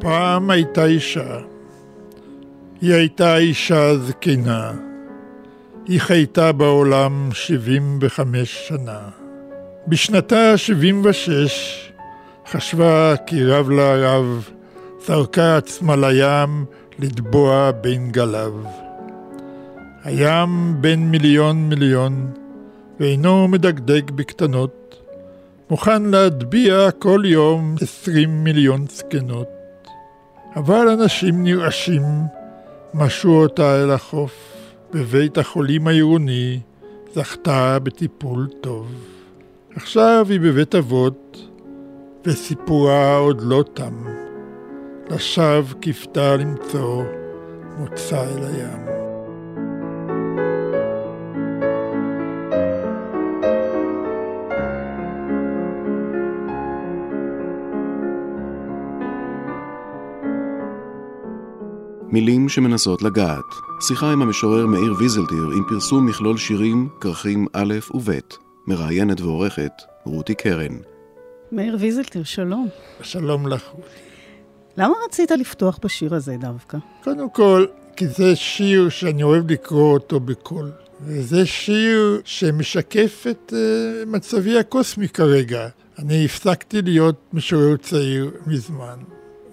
פעם 0.00 0.50
הייתה 0.50 0.84
אישה. 0.84 1.38
היא 2.80 2.94
הייתה 2.94 3.36
אישה 3.36 3.96
זקנה. 3.96 4.72
היא 5.86 6.00
חייתה 6.00 6.52
בעולם 6.52 7.28
75 7.32 8.68
שנה. 8.68 8.98
בשנתה 9.88 10.56
76 10.56 11.92
חשבה 12.50 13.14
כי 13.26 13.44
רב 13.44 13.70
לה 13.70 13.94
רב, 13.96 14.50
זרקה 15.06 15.56
עצמה 15.56 15.96
לים 15.96 16.64
לטבוע 16.98 17.70
בין 17.70 18.10
גליו. 18.10 18.52
הים 20.04 20.76
בין 20.80 21.10
מיליון 21.10 21.68
מיליון, 21.68 22.32
ואינו 23.00 23.48
מדגדג 23.48 24.10
בקטנות, 24.10 24.94
מוכן 25.70 26.02
להטביע 26.02 26.90
כל 26.98 27.22
יום 27.24 27.74
עשרים 27.80 28.44
מיליון 28.44 28.86
זקנות. 28.90 29.59
אבל 30.56 30.88
אנשים 30.88 31.44
נרעשים, 31.44 32.02
משו 32.94 33.42
אותה 33.42 33.82
אל 33.82 33.90
החוף, 33.90 34.32
בבית 34.94 35.38
החולים 35.38 35.86
העירוני 35.86 36.60
זכתה 37.14 37.78
בטיפול 37.82 38.48
טוב. 38.60 38.92
עכשיו 39.76 40.26
היא 40.30 40.40
בבית 40.40 40.74
אבות, 40.74 41.48
וסיפורה 42.26 43.16
עוד 43.16 43.42
לא 43.42 43.64
תם. 43.74 44.04
לשווא 45.10 45.80
כפתה 45.82 46.36
למצוא 46.36 47.04
מוצא 47.78 48.22
אל 48.22 48.44
הים. 48.44 48.89
מילים 62.12 62.48
שמנסות 62.48 63.02
לגעת. 63.02 63.44
שיחה 63.80 64.12
עם 64.12 64.22
המשורר 64.22 64.66
מאיר 64.66 64.94
ויזלטיר 64.98 65.50
עם 65.56 65.64
פרסום 65.68 66.06
מכלול 66.06 66.36
שירים, 66.36 66.88
כרכים 67.00 67.46
א' 67.52 67.74
וב'. 67.94 68.10
מראיינת 68.66 69.20
ועורכת 69.20 69.72
רותי 70.04 70.34
קרן. 70.34 70.76
מאיר 71.52 71.76
ויזלטיר, 71.80 72.24
שלום. 72.24 72.68
שלום 73.02 73.48
לך. 73.48 73.70
למה 74.76 74.94
רצית 75.06 75.30
לפתוח 75.30 75.78
בשיר 75.84 76.14
הזה 76.14 76.36
דווקא? 76.40 76.78
קודם 77.04 77.30
כל, 77.30 77.66
כי 77.96 78.08
זה 78.08 78.36
שיר 78.36 78.88
שאני 78.88 79.22
אוהב 79.22 79.50
לקרוא 79.50 79.92
אותו 79.92 80.20
בקול. 80.20 80.70
וזה 81.02 81.46
שיר 81.46 82.20
שמשקף 82.24 83.26
את 83.30 83.52
uh, 83.52 84.08
מצבי 84.08 84.58
הקוסמי 84.58 85.08
כרגע. 85.08 85.68
אני 85.98 86.24
הפסקתי 86.24 86.82
להיות 86.82 87.16
משורר 87.32 87.76
צעיר 87.76 88.30
מזמן. 88.46 88.98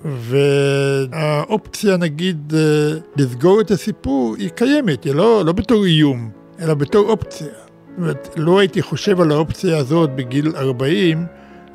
והאופציה 0.06 1.98
נגיד 1.98 2.53
אה, 2.56 3.00
לסגור 3.16 3.62
את 3.62 3.72
הסיפור 3.72 4.36
היא 4.36 4.50
קיימת, 4.50 5.04
היא 5.04 5.14
לא, 5.14 5.45
לא 5.45 5.52
בתור 5.52 5.86
איום, 5.86 6.30
אלא 6.59 6.73
בתור 6.73 7.09
אופציה. 7.09 7.48
זאת 7.48 7.98
אומרת, 7.98 8.30
לא 8.38 8.59
הייתי 8.59 8.81
חושב 8.81 9.22
על 9.22 9.31
האופציה 9.31 9.78
הזאת 9.78 10.16
בגיל 10.16 10.56
40, 10.56 11.26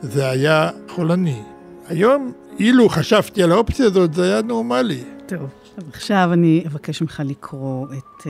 זה 0.03 0.31
היה 0.31 0.71
חולני. 0.89 1.43
היום, 1.89 2.33
אילו 2.59 2.89
חשבתי 2.89 3.43
על 3.43 3.53
האופציה 3.53 3.87
הזאת, 3.87 4.15
זה 4.15 4.25
היה 4.25 4.43
נורמלי. 4.43 5.05
טוב, 5.27 5.51
עכשיו 5.93 6.31
אני 6.33 6.65
אבקש 6.67 7.03
ממך 7.03 7.23
לקרוא 7.25 7.87
את 7.87 8.21
uh, 8.21 8.27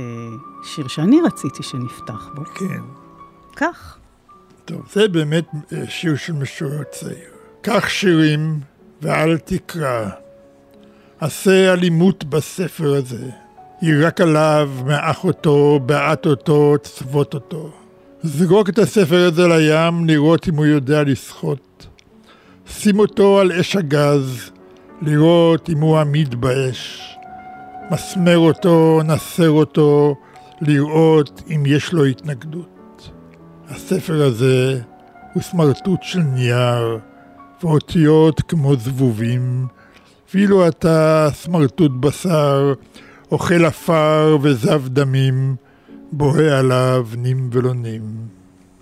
שיר 0.67 0.89
שאני 0.89 1.21
רציתי 1.21 1.63
שנפתח 1.63 2.31
בו. 2.35 2.45
כן. 2.45 2.81
כך. 3.57 3.99
טוב, 4.65 4.81
זה 4.93 5.09
באמת 5.09 5.47
שיר 5.89 6.17
של 6.17 6.33
משורר 6.33 6.83
צעיר. 6.91 7.31
כך 7.63 7.91
שירים 7.91 8.61
ואל 9.03 9.39
תקרא. 9.39 10.09
עשה 11.21 11.73
אלימות 11.73 12.25
בספר 12.25 12.95
הזה. 12.95 13.31
יירק 13.83 14.21
עליו, 14.21 14.71
מעך 14.87 15.25
אותו, 15.25 15.81
בעט 15.87 16.27
אותו, 16.27 16.75
צבות 16.83 17.35
אותו. 17.35 17.71
זרוק 18.23 18.69
את 18.69 18.79
הספר 18.79 19.27
הזה 19.27 19.49
לים, 19.49 20.07
לראות 20.07 20.49
אם 20.49 20.55
הוא 20.55 20.67
יודע 20.67 21.03
לשחות. 21.03 21.87
שים 22.67 22.99
אותו 22.99 23.41
על 23.41 23.53
אש 23.53 23.77
הגז, 23.77 24.51
לראות 25.03 25.71
אם 25.71 25.81
הוא 25.81 25.99
עמיד 25.99 26.35
באש. 26.35 27.15
מסמר 27.91 28.39
אותו, 28.39 29.01
נסר 29.05 29.51
אותו, 29.51 30.15
לראות 30.61 31.43
אם 31.55 31.63
יש 31.67 31.93
לו 31.93 32.05
התנגדות. 32.05 33.11
הספר 33.69 34.23
הזה 34.23 34.81
הוא 35.33 35.43
סמרטוט 35.43 36.03
של 36.03 36.21
נייר, 36.21 36.99
ואותיות 37.65 38.41
כמו 38.41 38.77
זבובים, 38.77 39.67
ואילו 40.35 40.69
אתה 40.69 41.29
סמרטוט 41.35 41.91
בשר, 42.01 42.75
אוכל 43.33 43.65
עפר 43.65 44.39
וזב 44.43 44.89
דמים, 44.89 45.57
בוהה 46.13 46.59
עליו 46.59 47.07
נים 47.17 47.51
ולא 47.53 47.75
נים. 47.75 48.03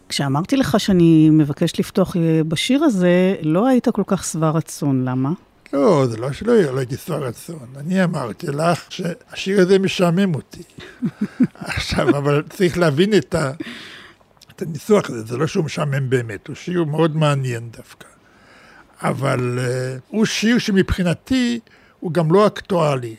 כשאמרתי 0.08 0.56
לך 0.56 0.80
שאני 0.80 1.30
מבקש 1.30 1.80
לפתוח 1.80 2.16
אה, 2.16 2.40
בשיר 2.48 2.84
הזה, 2.84 3.34
לא 3.42 3.68
היית 3.68 3.88
כל 3.88 4.02
כך 4.06 4.24
שבע 4.24 4.50
רצון, 4.50 5.04
למה? 5.04 5.32
לא, 5.72 6.06
זה 6.06 6.16
לא 6.16 6.32
שלא 6.32 6.62
לא 6.62 6.78
הייתי 6.78 6.96
שבע 6.96 7.16
רצון. 7.16 7.66
אני 7.76 8.04
אמרתי 8.04 8.46
לך 8.46 8.92
שהשיר 8.92 9.60
הזה 9.60 9.78
משעמם 9.78 10.34
אותי. 10.34 10.62
עכשיו, 11.54 12.08
אבל 12.08 12.42
צריך 12.50 12.78
להבין 12.78 13.14
את, 13.14 13.34
ה, 13.34 13.50
את 14.50 14.62
הניסוח 14.62 15.10
הזה, 15.10 15.22
זה 15.22 15.36
לא 15.36 15.46
שהוא 15.46 15.64
משעמם 15.64 16.10
באמת, 16.10 16.48
הוא 16.48 16.56
שיר 16.56 16.84
מאוד 16.84 17.16
מעניין 17.16 17.70
דווקא. 17.76 18.09
אבל 19.02 19.58
uh, 19.58 20.00
הוא 20.08 20.26
שיר 20.26 20.58
שמבחינתי 20.58 21.60
הוא 22.00 22.12
גם 22.12 22.32
לא 22.32 22.46
אקטואלי, 22.46 23.16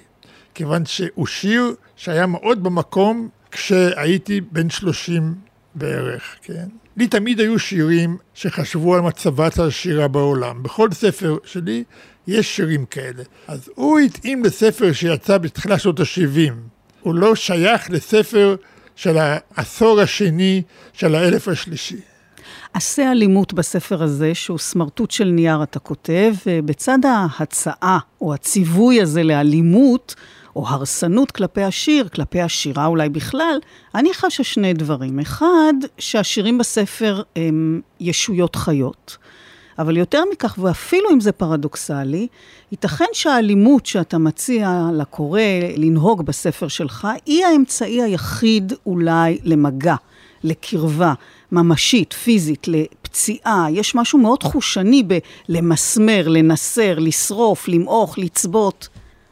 כיוון 0.53 0.85
שהוא 0.85 1.27
שיר 1.27 1.75
שהיה 1.95 2.25
מאוד 2.25 2.63
במקום 2.63 3.29
כשהייתי 3.51 4.41
בן 4.41 4.69
שלושים 4.69 5.33
בערך, 5.75 6.35
כן? 6.41 6.67
לי 6.97 7.07
תמיד 7.07 7.39
היו 7.39 7.59
שירים 7.59 8.17
שחשבו 8.33 8.95
על 8.95 9.01
מצבת 9.01 9.59
השירה 9.59 10.07
בעולם. 10.07 10.63
בכל 10.63 10.91
ספר 10.91 11.37
שלי 11.45 11.83
יש 12.27 12.55
שירים 12.55 12.85
כאלה. 12.85 13.23
אז 13.47 13.69
הוא 13.75 13.99
התאים 13.99 14.43
לספר 14.43 14.93
שיצא 14.93 15.37
בתחילת 15.37 15.79
שנות 15.79 15.99
ה-70. 15.99 16.53
הוא 17.01 17.15
לא 17.15 17.35
שייך 17.35 17.89
לספר 17.89 18.55
של 18.95 19.17
העשור 19.17 20.01
השני 20.01 20.61
של 20.93 21.15
האלף 21.15 21.47
השלישי. 21.47 21.99
עשה 22.73 23.11
אלימות 23.11 23.53
בספר 23.53 24.03
הזה, 24.03 24.35
שהוא 24.35 24.57
סמרטוט 24.57 25.11
של 25.11 25.25
נייר, 25.25 25.63
אתה 25.63 25.79
כותב, 25.79 26.33
ובצד 26.45 26.99
ההצעה 27.05 27.99
או 28.21 28.33
הציווי 28.33 29.01
הזה 29.01 29.23
לאלימות, 29.23 30.15
או 30.55 30.67
הרסנות 30.67 31.31
כלפי 31.31 31.63
השיר, 31.63 32.09
כלפי 32.09 32.41
השירה 32.41 32.85
אולי 32.85 33.09
בכלל, 33.09 33.59
אני 33.95 34.13
חשה 34.13 34.43
שני 34.43 34.73
דברים. 34.73 35.19
אחד, 35.19 35.73
שהשירים 35.97 36.57
בספר 36.57 37.21
הם 37.35 37.81
ישויות 37.99 38.55
חיות. 38.55 39.17
אבל 39.79 39.97
יותר 39.97 40.23
מכך, 40.31 40.55
ואפילו 40.61 41.09
אם 41.11 41.19
זה 41.19 41.31
פרדוקסלי, 41.31 42.27
ייתכן 42.71 43.05
שהאלימות 43.13 43.85
שאתה 43.85 44.17
מציע 44.17 44.81
לקורא 44.93 45.41
לנהוג 45.77 46.25
בספר 46.25 46.67
שלך, 46.67 47.07
היא 47.25 47.45
האמצעי 47.45 48.01
היחיד 48.01 48.73
אולי 48.85 49.37
למגע, 49.43 49.95
לקרבה. 50.43 51.13
ממשית, 51.51 52.13
פיזית, 52.13 52.67
לפציעה, 52.67 53.67
יש 53.71 53.95
משהו 53.95 54.19
מאוד 54.19 54.43
חושני 54.43 55.03
בלמסמר, 55.49 56.27
לנסר, 56.27 56.99
לשרוף, 56.99 57.67
למעוך, 57.67 58.19
לצבות. 58.19 58.87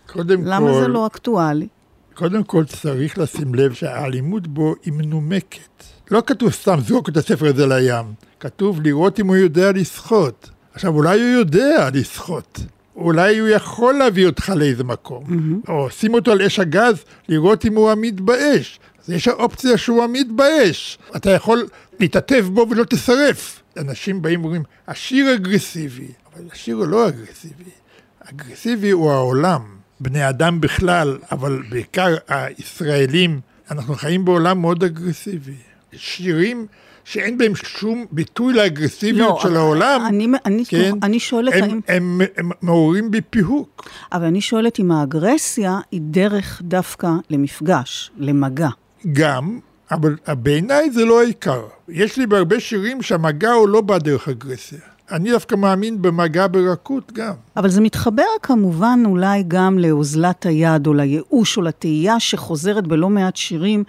קודם 0.07 0.45
למה 0.45 0.57
כל... 0.59 0.71
למה 0.71 0.81
זה 0.81 0.87
לא 0.87 1.07
אקטואלי? 1.07 1.67
קודם 2.13 2.43
כל 2.43 2.65
צריך 2.65 3.17
לשים 3.17 3.55
לב 3.55 3.73
שהאלימות 3.73 4.47
בו 4.47 4.75
היא 4.85 4.93
מנומקת. 4.93 5.83
לא 6.11 6.23
כתוב 6.25 6.51
סתם 6.51 6.79
זרוק 6.87 7.09
את 7.09 7.17
הספר 7.17 7.45
הזה 7.45 7.67
לים, 7.67 8.05
כתוב 8.39 8.81
לראות 8.81 9.19
אם 9.19 9.27
הוא 9.27 9.35
יודע 9.35 9.71
לשחות. 9.71 10.49
עכשיו, 10.73 10.95
אולי 10.95 11.21
הוא 11.21 11.29
יודע 11.29 11.89
לשחות. 11.93 12.59
אולי 12.95 13.37
הוא 13.37 13.47
יכול 13.47 13.93
להביא 13.93 14.25
אותך 14.25 14.49
לאיזה 14.55 14.83
מקום. 14.83 15.23
Mm-hmm. 15.23 15.71
או 15.71 15.89
שים 15.89 16.13
אותו 16.13 16.31
על 16.31 16.41
אש 16.41 16.59
הגז, 16.59 17.03
לראות 17.29 17.65
אם 17.65 17.75
הוא 17.75 17.91
עמיד 17.91 18.21
באש. 18.25 18.79
יש 19.15 19.27
האופציה 19.27 19.77
שהוא 19.77 20.03
באש. 20.35 20.97
אתה 21.15 21.31
יכול 21.31 21.67
להתעטף 21.99 22.45
בו 22.45 22.65
ולא 22.69 22.83
תשרף. 22.83 23.61
אנשים 23.77 24.21
באים 24.21 24.41
ואומרים, 24.41 24.63
השיר 24.87 25.33
אגרסיבי, 25.33 26.07
אבל 26.33 26.45
השיר 26.51 26.75
הוא 26.75 26.85
לא 26.85 27.07
אגרסיבי. 27.07 27.71
אגרסיבי 28.19 28.89
הוא 28.89 29.11
העולם, 29.11 29.61
בני 29.99 30.29
אדם 30.29 30.61
בכלל, 30.61 31.17
אבל 31.31 31.63
בעיקר 31.69 32.15
הישראלים, 32.27 33.39
אנחנו 33.71 33.95
חיים 33.95 34.25
בעולם 34.25 34.61
מאוד 34.61 34.83
אגרסיבי. 34.83 35.55
שירים 35.93 36.67
שאין 37.03 37.37
בהם 37.37 37.55
שום 37.55 38.05
ביטוי 38.11 38.53
לאגרסיביות 38.53 39.35
לא, 39.35 39.39
של 39.43 39.55
העולם, 39.55 40.05
אני, 40.07 40.27
אני, 40.45 40.65
כן, 40.65 40.91
אני 41.03 41.19
שואלת 41.19 41.53
הם, 41.53 41.63
האם... 41.63 41.79
הם, 41.87 42.21
הם, 42.21 42.21
הם 42.37 42.51
מעוררים 42.61 43.11
בי 43.11 43.21
פיהוק. 43.21 43.89
אבל 44.11 44.25
אני 44.25 44.41
שואלת 44.41 44.79
אם 44.79 44.91
האגרסיה 44.91 45.79
היא 45.91 46.01
דרך 46.03 46.61
דווקא 46.63 47.09
למפגש, 47.29 48.11
למגע. 48.17 48.69
גם, 49.11 49.59
אבל 49.91 50.15
בעיניי 50.27 50.91
זה 50.91 51.05
לא 51.05 51.21
העיקר. 51.21 51.61
יש 51.89 52.17
לי 52.17 52.27
בהרבה 52.27 52.59
שירים 52.59 53.01
שהמגע 53.01 53.51
הוא 53.51 53.69
לא 53.69 53.81
בא 53.81 53.97
דרך 53.97 54.29
אגרסיה. 54.29 54.79
אני 55.11 55.31
דווקא 55.31 55.55
מאמין 55.55 56.01
במגע 56.01 56.47
ברכות 56.47 57.11
גם. 57.13 57.33
אבל 57.57 57.69
זה 57.69 57.81
מתחבר 57.81 58.23
כמובן 58.41 58.99
אולי 59.05 59.43
גם 59.47 59.79
לאוזלת 59.79 60.45
היד 60.45 60.87
או 60.87 60.93
לייאוש 60.93 61.57
או 61.57 61.61
לתהייה 61.61 62.19
שחוזרת 62.19 62.87
בלא 62.87 63.09
מעט 63.09 63.35
שירים 63.35 63.83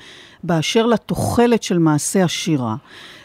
באשר 0.44 0.86
לתוחלת 0.86 1.62
של 1.62 1.78
מעשה 1.78 2.24
השירה. 2.24 2.76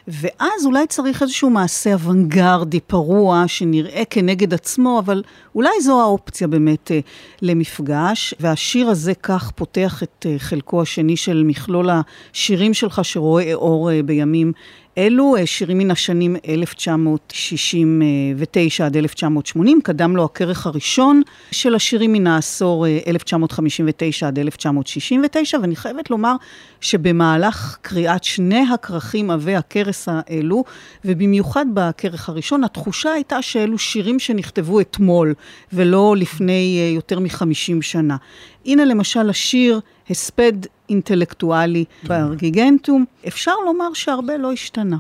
ואז 0.07 0.65
אולי 0.65 0.87
צריך 0.87 1.21
איזשהו 1.21 1.49
מעשה 1.49 1.93
אוונגרדי, 1.93 2.79
פרוע, 2.79 3.43
שנראה 3.47 4.03
כנגד 4.09 4.53
עצמו, 4.53 4.99
אבל 4.99 5.23
אולי 5.55 5.81
זו 5.81 6.01
האופציה 6.01 6.47
באמת 6.47 6.91
אה, 6.91 6.99
למפגש. 7.41 8.33
והשיר 8.39 8.89
הזה 8.89 9.13
כך 9.13 9.51
פותח 9.51 10.03
את 10.03 10.25
אה, 10.29 10.35
חלקו 10.39 10.81
השני 10.81 11.17
של 11.17 11.43
מכלול 11.45 11.89
השירים 11.89 12.73
שלך, 12.73 13.05
שרואה 13.05 13.53
אור 13.53 13.91
אה, 13.91 14.03
בימים 14.03 14.51
אלו 14.97 15.36
אה, 15.36 15.45
שירים 15.45 15.77
מן 15.77 15.92
השנים 15.92 16.36
1969 16.50 18.86
עד 18.86 18.97
1980, 18.97 19.80
קדם 19.83 20.15
לו 20.15 20.25
הכרך 20.25 20.68
הראשון 20.68 21.21
של 21.51 21.75
השירים 21.75 22.13
מן 22.13 22.27
העשור 22.27 22.86
1959 23.07 24.25
אה, 24.25 24.27
עד 24.27 24.39
1969, 24.39 25.57
ואני 25.62 25.75
חייבת 25.75 26.09
לומר 26.09 26.36
שבמהלך 26.81 27.77
קריאת 27.81 28.24
שני 28.24 28.63
הכרכים 28.74 29.31
עבי 29.31 29.56
הכרס 29.56 30.07
האלו, 30.12 30.63
ובמיוחד 31.06 31.65
בכרך 31.74 32.30
הראשון, 32.30 32.63
התחושה 32.63 33.12
הייתה 33.12 33.41
שאלו 33.41 33.77
שירים 33.77 34.19
שנכתבו 34.19 34.80
אתמול, 34.80 35.33
ולא 35.74 36.15
לפני 36.18 36.80
אה, 36.80 36.89
יותר 36.95 37.19
מחמישים 37.19 37.81
שנה. 37.81 38.18
הנה 38.65 38.86
למשל 38.86 39.30
השיר 39.30 39.80
הספד 40.09 40.53
אינטלקטואלי 40.89 41.85
בארגיגנטום, 42.03 43.05
אפשר 43.27 43.55
לומר 43.65 43.93
שהרבה 43.93 44.37
לא 44.37 44.51
השתנה. 44.51 44.97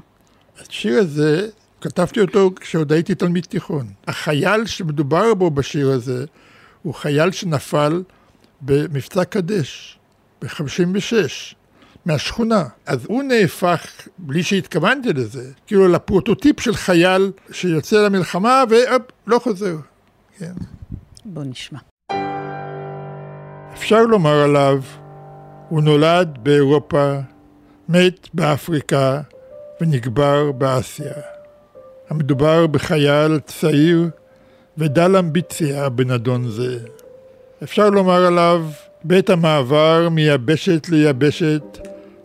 השיר 0.59 0.99
הזה, 0.99 1.47
כתבתי 1.81 2.21
אותו 2.21 2.51
כשעוד 2.59 2.91
הייתי 2.91 3.15
תלמיד 3.15 3.43
תיכון. 3.43 3.87
החייל 4.07 4.65
שמדובר 4.65 5.33
בו 5.33 5.51
בשיר 5.51 5.89
הזה, 5.89 6.25
הוא 6.81 6.93
חייל 6.93 7.31
שנפל 7.31 8.03
במבצע 8.61 9.23
קדש, 9.23 9.99
ב-56. 10.41 11.55
מהשכונה. 12.05 12.63
אז 12.85 13.05
הוא 13.05 13.23
נהפך, 13.23 14.07
בלי 14.17 14.43
שהתכוונתי 14.43 15.13
לזה, 15.13 15.51
כאילו 15.67 15.87
לפרוטוטיפ 15.87 16.59
של 16.59 16.75
חייל 16.75 17.31
שיוצא 17.51 18.05
למלחמה 18.05 18.63
והופ, 18.69 19.01
לא 19.27 19.39
חוזר. 19.39 19.75
כן. 20.37 20.53
בוא 21.25 21.43
נשמע. 21.43 21.79
אפשר 23.73 24.03
לומר 24.03 24.43
עליו, 24.43 24.81
הוא 25.75 25.83
נולד 25.83 26.37
באירופה, 26.43 27.13
מת 27.89 28.29
באפריקה 28.33 29.21
ונקבר 29.81 30.51
באסיה. 30.51 31.13
המדובר 32.09 32.67
בחייל 32.67 33.39
צעיר 33.39 34.09
ודל 34.77 35.15
אמביציה 35.15 35.89
בנדון 35.89 36.49
זה. 36.49 36.79
אפשר 37.63 37.89
לומר 37.89 38.25
עליו, 38.25 38.65
בית 39.03 39.29
המעבר 39.29 40.09
מיבשת 40.11 40.87
ליבשת 40.89 41.77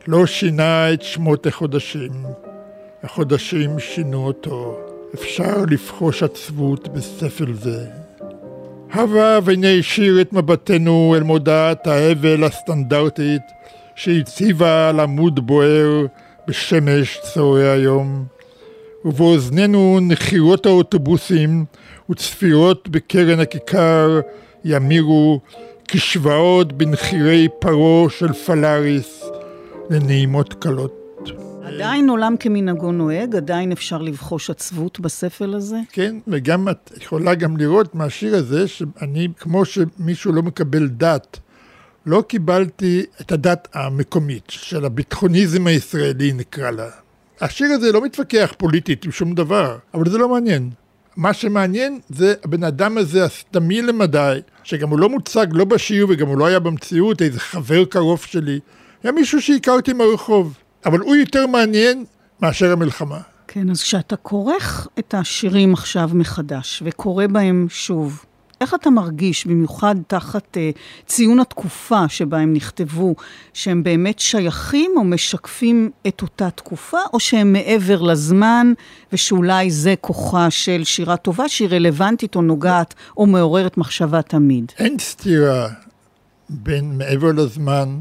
לא 0.07 0.27
שינה 0.27 0.93
את 0.93 1.03
שמות 1.03 1.47
החודשים. 1.47 2.13
החודשים 3.03 3.79
שינו 3.79 4.27
אותו. 4.27 4.79
אפשר 5.15 5.65
לבחוש 5.71 6.23
עצבות 6.23 6.89
בספל 6.89 7.53
זה. 7.55 8.00
הבה 8.93 9.39
וניישיר 9.45 10.21
את 10.21 10.33
מבטנו 10.33 11.15
אל 11.17 11.23
מודעת 11.23 11.87
האבל 11.87 12.45
הסטנדרטית 12.45 13.43
שהציבה 13.95 14.89
על 14.89 15.01
עמוד 15.01 15.47
בוער 15.47 16.07
בשמש 16.49 17.19
צהרי 17.23 17.71
היום, 17.71 18.25
ובאוזנינו 19.05 19.99
נחירות 20.03 20.67
האוטובוסים 20.67 21.65
וצפירות 22.11 22.89
בקרן 22.89 23.41
הכיכר 23.41 24.21
ימירו 24.65 25.41
כשבעות 25.89 26.73
בנחירי 26.73 27.49
פרו 27.59 28.07
של 28.11 28.33
פלאריס 28.33 29.25
לנעימות 29.91 30.55
קלות. 30.55 31.00
עדיין 31.65 32.09
עולם 32.11 32.37
כמנהגו 32.41 32.93
נוהג, 32.93 33.37
עדיין 33.37 33.73
אפשר 33.73 33.99
לבחוש 33.99 34.51
עצבות 34.51 35.01
בספל 35.01 35.55
הזה? 35.55 35.77
כן, 35.93 36.17
וגם 36.29 36.69
את 36.69 36.91
יכולה 37.03 37.35
גם 37.35 37.57
לראות 37.57 37.95
מהשיר 37.95 38.37
הזה, 38.37 38.69
שאני, 38.69 39.29
כמו 39.39 39.65
שמישהו 39.65 40.33
לא 40.33 40.43
מקבל 40.43 40.89
דת, 40.89 41.39
לא 42.07 42.23
קיבלתי 42.29 43.05
את 43.21 43.33
הדת 43.33 43.69
המקומית, 43.75 44.45
של 44.49 44.85
הביטחוניזם 44.85 45.67
הישראלי 45.67 46.33
נקרא 46.33 46.71
לה. 46.71 46.89
השיר 47.41 47.71
הזה 47.71 47.93
לא 47.93 48.05
מתווכח 48.05 48.55
פוליטית 48.59 49.05
עם 49.05 49.13
שום 49.13 49.35
דבר, 49.35 49.79
אבל 49.95 50.11
זה 50.11 50.19
לא 50.19 50.29
מעניין. 50.29 50.71
מה 51.17 51.33
שמעניין 51.33 51.99
זה 52.09 52.35
הבן 52.45 52.65
אדם 52.65 52.99
הזה 52.99 53.25
הסתמי 53.25 53.83
למדי, 53.83 54.39
שגם 54.65 54.91
הוא 54.91 54.99
לא 54.99 55.09
מוצג 55.09 55.47
לא 55.53 55.65
בשיר 55.65 56.07
וגם 56.09 56.27
הוא 56.27 56.39
לא 56.39 56.47
היה 56.47 56.59
במציאות, 56.59 57.23
איזה 57.23 57.41
חבר 57.41 57.85
קרוב 57.85 58.21
שלי, 58.21 58.61
היה 59.03 59.13
מישהו 59.13 59.43
שהכרתי 59.43 59.93
מהרחוב. 59.93 60.55
אבל 60.87 61.01
הוא 61.01 61.17
יותר 61.17 61.47
מעניין 61.47 62.05
מאשר 62.43 62.73
המלחמה. 62.73 63.19
כן, 63.49 63.71
אז 63.71 63.83
כשאתה 63.83 64.17
כורך 64.17 64.89
את 64.99 65.15
השירים 65.15 65.73
עכשיו 65.73 66.11
מחדש, 66.13 66.83
וקורא 66.87 67.27
בהם 67.27 67.67
שוב, 67.71 68.25
איך 68.61 68.75
אתה 68.75 68.91
מרגיש, 68.91 69.47
במיוחד 69.47 69.95
תחת 70.07 70.57
uh, 70.57 70.79
ציון 71.07 71.41
התקופה 71.41 72.09
שבה 72.09 72.39
הם 72.39 72.53
נכתבו, 72.53 73.15
שהם 73.53 73.83
באמת 73.83 74.19
שייכים 74.19 74.91
או 74.97 75.05
משקפים 75.05 75.91
את 76.07 76.23
אותה 76.23 76.51
תקופה, 76.51 76.99
או 77.13 77.21
שהם 77.21 77.53
מעבר 77.53 78.03
לזמן, 78.03 78.73
ושאולי 79.13 79.71
זה 79.71 79.95
כוחה 80.01 80.51
של 80.51 80.85
שירה 80.85 81.17
טובה 81.17 81.49
שהיא 81.49 81.69
רלוונטית 81.69 82.37
או 82.37 82.43
נוגעת 82.43 82.95
או 83.17 83.27
מעוררת 83.27 83.77
מחשבה 83.77 84.23
תמיד? 84.23 84.73
אין 84.79 84.99
סתירה 84.99 85.69
בין 86.49 86.99
מעבר 86.99 87.33
לזמן 87.33 88.01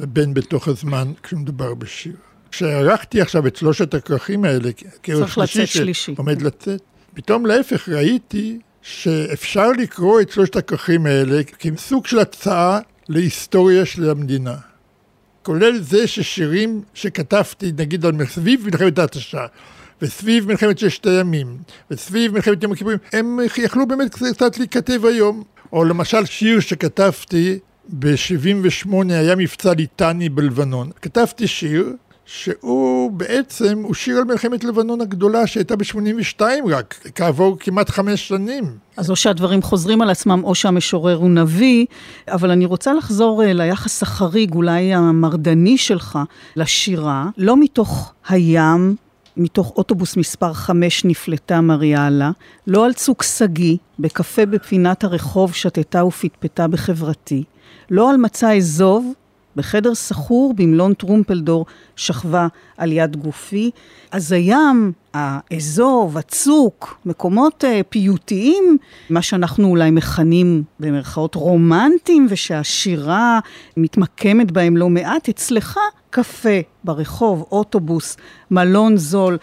ובין 0.00 0.34
בתוך 0.34 0.68
הזמן 0.68 1.12
כשמדובר 1.22 1.74
בשיר. 1.74 2.16
כשערכתי 2.50 3.20
עכשיו 3.20 3.46
את 3.46 3.56
שלושת 3.56 3.94
הכרכים 3.94 4.44
האלה, 4.44 4.70
כרך 5.02 5.46
שלישי 5.46 5.94
שעומד 5.94 6.42
לצאת, 6.42 6.82
פתאום 7.14 7.46
להפך 7.46 7.88
ראיתי 7.88 8.58
שאפשר 8.82 9.72
לקרוא 9.72 10.20
את 10.20 10.30
שלושת 10.30 10.56
הכרכים 10.56 11.06
האלה 11.06 11.42
כסוג 11.42 12.06
של 12.06 12.18
הצעה 12.18 12.78
להיסטוריה 13.08 13.86
של 13.86 14.10
המדינה. 14.10 14.54
כולל 15.42 15.80
זה 15.80 16.06
ששירים 16.06 16.82
שכתבתי, 16.94 17.72
נגיד, 17.78 18.06
על 18.06 18.12
סביב 18.26 18.66
מלחמת 18.66 18.98
ההתשה, 18.98 19.46
וסביב 20.02 20.48
מלחמת 20.48 20.78
ששת 20.78 21.06
הימים, 21.06 21.58
וסביב 21.90 22.32
מלחמת 22.32 22.62
יום 22.62 22.72
הכיפורים, 22.72 22.98
הם 23.12 23.38
יכלו 23.56 23.86
באמת 23.86 24.14
קצת 24.14 24.58
להיכתב 24.58 25.04
היום. 25.04 25.42
או 25.72 25.84
למשל 25.84 26.24
שיר 26.24 26.60
שכתבתי 26.60 27.58
ב-78 27.88 28.94
היה 29.08 29.36
מבצע 29.36 29.74
ליטני 29.74 30.28
בלבנון. 30.28 30.90
כתבתי 31.02 31.46
שיר 31.46 31.92
שהוא 32.26 33.10
בעצם, 33.10 33.82
הוא 33.82 33.94
שיר 33.94 34.18
על 34.18 34.24
מלחמת 34.24 34.64
לבנון 34.64 35.00
הגדולה 35.00 35.46
שהייתה 35.46 35.76
ב-82 35.76 36.40
רק, 36.70 37.08
כעבור 37.14 37.56
כמעט 37.60 37.90
חמש 37.90 38.28
שנים. 38.28 38.64
אז 38.96 39.10
או 39.10 39.16
שהדברים 39.16 39.62
חוזרים 39.62 40.02
על 40.02 40.10
עצמם 40.10 40.40
או 40.44 40.54
שהמשורר 40.54 41.16
הוא 41.16 41.30
נביא, 41.30 41.86
אבל 42.28 42.50
אני 42.50 42.64
רוצה 42.64 42.94
לחזור 42.94 43.42
אה, 43.42 43.52
ליחס 43.52 44.02
החריג, 44.02 44.54
אולי 44.54 44.94
המרדני 44.94 45.78
שלך, 45.78 46.18
לשירה, 46.56 47.28
לא 47.36 47.56
מתוך 47.60 48.12
הים, 48.28 48.96
מתוך 49.36 49.72
אוטובוס 49.76 50.16
מספר 50.16 50.52
5 50.52 51.04
נפלטה 51.04 51.60
מריאלה, 51.60 52.30
לא 52.66 52.86
על 52.86 52.92
צוק 52.92 53.22
שגיא, 53.22 53.76
בקפה 53.98 54.46
בפינת 54.46 55.04
הרחוב 55.04 55.54
שתתה 55.54 56.04
ופטפטה 56.04 56.68
בחברתי, 56.68 57.44
לא 57.90 58.10
על 58.10 58.16
מצע 58.16 58.56
אזוב, 58.56 59.12
בחדר 59.56 59.94
סחור 59.94 60.54
במלון 60.56 60.94
טרומפלדור 60.94 61.66
שכבה 61.96 62.46
על 62.76 62.92
יד 62.92 63.16
גופי. 63.16 63.70
אז 64.10 64.32
הים, 64.32 64.92
האזוב, 65.14 66.18
הצוק, 66.18 66.98
מקומות 67.06 67.64
uh, 67.64 67.82
פיוטיים, 67.88 68.78
מה 69.10 69.22
שאנחנו 69.22 69.68
אולי 69.68 69.90
מכנים 69.90 70.62
במרכאות 70.80 71.34
רומנטיים, 71.34 72.26
ושהשירה 72.30 73.40
מתמקמת 73.76 74.50
בהם 74.50 74.76
לא 74.76 74.88
מעט, 74.88 75.28
אצלך 75.28 75.78
קפה 76.10 76.58
ברחוב, 76.84 77.44
אוטובוס, 77.52 78.16
מלון 78.50 78.96
זול, 78.96 79.38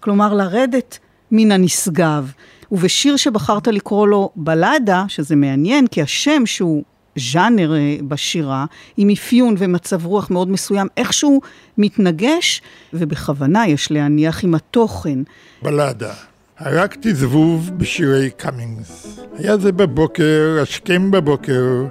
כלומר 0.00 0.34
לרדת 0.34 0.98
מן 1.30 1.52
הנשגב. 1.52 2.32
ובשיר 2.72 3.16
שבחרת 3.16 3.68
לקרוא 3.68 4.08
לו 4.08 4.30
בלדה, 4.36 5.04
שזה 5.08 5.36
מעניין, 5.36 5.86
כי 5.86 6.02
השם 6.02 6.46
שהוא 6.46 6.82
ז'אנר 7.16 7.74
אה, 7.74 7.96
בשירה, 8.08 8.64
עם 8.96 9.10
אפיון 9.10 9.54
ומצב 9.58 10.06
רוח 10.06 10.30
מאוד 10.30 10.48
מסוים, 10.48 10.86
איכשהו 10.96 11.40
מתנגש, 11.78 12.62
ובכוונה 12.92 13.68
יש 13.68 13.90
להניח 13.90 14.44
עם 14.44 14.54
התוכן. 14.54 15.18
בלדה. 15.62 16.14
הרגתי 16.58 17.14
זבוב 17.14 17.70
בשירי 17.76 18.30
קאמינגס. 18.30 19.20
היה 19.38 19.56
זה 19.56 19.72
בבוקר, 19.72 20.58
השכם 20.62 21.10
בבוקר, 21.10 21.84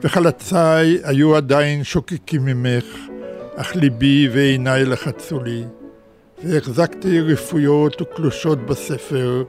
וחלציי 0.00 0.98
היו 1.04 1.36
עדיין 1.36 1.84
שוקקים 1.84 2.44
ממך, 2.44 2.84
אך 3.56 3.76
ליבי 3.76 4.28
ועיניי 4.32 4.84
לחצו 4.84 5.40
לי, 5.40 5.64
והחזקתי 6.44 7.20
רפויות 7.20 8.02
וקלושות 8.02 8.66
בספר, 8.66 9.44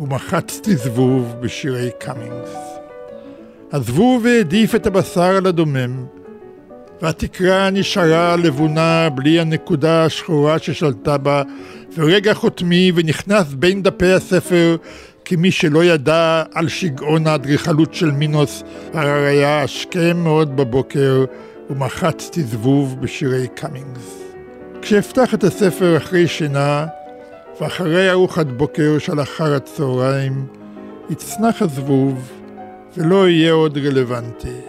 ומחצתי 0.00 0.76
זבוב 0.76 1.34
בשירי 1.40 1.90
קאמינגס. 1.98 2.77
הזבוב 3.72 4.26
העדיף 4.26 4.74
את 4.74 4.86
הבשר 4.86 5.22
על 5.22 5.46
הדומם, 5.46 6.04
והתקרה 7.02 7.70
נשארה 7.70 8.36
לבונה 8.36 9.08
בלי 9.14 9.40
הנקודה 9.40 10.04
השחורה 10.04 10.58
ששלטה 10.58 11.18
בה, 11.18 11.42
ורגע 11.96 12.34
חותמי 12.34 12.92
ונכנס 12.94 13.46
בין 13.54 13.82
דפי 13.82 14.12
הספר 14.12 14.76
כמי 15.24 15.50
שלא 15.50 15.84
ידע 15.84 16.42
על 16.54 16.68
שגעון 16.68 17.26
האדריכלות 17.26 17.94
של 17.94 18.10
מינוס, 18.10 18.62
הרי 18.92 19.26
היה 19.26 19.62
השכם 19.62 20.16
מאוד 20.16 20.56
בבוקר 20.56 21.24
ומחצתי 21.70 22.42
זבוב 22.42 23.00
בשירי 23.00 23.46
קאמינגס. 23.54 24.22
כשאפתח 24.82 25.34
את 25.34 25.44
הספר 25.44 25.96
אחרי 25.96 26.26
שינה, 26.26 26.86
ואחרי 27.60 28.10
ארוחת 28.10 28.46
בוקר 28.46 28.98
של 28.98 29.20
אחר 29.20 29.54
הצהריים, 29.54 30.46
יצנח 31.10 31.62
הזבוב 31.62 32.37
ולא 32.96 33.28
יהיה 33.28 33.52
עוד 33.52 33.78
רלוונטי. 33.78 34.60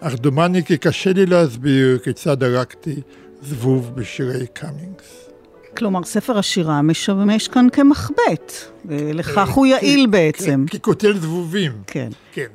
אך 0.00 0.14
דומני 0.14 0.64
כי 0.64 0.78
קשה 0.78 1.12
לי 1.12 1.26
להסביר 1.26 1.98
כיצד 1.98 2.42
ערקתי 2.44 2.94
זבוב 3.42 3.94
בשירי 3.94 4.46
קאמינגס. 4.46 5.28
כלומר, 5.76 6.04
ספר 6.04 6.38
השירה 6.38 6.82
משמש 6.82 7.48
כאן 7.48 7.66
כמחבט, 7.72 8.52
ולכך 8.84 9.48
הוא 9.48 9.66
יעיל 9.66 10.06
בעצם. 10.06 10.64
כקוטל 10.70 11.18
זבובים. 11.18 11.72
כן. 11.86 12.08
כן. 12.32 12.46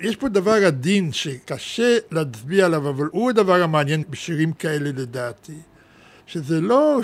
יש 0.00 0.16
פה 0.16 0.28
דבר 0.28 0.66
עדין 0.66 1.12
שקשה 1.12 1.96
להצביע 2.10 2.66
עליו, 2.66 2.88
אבל 2.88 3.08
הוא 3.12 3.30
הדבר 3.30 3.62
המעניין 3.62 4.02
בשירים 4.10 4.52
כאלה 4.52 4.90
לדעתי. 4.96 5.58
שזה 6.26 6.60
לא 6.60 7.00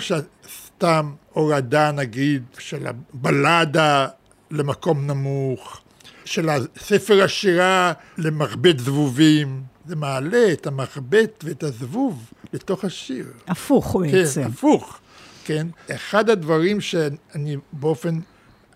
סתם 0.77 1.11
הורדה, 1.33 1.91
נגיד, 1.91 2.43
של 2.59 2.87
הבלדה 2.87 4.07
למקום 4.51 5.07
נמוך, 5.07 5.80
של 6.31 6.49
ספר 6.77 7.23
השירה 7.23 7.93
למחבט 8.17 8.79
זבובים. 8.79 9.61
זה 9.85 9.95
מעלה 9.95 10.53
את 10.53 10.67
המחבט 10.67 11.43
ואת 11.43 11.63
הזבוב 11.63 12.31
לתוך 12.53 12.85
השיר. 12.85 13.25
הפוך 13.47 13.95
בעצם. 13.95 14.41
כן, 14.41 14.47
הפוך. 14.47 14.99
כן. 15.45 15.67
אחד 15.91 16.29
הדברים 16.29 16.81
שאני 16.81 17.57
באופן 17.73 18.19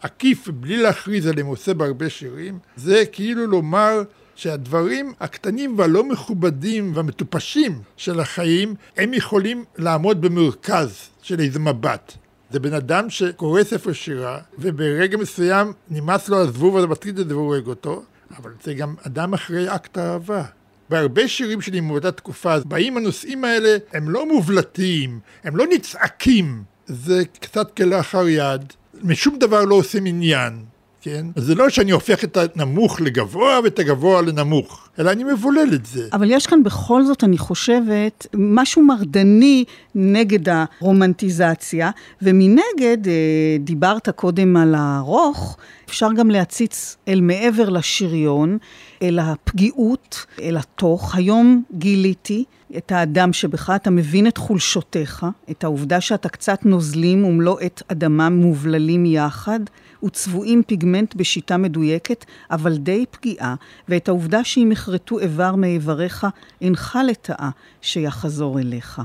עקיף, 0.02 0.48
בלי 0.48 0.78
להכריז 0.78 1.28
עליהם, 1.28 1.48
עושה 1.48 1.74
בהרבה 1.74 2.10
שירים, 2.10 2.60
זה 2.76 3.04
כאילו 3.12 3.48
לומר 3.48 4.02
שהדברים 4.36 5.14
הקטנים 5.20 5.80
והלא 5.80 6.04
מכובדים 6.04 6.92
והמטופשים 6.96 7.82
של 7.98 8.20
החיים, 8.20 8.76
הם 8.98 9.14
יכולים 9.14 9.66
לעמוד 9.78 10.22
במרכז 10.22 11.10
של 11.22 11.40
איזה 11.40 11.60
מבט. 11.60 12.14
זה 12.56 12.60
בן 12.60 12.74
אדם 12.74 13.10
שקורא 13.10 13.64
ספר 13.64 13.94
שירה, 13.94 14.40
וברגע 14.60 15.18
מסוים 15.18 15.74
נמאס 15.90 16.30
לו 16.30 16.38
הזבוב 16.38 16.78
הזה 16.78 16.88
מטריד 16.88 17.20
את 17.20 17.28
זה 17.28 17.38
והורג 17.38 17.68
אותו, 17.68 18.04
אבל 18.38 18.52
זה 18.64 18.74
גם 18.74 18.96
אדם 19.08 19.34
אחרי 19.34 19.76
אקט 19.76 19.98
אהבה. 19.98 20.44
בהרבה 20.90 21.28
שירים 21.28 21.62
שלי 21.62 21.80
מאותה 21.80 22.12
תקופה, 22.12 22.60
באים 22.66 22.98
הנושאים 22.98 23.44
האלה, 23.44 23.78
הם 23.94 24.10
לא 24.10 24.28
מובלטים, 24.28 25.20
הם 25.44 25.56
לא 25.56 25.66
נצעקים, 25.74 26.64
זה 26.86 27.24
קצת 27.40 27.76
כלאחר 27.78 28.28
יד, 28.28 28.74
משום 29.04 29.40
דבר 29.40 29.66
לא 29.66 29.76
עושים 29.76 30.06
עניין. 30.06 30.66
כן? 31.06 31.26
אז 31.36 31.44
זה 31.44 31.56
לא 31.56 31.70
שאני 31.70 31.92
הופך 31.92 32.24
את 32.24 32.38
הנמוך 32.38 33.02
לגבוה 33.02 33.60
ואת 33.64 33.80
הגבוה 33.80 34.22
לנמוך, 34.22 34.90
אלא 35.00 35.12
אני 35.12 35.24
מבולל 35.24 35.70
את 35.74 35.86
זה. 35.86 36.08
אבל 36.14 36.32
יש 36.32 36.48
כאן 36.48 36.64
בכל 36.64 37.04
זאת, 37.04 37.24
אני 37.24 37.38
חושבת, 37.38 38.28
משהו 38.34 38.86
מרדני 38.86 39.64
נגד 39.96 40.50
הרומנטיזציה, 40.50 41.92
ומנגד, 42.22 43.08
אה, 43.08 43.58
דיברת 43.60 44.10
קודם 44.10 44.58
על 44.58 44.76
הארוך, 44.76 45.58
אפשר 45.90 46.14
גם 46.14 46.30
להציץ 46.30 46.98
אל 47.08 47.22
מעבר 47.22 47.70
לשריון, 47.70 48.58
אל 49.02 49.20
הפגיעות, 49.20 50.26
אל 50.42 50.58
התוך. 50.58 51.16
היום 51.16 51.64
גיליתי 51.72 52.44
את 52.78 52.92
האדם 52.92 53.34
שבך, 53.34 53.70
אתה 53.76 53.90
מבין 53.90 54.28
את 54.28 54.38
חולשותיך, 54.38 55.26
את 55.52 55.64
העובדה 55.64 56.02
שאתה 56.02 56.30
קצת 56.30 56.66
נוזלים 56.66 57.26
ומלוא 57.26 57.60
עת 57.60 57.84
אדמה 57.88 58.30
מובללים 58.30 59.06
יחד. 59.06 59.60
וצבועים 60.04 60.64
פיגמנט 60.68 61.16
בשיטה 61.16 61.58
מדויקת, 61.58 62.26
אבל 62.52 62.78
די 62.78 63.06
פגיעה, 63.12 63.56
ואת 63.90 64.08
העובדה 64.08 64.44
שאם 64.44 64.70
יכרתו 64.72 65.20
איבר 65.20 65.56
מאיבריך, 65.56 66.28
אינך 66.62 67.00
לטאה 67.08 67.50
שיחזור 67.82 68.60
אליך. 68.60 69.02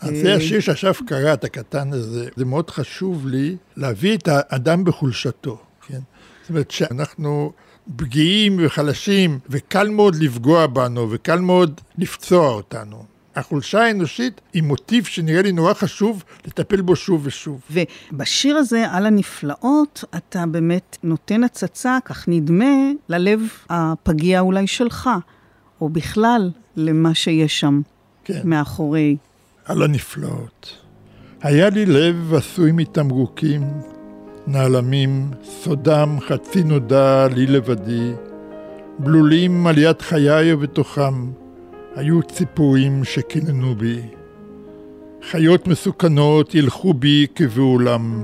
אז 0.00 0.10
זה 0.22 0.28
אה, 0.28 0.36
השיר 0.36 0.60
שעכשיו 0.60 0.94
קראת, 1.06 1.44
הקטן 1.44 1.92
הזה, 1.92 2.28
זה 2.36 2.44
מאוד 2.44 2.70
חשוב 2.70 3.26
לי 3.26 3.56
להביא 3.76 4.16
את 4.16 4.28
האדם 4.32 4.84
בחולשתו, 4.84 5.58
כן? 5.86 6.00
זאת 6.42 6.50
אומרת 6.50 6.70
שאנחנו 6.70 7.52
פגיעים 7.96 8.56
וחלשים, 8.60 9.38
וקל 9.48 9.88
מאוד 9.88 10.14
לפגוע 10.14 10.66
בנו, 10.66 11.08
וקל 11.10 11.40
מאוד 11.40 11.80
לפצוע 11.98 12.48
אותנו. 12.48 13.04
החולשה 13.36 13.84
האנושית 13.84 14.40
היא 14.52 14.62
מוטיב 14.62 15.04
שנראה 15.04 15.42
לי 15.42 15.52
נורא 15.52 15.74
חשוב 15.74 16.24
לטפל 16.46 16.80
בו 16.80 16.96
שוב 16.96 17.20
ושוב. 17.24 17.60
ובשיר 17.70 18.56
הזה, 18.56 18.90
על 18.90 19.06
הנפלאות, 19.06 20.04
אתה 20.16 20.44
באמת 20.46 20.96
נותן 21.02 21.44
הצצה, 21.44 21.98
כך 22.04 22.28
נדמה, 22.28 22.90
ללב 23.08 23.40
הפגיע 23.70 24.40
אולי 24.40 24.66
שלך, 24.66 25.10
או 25.80 25.88
בכלל 25.88 26.50
למה 26.76 27.14
שיש 27.14 27.60
שם 27.60 27.80
כן. 28.24 28.40
מאחורי. 28.44 29.16
על 29.64 29.82
הנפלאות. 29.82 30.76
היה 31.42 31.70
לי 31.70 31.86
לב 31.86 32.34
עשוי 32.34 32.72
מתמרוקים, 32.72 33.62
נעלמים, 34.46 35.30
סודם 35.44 36.18
חצי 36.28 36.62
נודע 36.62 37.26
לי 37.34 37.46
לבדי, 37.46 38.12
בלולים 38.98 39.66
על 39.66 39.78
יד 39.78 40.02
חיי 40.02 40.52
ובתוכם. 40.52 41.45
היו 41.96 42.22
ציפורים 42.22 43.04
שקיננו 43.04 43.74
בי. 43.74 44.00
חיות 45.30 45.66
מסוכנות 45.66 46.54
ילכו 46.54 46.94
בי 46.94 47.26
כבעולם. 47.34 48.22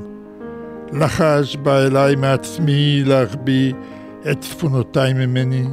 לחש 0.92 1.56
בא 1.56 1.78
אליי 1.86 2.16
מעצמי 2.16 3.02
להחביא 3.06 3.72
את 4.30 4.40
צפונותיי 4.40 5.12
ממני. 5.12 5.64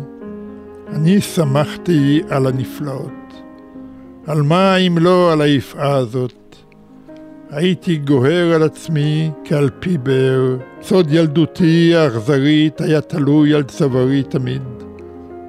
אני 0.87 1.21
שמחתי 1.21 2.21
על 2.29 2.47
הנפלאות. 2.47 3.33
על 4.27 4.41
מה 4.41 4.75
אם 4.75 4.97
לא 4.97 5.31
על 5.31 5.41
היפעה 5.41 5.95
הזאת? 5.95 6.55
הייתי 7.49 7.97
גוהר 7.97 8.53
על 8.53 8.63
עצמי 8.63 9.31
כעל 9.45 9.69
פי 9.79 9.97
באר. 9.97 10.57
סוד 10.81 11.11
ילדותי 11.11 11.95
האכזרית 11.95 12.81
היה 12.81 13.01
תלוי 13.01 13.53
על 13.53 13.63
צווארי 13.63 14.23
תמיד. 14.23 14.88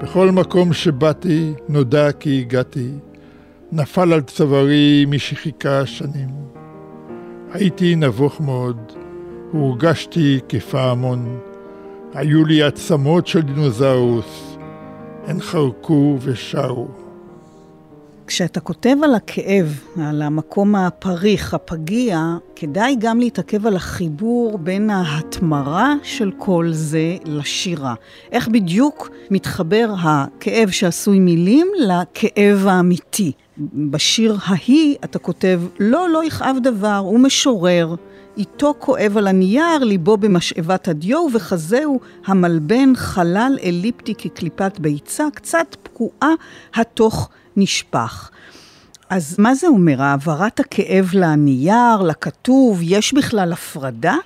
בכל 0.03 0.31
מקום 0.31 0.73
שבאתי, 0.73 1.53
נודע 1.69 2.13
כי 2.13 2.41
הגעתי, 2.41 2.91
נפל 3.73 4.13
על 4.13 4.21
צווארי 4.21 5.05
מי 5.09 5.19
שחיכה 5.19 5.87
שנים. 5.87 6.29
הייתי 7.53 7.95
נבוך 7.97 8.41
מאוד, 8.41 8.93
והורגשתי 9.55 10.41
כפעמון. 10.49 11.39
היו 12.15 12.45
לי 12.45 12.63
עצמות 12.63 13.27
של 13.27 13.41
דינוזאוס, 13.41 14.57
הן 15.27 15.41
חרקו 15.41 16.19
ושרו. 16.21 17.00
כשאתה 18.31 18.61
כותב 18.61 18.97
על 19.05 19.15
הכאב, 19.15 19.81
על 20.03 20.23
המקום 20.23 20.75
הפריך, 20.75 21.55
הפגיע, 21.55 22.37
כדאי 22.57 22.97
גם 22.99 23.21
להתעכב 23.21 23.67
על 23.67 23.77
החיבור 23.77 24.59
בין 24.59 24.91
ההתמרה 24.91 25.95
של 26.03 26.31
כל 26.39 26.69
זה 26.73 27.17
לשירה. 27.25 27.95
איך 28.33 28.49
בדיוק 28.49 29.11
מתחבר 29.31 29.95
הכאב 30.03 30.71
שעשוי 30.71 31.19
מילים 31.19 31.67
לכאב 31.79 32.67
האמיתי. 32.67 33.33
בשיר 33.75 34.37
ההיא 34.45 34.97
אתה 35.05 35.19
כותב, 35.19 35.61
לא, 35.81 36.09
לא 36.09 36.25
יכאב 36.25 36.57
דבר, 36.63 36.97
הוא 36.97 37.21
משורר. 37.21 37.95
איתו 38.39 38.75
כואב 38.79 39.17
על 39.17 39.27
הנייר, 39.27 39.79
ליבו 39.85 40.17
במשאבת 40.17 40.89
הדיו, 40.89 41.19
ובחזהו 41.19 42.01
המלבן 42.27 42.93
חלל 42.97 43.59
אליפטי 43.63 44.15
כקליפת 44.15 44.79
ביצה, 44.79 45.25
קצת 45.35 45.77
פקועה 45.83 46.31
התוך 46.75 47.29
נשפך. 47.57 48.31
אז 49.11 49.35
מה 49.39 49.55
זה 49.55 49.67
אומר? 49.67 50.03
העברת 50.03 50.61
הכאב 50.61 51.11
לנייר, 51.13 52.03
לכתוב, 52.03 52.79
יש 52.83 53.13
בכלל 53.15 53.53
הפרדה? 53.53 54.17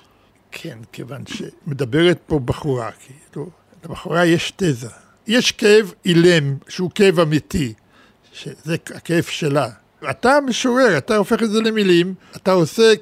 כן, 0.51 0.77
כיוון 0.91 1.21
שמדברת 1.25 2.19
פה 2.27 2.39
בחורה, 2.39 2.89
כאילו, 2.91 3.49
לבחורה 3.85 4.25
יש 4.25 4.53
תזה. 4.55 4.89
יש 5.27 5.51
כאב 5.51 5.93
אילם, 6.05 6.55
שהוא 6.67 6.91
כאב 6.95 7.19
אמיתי, 7.19 7.73
שזה 8.33 8.75
הכאב 8.95 9.23
שלה. 9.23 9.69
אתה 10.09 10.37
משורר, 10.47 10.97
אתה 10.97 11.15
הופך 11.15 11.43
את 11.43 11.51
זה 11.51 11.61
למילים, 11.61 12.13
אתה 12.35 12.51
עושה 12.51 12.93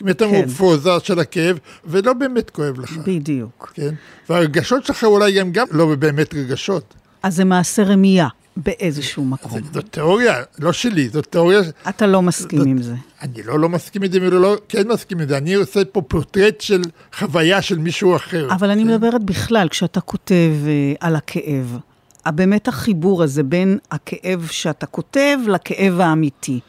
מטמורפוזה 0.00 0.90
כן. 0.90 1.04
של 1.04 1.18
הכאב, 1.18 1.58
ולא 1.84 2.12
באמת 2.12 2.50
כואב 2.50 2.80
לך. 2.80 2.96
בדיוק. 2.96 3.72
כן? 3.74 3.94
והרגשות 4.28 4.84
שלך 4.84 5.04
אולי 5.04 5.40
הם 5.40 5.52
גם 5.52 5.66
לא 5.70 5.94
באמת 5.94 6.34
רגשות. 6.34 6.94
אז 7.22 7.36
זה 7.36 7.44
מעשה 7.44 7.82
רמייה. 7.82 8.28
באיזשהו 8.56 9.24
מקום. 9.24 9.60
זו 9.74 9.80
תיאוריה, 9.82 10.42
לא 10.58 10.72
שלי, 10.72 11.08
זו 11.08 11.22
תיאוריה... 11.22 11.60
אתה 11.88 12.06
לא 12.06 12.22
מסכים 12.22 12.58
זאת, 12.58 12.68
עם 12.68 12.82
זה. 12.82 12.94
אני 13.22 13.42
לא 13.42 13.58
לא 13.58 13.68
מסכים 13.68 14.02
עם 14.02 14.12
זה 14.12 14.18
ולא 14.22 14.40
לא, 14.40 14.56
כן 14.68 14.88
מסכים 14.88 15.20
עם 15.20 15.28
זה, 15.28 15.36
אני 15.36 15.54
עושה 15.54 15.84
פה 15.84 16.02
פורטרט 16.02 16.60
של 16.60 16.82
חוויה 17.14 17.62
של 17.62 17.78
מישהו 17.78 18.16
אחר. 18.16 18.48
אבל 18.52 18.70
אני 18.70 18.84
מדברת 18.84 19.24
בכלל, 19.24 19.68
כשאתה 19.68 20.00
כותב 20.00 20.50
uh, 20.64 20.96
על 21.00 21.16
הכאב, 21.16 21.78
באמת 22.26 22.68
החיבור 22.68 23.22
הזה 23.22 23.42
בין 23.42 23.78
הכאב 23.90 24.48
שאתה 24.50 24.86
כותב 24.86 25.38
לכאב 25.48 26.00
האמיתי. 26.00 26.60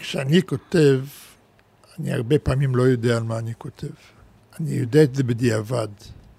כשאני 0.00 0.42
כותב, 0.42 1.00
אני 2.00 2.12
הרבה 2.12 2.38
פעמים 2.38 2.76
לא 2.76 2.82
יודע 2.82 3.16
על 3.16 3.22
מה 3.22 3.38
אני 3.38 3.52
כותב. 3.58 3.86
אני 4.60 4.70
יודע 4.70 5.02
את 5.02 5.14
זה 5.14 5.22
בדיעבד. 5.22 5.88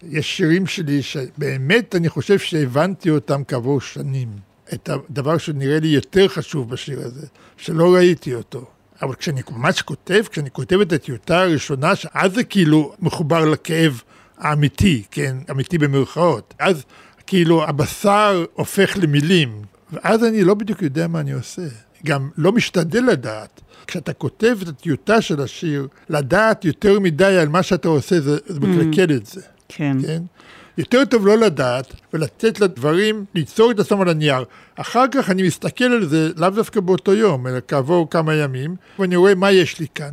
יש 0.04 0.38
שירים 0.38 0.68
שלי 0.68 1.02
שבאמת 1.02 1.96
אני 1.96 2.10
חושב 2.10 2.40
שהבנתי 2.40 3.10
אותם 3.10 3.42
כעבור 3.48 3.82
שנים. 3.82 4.51
את 4.74 4.90
הדבר 4.90 5.38
שנראה 5.38 5.80
לי 5.80 5.88
יותר 5.88 6.28
חשוב 6.28 6.70
בשיר 6.70 7.00
הזה, 7.00 7.28
שלא 7.58 7.94
ראיתי 7.94 8.36
אותו. 8.36 8.66
אבל 9.02 9.16
כשאני 9.16 9.42
ממש 9.52 9.82
כותב, 9.82 10.24
כשאני 10.32 10.52
כותב 10.52 10.82
את 10.82 10.94
הטיוטה 10.94 11.42
הראשונה, 11.42 11.94
אז 12.14 12.34
זה 12.34 12.44
כאילו 12.44 12.94
מחובר 13.00 13.46
לכאב 13.46 14.02
האמיתי, 14.38 15.04
כן, 15.12 15.38
אמיתי 15.52 15.78
במרכאות. 15.78 16.54
אז 16.60 16.84
כאילו 17.28 17.64
הבשר 17.64 18.46
הופך 18.54 18.98
למילים, 19.02 19.62
ואז 19.94 20.24
אני 20.24 20.44
לא 20.44 20.54
בדיוק 20.54 20.82
יודע 20.82 21.08
מה 21.08 21.20
אני 21.20 21.32
עושה. 21.32 21.62
גם 22.06 22.30
לא 22.38 22.52
משתדל 22.52 23.04
לדעת. 23.04 23.62
כשאתה 23.88 24.14
כותב 24.14 24.58
את 24.62 24.68
הטיוטה 24.68 25.22
של 25.22 25.42
השיר, 25.42 25.88
לדעת 26.10 26.66
יותר 26.66 27.00
מדי 27.00 27.38
על 27.38 27.50
מה 27.50 27.64
שאתה 27.64 27.88
עושה, 27.88 28.22
זה, 28.22 28.38
זה 28.48 28.60
מקלקל 28.60 29.16
את 29.16 29.26
זה. 29.26 29.42
כן. 29.68 29.98
כן? 30.02 30.22
יותר 30.78 31.06
טוב 31.06 31.28
לא 31.28 31.38
לדעת 31.38 31.94
ולתת 32.14 32.60
לדברים 32.60 33.26
ליצור 33.36 33.72
את 33.72 33.80
עצמם 33.80 34.02
על 34.02 34.10
הנייר. 34.10 34.44
אחר 34.76 35.06
כך 35.12 35.30
אני 35.30 35.44
מסתכל 35.44 35.84
על 35.84 36.06
זה 36.06 36.30
לאו 36.38 36.50
דווקא 36.50 36.80
באותו 36.80 37.14
יום, 37.14 37.48
אלא 37.48 37.60
כעבור 37.68 38.10
כמה 38.10 38.36
ימים, 38.36 38.76
ואני 39.00 39.16
רואה 39.16 39.36
מה 39.36 39.52
יש 39.52 39.80
לי 39.80 39.88
כאן. 39.96 40.12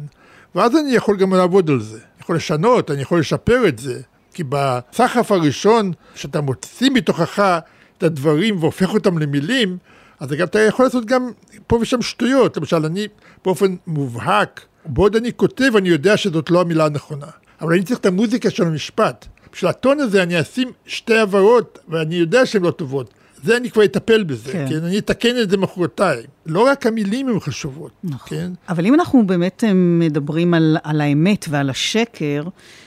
ואז 0.54 0.76
אני 0.76 0.92
יכול 0.92 1.16
גם 1.16 1.34
לעבוד 1.34 1.70
על 1.70 1.80
זה. 1.80 1.96
אני 1.96 2.20
יכול 2.20 2.36
לשנות, 2.36 2.90
אני 2.90 3.02
יכול 3.02 3.20
לשפר 3.20 3.68
את 3.68 3.78
זה. 3.78 4.00
כי 4.34 4.44
בסחף 4.48 5.32
הראשון, 5.32 5.92
שאתה 6.14 6.40
מוציא 6.40 6.90
מתוכך 6.90 7.58
את 7.98 8.02
הדברים 8.02 8.62
והופך 8.62 8.94
אותם 8.94 9.18
למילים, 9.18 9.78
אז 10.20 10.32
גם 10.32 10.46
אתה 10.46 10.60
יכול 10.60 10.86
לעשות 10.86 11.04
גם 11.04 11.30
פה 11.66 11.78
ושם 11.80 12.02
שטויות. 12.02 12.56
למשל, 12.56 12.84
אני 12.84 13.08
באופן 13.44 13.76
מובהק, 13.86 14.60
בעוד 14.86 15.16
אני 15.16 15.32
כותב, 15.36 15.76
אני 15.76 15.88
יודע 15.88 16.16
שזאת 16.16 16.50
לא 16.50 16.60
המילה 16.60 16.84
הנכונה. 16.84 17.26
אבל 17.60 17.72
אני 17.72 17.82
צריך 17.82 17.98
את 17.98 18.06
המוזיקה 18.06 18.50
של 18.50 18.62
המשפט. 18.62 19.26
בשביל 19.52 19.70
הטון 19.70 20.00
הזה 20.00 20.22
אני 20.22 20.40
אשים 20.40 20.72
שתי 20.86 21.18
הבהרות, 21.18 21.78
ואני 21.88 22.14
יודע 22.14 22.46
שהן 22.46 22.62
לא 22.62 22.70
טובות. 22.70 23.10
זה 23.44 23.56
אני 23.56 23.70
כבר 23.70 23.84
אטפל 23.84 24.22
בזה, 24.24 24.52
כן. 24.52 24.66
כן? 24.68 24.84
אני 24.84 24.98
אתקן 24.98 25.38
את 25.42 25.50
זה 25.50 25.56
מחרתיים. 25.56 26.24
לא 26.46 26.66
רק 26.66 26.86
המילים 26.86 27.28
הן 27.28 27.40
חשובות, 27.40 27.90
נכון. 28.04 28.38
כן? 28.38 28.50
אבל 28.68 28.86
אם 28.86 28.94
אנחנו 28.94 29.26
באמת 29.26 29.64
אה, 29.64 29.72
מדברים 29.74 30.54
על, 30.54 30.76
על 30.82 31.00
האמת 31.00 31.46
ועל 31.48 31.70
השקר, 31.70 32.42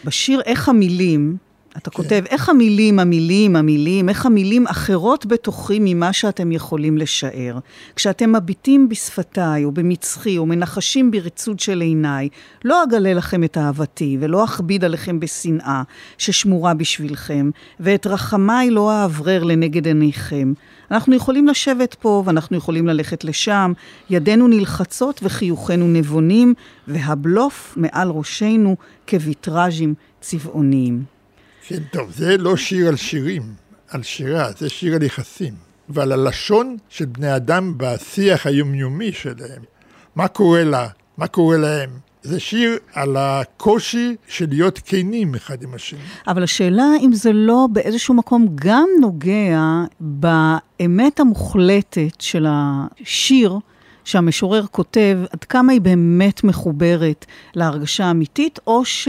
בשיר 0.05 0.41
איך 0.45 0.69
המילים 0.69 1.37
אתה 1.77 1.89
כן. 1.89 1.97
כותב, 1.97 2.23
איך 2.29 2.49
המילים, 2.49 2.99
המילים, 2.99 3.55
המילים, 3.55 4.09
איך 4.09 4.25
המילים 4.25 4.67
אחרות 4.67 5.25
בתוכי 5.25 5.77
ממה 5.81 6.13
שאתם 6.13 6.51
יכולים 6.51 6.97
לשער. 6.97 7.59
כשאתם 7.95 8.35
מביטים 8.35 8.89
בשפתיי, 8.89 9.65
או 9.65 9.71
במצחי, 9.71 10.37
או 10.37 10.45
מנחשים 10.45 11.11
בריצוד 11.11 11.59
של 11.59 11.81
עיניי, 11.81 12.29
לא 12.65 12.83
אגלה 12.83 13.13
לכם 13.13 13.43
את 13.43 13.57
אהבתי, 13.57 14.17
ולא 14.19 14.43
אכביד 14.43 14.83
עליכם 14.83 15.19
בשנאה, 15.19 15.83
ששמורה 16.17 16.73
בשבילכם, 16.73 17.49
ואת 17.79 18.07
רחמיי 18.07 18.69
לא 18.69 19.03
אאוורר 19.03 19.43
לנגד 19.43 19.85
עיניכם. 19.85 20.53
אנחנו 20.91 21.15
יכולים 21.15 21.47
לשבת 21.47 21.93
פה, 21.93 22.23
ואנחנו 22.25 22.57
יכולים 22.57 22.87
ללכת 22.87 23.23
לשם, 23.23 23.73
ידינו 24.09 24.47
נלחצות 24.47 25.19
וחיוכנו 25.23 25.87
נבונים, 25.87 26.53
והבלוף 26.87 27.73
מעל 27.77 28.09
ראשנו 28.09 28.75
כוויטראז'ים 29.09 29.93
צבעוניים. 30.21 31.20
כן, 31.67 31.83
טוב, 31.91 32.11
זה 32.11 32.37
לא 32.37 32.57
שיר 32.57 32.87
על 32.87 32.95
שירים, 32.95 33.41
על 33.89 34.03
שירה, 34.03 34.51
זה 34.57 34.69
שיר 34.69 34.95
על 34.95 35.03
יחסים. 35.03 35.53
ועל 35.89 36.11
הלשון 36.11 36.77
של 36.89 37.05
בני 37.05 37.35
אדם 37.35 37.73
בשיח 37.77 38.47
היומיומי 38.47 39.11
שלהם. 39.11 39.61
מה 40.15 40.27
קורה 40.27 40.63
לה? 40.63 40.87
מה 41.17 41.27
קורה 41.27 41.57
להם? 41.57 41.89
זה 42.23 42.39
שיר 42.39 42.77
על 42.93 43.17
הקושי 43.17 44.15
של 44.27 44.45
להיות 44.49 44.79
כנים 44.85 45.35
אחד 45.35 45.63
עם 45.63 45.73
השני. 45.73 45.99
אבל 46.27 46.43
השאלה 46.43 46.85
אם 47.01 47.13
זה 47.13 47.33
לא 47.33 47.67
באיזשהו 47.71 48.13
מקום 48.13 48.47
גם 48.55 48.87
נוגע 49.01 49.59
באמת 49.99 51.19
המוחלטת 51.19 52.21
של 52.21 52.45
השיר 52.49 53.59
שהמשורר 54.03 54.65
כותב, 54.71 55.17
עד 55.31 55.43
כמה 55.43 55.71
היא 55.71 55.81
באמת 55.81 56.43
מחוברת 56.43 57.25
להרגשה 57.55 58.05
האמיתית, 58.05 58.59
או 58.67 58.85
ש... 58.85 59.07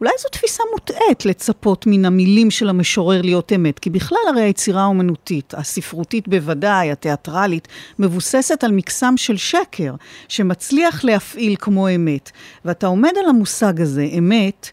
אולי 0.00 0.12
זו 0.18 0.28
תפיסה 0.28 0.62
מוטעית 0.72 1.26
לצפות 1.26 1.86
מן 1.86 2.04
המילים 2.04 2.50
של 2.50 2.68
המשורר 2.68 3.22
להיות 3.22 3.52
אמת, 3.52 3.78
כי 3.78 3.90
בכלל 3.90 4.18
הרי 4.28 4.42
היצירה 4.42 4.82
האומנותית, 4.82 5.54
הספרותית 5.54 6.28
בוודאי, 6.28 6.90
התיאטרלית, 6.92 7.68
מבוססת 7.98 8.64
על 8.64 8.72
מקסם 8.72 9.14
של 9.16 9.36
שקר, 9.36 9.94
שמצליח 10.28 11.04
להפעיל 11.04 11.56
כמו 11.58 11.88
אמת. 11.88 12.30
ואתה 12.64 12.86
עומד 12.86 13.12
על 13.24 13.28
המושג 13.28 13.80
הזה, 13.80 14.08
אמת, 14.18 14.70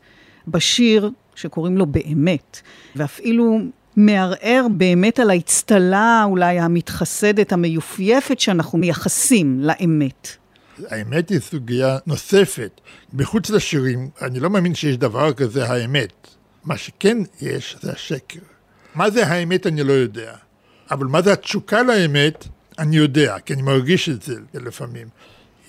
בשיר 0.47 1.11
שקוראים 1.35 1.77
לו 1.77 1.85
באמת, 1.85 2.61
ואפילו 2.95 3.59
מערער 3.95 4.67
באמת 4.71 5.19
על 5.19 5.29
האצטלה 5.29 6.23
אולי 6.25 6.59
המתחסדת, 6.59 7.53
המיופייפת 7.53 8.39
שאנחנו 8.39 8.77
מייחסים 8.77 9.59
לאמת. 9.59 10.37
האמת 10.89 11.29
היא 11.29 11.39
סוגיה 11.39 11.97
נוספת. 12.05 12.81
מחוץ 13.13 13.49
לשירים, 13.49 14.09
אני 14.21 14.39
לא 14.39 14.49
מאמין 14.49 14.75
שיש 14.75 14.97
דבר 14.97 15.33
כזה 15.33 15.65
האמת. 15.69 16.27
מה 16.63 16.77
שכן 16.77 17.17
יש 17.41 17.77
זה 17.81 17.91
השקר. 17.91 18.39
מה 18.95 19.09
זה 19.09 19.27
האמת 19.27 19.67
אני 19.67 19.83
לא 19.83 19.93
יודע. 19.93 20.35
אבל 20.91 21.05
מה 21.05 21.21
זה 21.21 21.33
התשוקה 21.33 21.83
לאמת, 21.83 22.47
אני 22.79 22.97
יודע, 22.97 23.39
כי 23.39 23.53
אני 23.53 23.61
מרגיש 23.61 24.09
את 24.09 24.21
זה 24.21 24.35
לפעמים. 24.53 25.07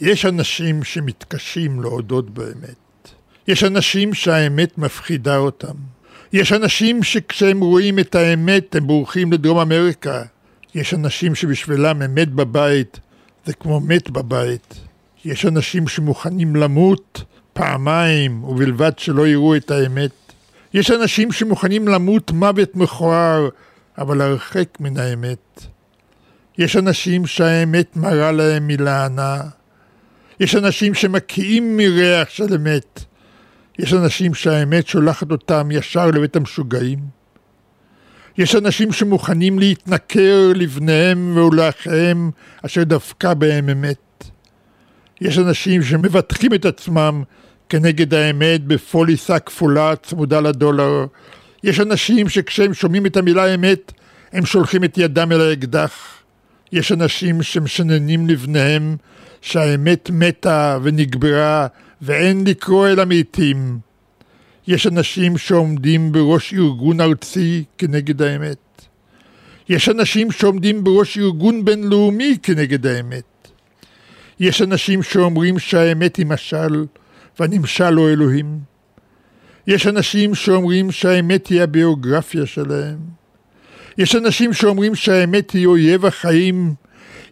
יש 0.01 0.27
אנשים 0.27 0.85
שמתקשים 0.85 1.81
להודות 1.81 2.31
באמת. 2.31 3.11
יש 3.49 3.65
אנשים 3.65 4.15
שהאמת 4.15 4.79
מפחידה 4.79 5.37
אותם. 5.37 5.75
יש 6.33 6.53
אנשים 6.53 7.03
שכשהם 7.03 7.61
רואים 7.61 7.99
את 7.99 8.15
האמת 8.15 8.75
הם 8.75 8.87
בורחים 8.87 9.33
לדרום 9.33 9.59
אמריקה. 9.59 10.23
יש 10.75 10.95
אנשים 10.95 11.35
שבשבילם 11.35 12.03
אמת 12.03 12.29
בבית 12.29 13.01
זה 13.47 13.55
כמו 13.55 13.81
מת 13.81 14.11
בבית. 14.11 14.75
יש 15.27 15.47
אנשים 15.47 15.89
שמוכנים 15.89 16.57
למות 16.57 17.25
פעמיים, 17.53 18.45
ובלבד 18.45 18.93
שלא 18.97 19.27
יראו 19.27 19.57
את 19.57 19.71
האמת. 19.71 20.11
יש 20.75 20.91
אנשים 20.91 21.33
שמוכנים 21.33 21.89
למות 21.89 22.31
מוות 22.31 22.77
מכוער, 22.77 23.49
אבל 23.99 24.21
הרחק 24.21 24.81
מן 24.81 24.97
האמת. 24.97 25.67
יש 26.59 26.77
אנשים 26.77 27.27
שהאמת 27.27 27.97
מראה 27.97 28.33
להם 28.33 28.67
מלענה. 28.67 29.41
יש 30.41 30.57
אנשים 30.57 30.95
שמקיאים 30.95 31.77
מריח 31.77 32.29
של 32.29 32.55
אמת. 32.55 33.05
יש 33.79 33.93
אנשים 33.93 34.35
שהאמת 34.35 34.87
שולחת 34.87 35.31
אותם 35.31 35.69
ישר 35.71 36.07
לבית 36.07 36.37
המשוגעים. 36.37 36.99
יש 38.39 38.55
אנשים 38.55 38.93
שמוכנים 38.93 39.59
להתנכר 39.59 40.53
לבניהם 40.55 41.37
ולאחיהם 41.37 42.31
אשר 42.63 42.85
דפקה 42.85 43.35
בהם 43.35 43.69
אמת. 43.69 44.06
יש 45.21 45.39
אנשים 45.39 45.83
שמבטחים 45.83 46.55
את 46.55 46.65
עצמם 46.65 47.23
כנגד 47.69 48.15
האמת 48.15 48.65
בפוליסה 48.65 49.39
כפולה 49.39 49.97
צמודה 49.97 50.41
לדולר. 50.41 51.07
יש 51.65 51.81
אנשים 51.81 52.29
שכשהם 52.29 52.75
שומעים 52.75 53.07
את 53.07 53.17
המילה 53.17 53.55
אמת, 53.55 53.93
הם 54.33 54.47
שולחים 54.47 54.85
את 54.85 54.99
ידם 54.99 55.33
אל 55.33 55.41
האקדח. 55.41 55.93
יש 56.73 56.93
אנשים 56.93 57.43
שמשננים 57.43 58.29
לבניהם 58.29 58.97
שהאמת 59.41 60.11
מתה 60.13 60.79
ונגברה 60.83 61.67
ואין 62.03 62.47
לקרוא 62.47 62.89
אל 62.89 63.01
המתים. 63.01 63.79
יש 64.67 64.87
אנשים 64.87 65.39
שעומדים 65.39 66.13
בראש 66.13 66.55
ארגון 66.55 67.01
ארצי 67.01 67.65
כנגד 67.79 68.23
האמת. 68.23 68.59
יש 69.69 69.89
אנשים 69.89 70.31
שעומדים 70.31 70.85
בראש 70.85 71.19
ארגון 71.19 71.65
בינלאומי 71.65 72.37
כנגד 72.43 72.87
האמת. 72.87 73.36
יש 74.41 74.63
אנשים 74.63 75.03
שאומרים 75.03 75.59
שהאמת 75.59 76.17
היא 76.17 76.27
משל, 76.27 76.85
והנמשל 77.41 77.95
הוא 77.95 78.09
אלוהים. 78.09 78.59
יש 79.67 79.87
אנשים 79.87 80.35
שאומרים 80.35 80.91
שהאמת 80.91 81.47
היא 81.47 81.63
הביוגרפיה 81.63 82.47
שלהם. 82.47 82.99
יש 83.99 84.17
אנשים 84.17 84.53
שאומרים 84.53 84.95
שהאמת 84.95 85.51
היא 85.51 85.67
אויב 85.67 86.07
החיים. 86.07 86.75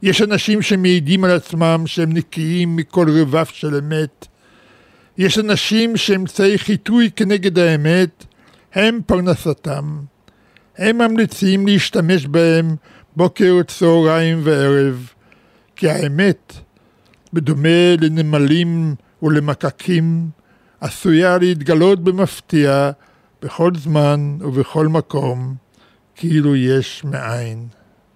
יש 0.03 0.23
אנשים 0.23 0.63
שמעידים 0.63 1.25
על 1.25 1.31
עצמם 1.31 1.83
שהם 1.87 2.13
נקיים 2.13 2.77
מכל 2.77 3.07
רבף 3.11 3.51
של 3.55 3.75
אמת. 3.75 4.27
יש 5.19 5.39
אנשים 5.39 5.97
שאמצעי 5.97 6.59
חיטוי 6.59 7.11
כנגד 7.17 7.59
האמת 7.59 8.25
הם 8.75 9.01
פרנסתם. 9.07 9.99
הם 10.79 10.99
ממליצים 10.99 11.67
להשתמש 11.67 12.27
בהם 12.27 12.77
בוקר, 13.17 13.63
צהריים 13.67 14.41
וערב, 14.43 15.09
כי 15.77 15.91
האמת, 15.91 16.53
בדומה 17.35 17.97
לנמלים 18.01 18.95
ולמקקים, 19.23 20.29
עשויה 20.81 21.39
להתגלות 21.39 22.05
במפתיע 22.05 22.91
בכל 23.43 23.73
זמן 23.75 24.37
ובכל 24.41 24.89
מקום, 24.89 25.55
כאילו 26.15 26.57
יש 26.57 27.05
מאין. 27.05 27.67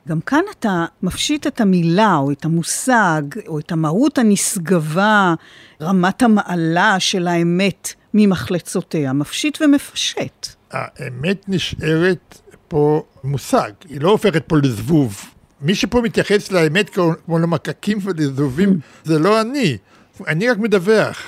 גם 0.09 0.21
כאן 0.21 0.43
אתה 0.59 0.85
מפשיט 1.03 1.47
את 1.47 1.61
המילה, 1.61 2.17
או 2.17 2.33
את 2.33 2.45
המושג, 2.45 3.23
או 3.47 3.59
את 3.59 3.73
המהות 3.73 4.19
הנשגבה, 4.19 5.35
רמת 5.83 6.23
המעלה 6.23 7.01
של 7.01 7.29
האמת 7.29 7.93
ממחלצותיה, 8.15 9.13
מפשיט 9.13 9.59
ומפשט. 9.63 10.47
האמת 10.71 11.49
נשארת 11.49 12.41
פה 12.69 13.03
מושג, 13.25 13.73
היא 13.89 14.01
לא 14.01 14.11
הופכת 14.11 14.45
פה 14.47 14.57
לזבוב. 14.63 15.25
מי 15.63 15.75
שפה 15.75 16.01
מתייחס 16.01 16.53
לאמת 16.53 16.91
כמו 17.25 17.39
למקקים 17.39 17.99
ולזבובים, 18.03 18.79
זה 19.05 19.19
לא 19.19 19.41
אני, 19.41 19.77
אני 20.27 20.49
רק 20.49 20.59
מדווח. 20.59 21.23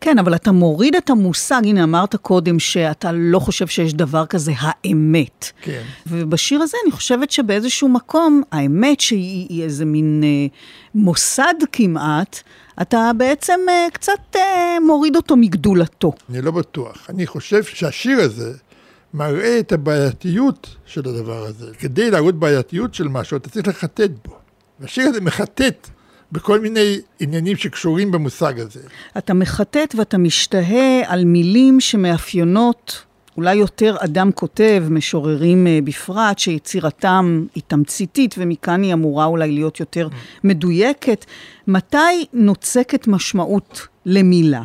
כן, 0.00 0.18
אבל 0.18 0.34
אתה 0.34 0.52
מוריד 0.52 0.96
את 0.96 1.10
המושג, 1.10 1.60
הנה 1.64 1.84
אמרת 1.84 2.16
קודם 2.16 2.58
שאתה 2.58 3.12
לא 3.12 3.38
חושב 3.38 3.66
שיש 3.66 3.94
דבר 3.94 4.26
כזה 4.26 4.52
האמת. 4.56 5.50
כן. 5.62 5.82
ובשיר 6.06 6.62
הזה 6.62 6.76
אני 6.84 6.92
חושבת 6.92 7.30
שבאיזשהו 7.30 7.88
מקום, 7.88 8.42
האמת 8.52 9.00
שהיא 9.00 9.62
איזה 9.62 9.84
מין 9.84 10.20
אה, 10.24 10.46
מוסד 10.94 11.54
כמעט, 11.72 12.40
אתה 12.82 13.10
בעצם 13.16 13.60
אה, 13.68 13.86
קצת 13.92 14.36
אה, 14.36 14.76
מוריד 14.86 15.16
אותו 15.16 15.36
מגדולתו. 15.36 16.12
אני 16.30 16.42
לא 16.42 16.50
בטוח. 16.50 17.06
אני 17.08 17.26
חושב 17.26 17.64
שהשיר 17.64 18.20
הזה 18.20 18.52
מראה 19.16 19.58
את 19.58 19.72
הבעייתיות 19.72 20.76
של 20.86 21.08
הדבר 21.08 21.44
הזה. 21.44 21.74
כדי 21.78 22.10
להראות 22.10 22.34
בעייתיות 22.34 22.94
של 22.94 23.08
משהו, 23.08 23.36
אתה 23.36 23.48
צריך 23.48 23.68
לחטט 23.68 24.10
בו. 24.24 24.36
והשיר 24.80 25.08
הזה 25.08 25.20
מחטט 25.20 25.88
בכל 26.32 26.60
מיני 26.60 27.00
עניינים 27.20 27.56
שקשורים 27.56 28.10
במושג 28.10 28.60
הזה. 28.60 28.80
אתה 29.18 29.34
מחטט 29.34 29.94
ואתה 29.98 30.18
משתהה 30.18 31.00
על 31.06 31.24
מילים 31.24 31.80
שמאפיינות 31.80 33.04
אולי 33.36 33.54
יותר 33.54 33.96
אדם 33.98 34.32
כותב, 34.32 34.84
משוררים 34.90 35.66
אה, 35.66 35.78
בפרט, 35.84 36.38
שיצירתם 36.38 37.46
היא 37.54 37.62
תמציתית, 37.66 38.34
ומכאן 38.38 38.82
היא 38.82 38.92
אמורה 38.92 39.24
אולי 39.24 39.52
להיות 39.52 39.80
יותר 39.80 40.08
מדויקת. 40.44 41.24
מתי 41.66 42.26
נוצקת 42.32 43.06
משמעות 43.08 43.86
למילה? 44.06 44.62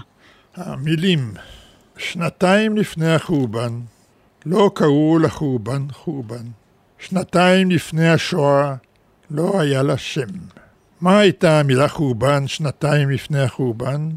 המילים, 0.55 1.33
שנתיים 1.97 2.77
לפני 2.77 3.13
החורבן, 3.13 3.79
לא 4.45 4.71
קראו 4.73 5.19
לחורבן 5.19 5.85
חורבן. 5.91 6.45
שנתיים 6.99 7.71
לפני 7.71 8.09
השואה 8.09 8.75
לא 9.31 9.59
היה 9.59 9.83
לה 9.83 9.97
שם. 9.97 10.27
מה 11.01 11.19
הייתה 11.19 11.59
המילה 11.59 11.87
חורבן 11.87 12.47
שנתיים 12.47 13.09
לפני 13.09 13.39
החורבן? 13.39 14.09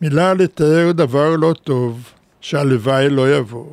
מילה 0.00 0.34
לתאר 0.34 0.92
דבר 0.92 1.36
לא 1.36 1.54
טוב, 1.64 2.12
שהלוואי 2.40 3.10
לא 3.10 3.36
יבוא. 3.36 3.66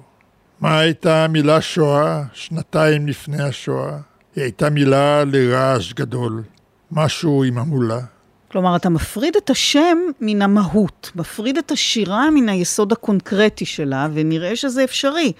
מה 0.61 0.79
הייתה 0.79 1.23
המילה 1.23 1.61
שואה 1.61 2.23
שנתיים 2.33 3.07
לפני 3.07 3.43
השואה? 3.43 3.97
היא 4.35 4.43
הייתה 4.43 4.69
מילה 4.69 5.23
לרעש 5.23 5.93
גדול, 5.93 6.43
משהו 6.91 7.43
עם 7.43 7.57
המולה. 7.57 7.99
כלומר, 8.51 8.75
אתה 8.75 8.89
מפריד 8.89 9.35
את 9.35 9.49
השם 9.49 9.97
מן 10.21 10.41
המהות, 10.41 11.11
מפריד 11.15 11.57
את 11.57 11.71
השירה 11.71 12.31
מן 12.31 12.49
היסוד 12.49 12.91
הקונקרטי 12.91 13.65
שלה, 13.65 14.07
ונראה 14.13 14.55
שזה 14.55 14.83
אפשרי. 14.83 15.31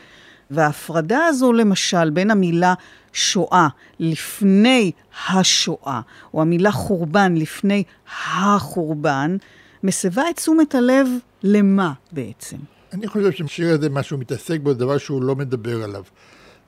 וההפרדה 0.51 1.25
הזו, 1.25 1.53
למשל, 1.53 2.09
בין 2.09 2.31
המילה 2.31 2.73
שואה 3.13 3.67
לפני 3.99 4.91
השואה, 5.27 6.01
או 6.33 6.41
המילה 6.41 6.71
חורבן 6.71 7.35
לפני 7.35 7.83
החורבן, 8.27 9.37
מסבה 9.83 10.23
את 10.29 10.35
תשומת 10.35 10.75
הלב 10.75 11.07
למה 11.43 11.93
בעצם? 12.11 12.57
אני 12.93 13.07
חושב 13.07 13.31
שהשיר 13.31 13.73
הזה, 13.73 13.89
מה 13.89 14.03
שהוא 14.03 14.19
מתעסק 14.19 14.59
בו, 14.63 14.73
זה 14.73 14.79
דבר 14.79 14.97
שהוא 14.97 15.23
לא 15.23 15.35
מדבר 15.35 15.83
עליו. 15.83 16.03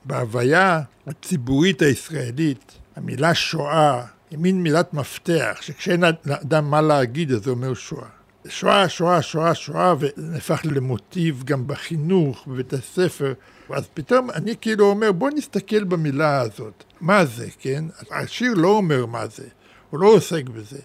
בהוויה 0.04 0.80
הציבורית 1.06 1.82
הישראלית, 1.82 2.78
המילה 2.96 3.34
שואה 3.34 4.04
היא 4.30 4.38
מין 4.38 4.62
מילת 4.62 4.94
מפתח, 4.94 5.58
שכשאין 5.60 6.04
לאדם 6.24 6.70
מה 6.70 6.80
להגיד, 6.80 7.32
אז 7.32 7.44
זה 7.44 7.50
אומר 7.50 7.74
שואה. 7.74 8.17
שואה, 8.48 8.88
שואה, 8.88 9.22
שואה, 9.22 9.54
שואה, 9.54 9.94
ונהפך 9.98 10.60
למוטיב 10.64 11.42
גם 11.44 11.66
בחינוך, 11.66 12.46
בבית 12.46 12.72
הספר. 12.72 13.32
אז 13.70 13.88
פתאום 13.94 14.30
אני 14.30 14.54
כאילו 14.60 14.86
אומר, 14.86 15.12
בוא 15.12 15.30
נסתכל 15.30 15.84
במילה 15.84 16.40
הזאת. 16.40 16.84
מה 17.00 17.24
זה, 17.24 17.46
כן? 17.58 17.84
השיר 18.10 18.54
לא 18.54 18.68
אומר 18.68 19.06
מה 19.06 19.26
זה, 19.26 19.44
הוא 19.90 20.00
לא 20.00 20.06
עוסק 20.06 20.48
בזה, 20.48 20.78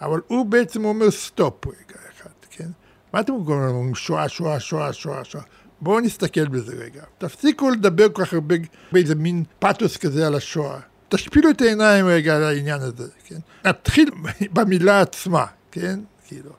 אבל 0.00 0.20
הוא 0.26 0.46
בעצם 0.46 0.84
אומר 0.84 1.10
סטופ 1.10 1.66
רגע 1.66 2.00
אחד, 2.16 2.30
כן? 2.50 2.68
מה 3.12 3.20
אתם 3.20 3.32
אומרים? 3.32 3.94
שואה, 3.94 4.28
שואה, 4.28 4.60
שואה, 4.60 4.92
שואה, 4.92 5.24
שואה. 5.24 5.44
בואו 5.80 6.00
נסתכל 6.00 6.48
בזה 6.48 6.76
רגע. 6.76 7.02
תפסיקו 7.18 7.70
לדבר 7.70 8.08
כל 8.08 8.24
כך 8.24 8.32
הרבה 8.32 8.54
באיזה 8.92 9.14
מין 9.14 9.44
פתוס 9.58 9.96
כזה 9.96 10.26
על 10.26 10.34
השואה. 10.34 10.80
תשפילו 11.08 11.50
את 11.50 11.60
העיניים 11.60 12.06
רגע 12.06 12.36
על 12.36 12.44
העניין 12.44 12.80
הזה, 12.80 13.08
כן? 13.24 13.38
נתחיל 13.64 14.10
במילה 14.52 15.00
עצמה, 15.00 15.46
כן? 15.70 16.00
כאילו. 16.26 16.50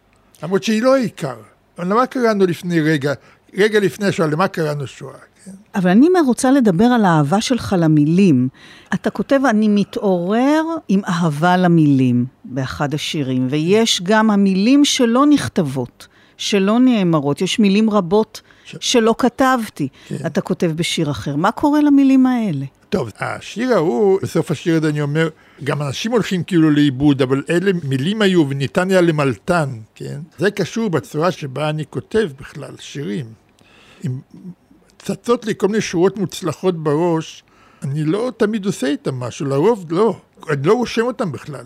למרות 0.44 0.64
שהיא 0.64 0.82
לא 0.82 0.96
העיקר. 0.96 1.36
למה 1.80 2.06
קראנו 2.06 2.46
לפני 2.46 2.82
רגע, 2.82 3.14
רגע 3.58 3.80
לפני 3.80 4.08
השואה, 4.08 4.28
למה 4.28 4.48
קראנו 4.48 4.88
שואה? 4.88 5.14
כן? 5.46 5.52
אבל 5.76 5.90
אני 5.90 6.08
רוצה 6.26 6.52
לדבר 6.52 6.84
על 6.86 7.06
האהבה 7.06 7.42
שלך 7.42 7.76
למילים. 7.80 8.50
אתה 8.94 9.10
כותב, 9.10 9.40
אני 9.50 9.68
מתעורר 9.68 10.64
עם 10.88 11.02
אהבה 11.06 11.58
למילים 11.58 12.26
באחד 12.44 12.94
השירים, 12.94 13.48
ויש 13.50 14.02
גם 14.04 14.32
המילים 14.32 14.86
שלא 14.86 15.26
נכתבות, 15.26 16.08
שלא 16.38 16.80
נאמרות. 16.80 17.42
יש 17.42 17.60
מילים 17.60 17.90
רבות 17.90 18.42
ש... 18.66 18.76
שלא 18.80 19.16
כתבתי. 19.18 19.88
כן. 20.08 20.16
אתה 20.26 20.42
כותב 20.42 20.72
בשיר 20.76 21.12
אחר. 21.12 21.36
מה 21.36 21.52
קורה 21.52 21.82
למילים 21.82 22.26
האלה? 22.26 22.66
טוב, 22.90 23.10
השיר 23.20 23.74
ההוא, 23.74 24.20
בסוף 24.22 24.52
השיר 24.52 24.76
הזה 24.76 24.90
אני 24.90 25.02
אומר, 25.02 25.30
גם 25.64 25.82
אנשים 25.82 26.12
הולכים 26.12 26.44
כאילו 26.44 26.72
לאיבוד, 26.72 27.22
אבל 27.22 27.44
אלה 27.50 27.72
מילים 27.84 28.22
היו 28.22 28.50
וניתן 28.50 28.90
היה 28.92 29.02
למלטן, 29.02 29.70
כן? 29.96 30.20
זה 30.38 30.52
קשור 30.52 30.90
בצורה 30.90 31.32
שבה 31.32 31.70
אני 31.70 31.86
כותב 31.90 32.30
בכלל 32.40 32.76
שירים. 32.80 33.26
אם 34.06 34.20
צצות 35.00 35.46
לי 35.46 35.54
כל 35.58 35.68
מיני 35.68 35.82
שורות 35.82 36.18
מוצלחות 36.18 36.84
בראש, 36.84 37.44
אני 37.84 38.04
לא 38.04 38.32
תמיד 38.38 38.66
עושה 38.66 38.88
איתם 38.88 39.16
משהו, 39.16 39.46
לרוב 39.46 39.86
לא. 39.90 40.20
אני 40.50 40.68
לא 40.68 40.74
רושם 40.74 41.02
אותם 41.02 41.32
בכלל. 41.32 41.66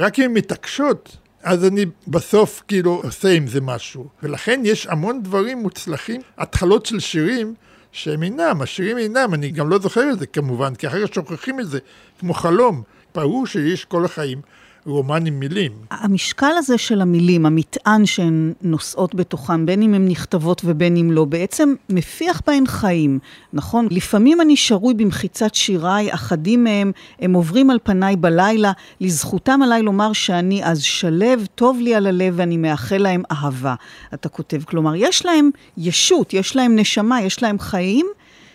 רק 0.00 0.18
אם 0.18 0.24
הן 0.24 0.32
מתעקשות, 0.32 1.16
אז 1.42 1.64
אני 1.64 1.86
בסוף 2.08 2.62
כאילו 2.68 3.00
עושה 3.04 3.32
עם 3.32 3.46
זה 3.46 3.60
משהו. 3.60 4.08
ולכן 4.22 4.60
יש 4.64 4.86
המון 4.86 5.22
דברים 5.22 5.58
מוצלחים, 5.58 6.20
התחלות 6.38 6.86
של 6.86 7.00
שירים, 7.00 7.54
שהם 7.92 8.22
אינם, 8.22 8.62
השירים 8.62 8.98
אינם, 8.98 9.34
אני 9.34 9.50
גם 9.50 9.68
לא 9.68 9.78
זוכר 9.78 10.10
את 10.10 10.18
זה 10.18 10.26
כמובן, 10.26 10.74
כי 10.74 10.86
אחר 10.86 11.06
כך 11.06 11.14
שוכחים 11.14 11.60
את 11.60 11.68
זה, 11.68 11.78
כמו 12.18 12.34
חלום. 12.34 12.82
ברור 13.14 13.46
שיש 13.46 13.84
כל 13.84 14.04
החיים 14.04 14.40
רומן 14.86 15.26
עם 15.26 15.40
מילים. 15.40 15.72
המשקל 15.90 16.52
הזה 16.58 16.78
של 16.78 17.00
המילים, 17.00 17.46
המטען 17.46 18.06
שהן 18.06 18.52
נושאות 18.62 19.14
בתוכן, 19.14 19.66
בין 19.66 19.82
אם 19.82 19.94
הן 19.94 20.08
נכתבות 20.08 20.62
ובין 20.64 20.96
אם 20.96 21.12
לא, 21.12 21.24
בעצם 21.24 21.74
מפיח 21.88 22.42
בהן 22.46 22.66
חיים, 22.66 23.18
נכון? 23.52 23.88
לפעמים 23.90 24.40
אני 24.40 24.56
שרוי 24.56 24.94
במחיצת 24.94 25.54
שיריי, 25.54 26.14
אחדים 26.14 26.64
מהם, 26.64 26.92
הם 27.20 27.32
עוברים 27.32 27.70
על 27.70 27.78
פניי 27.82 28.16
בלילה, 28.16 28.72
לזכותם 29.00 29.60
עליי 29.62 29.82
לומר 29.82 30.12
שאני 30.12 30.64
אז 30.64 30.82
שלב, 30.82 31.46
טוב 31.54 31.78
לי 31.80 31.94
על 31.94 32.06
הלב 32.06 32.34
ואני 32.36 32.56
מאחל 32.56 32.98
להם 32.98 33.22
אהבה. 33.30 33.74
אתה 34.14 34.28
כותב, 34.28 34.62
כלומר, 34.64 34.94
יש 34.96 35.26
להם 35.26 35.50
ישות, 35.76 36.34
יש 36.34 36.56
להם 36.56 36.76
נשמה, 36.76 37.22
יש 37.22 37.42
להם 37.42 37.58
חיים, 37.58 38.06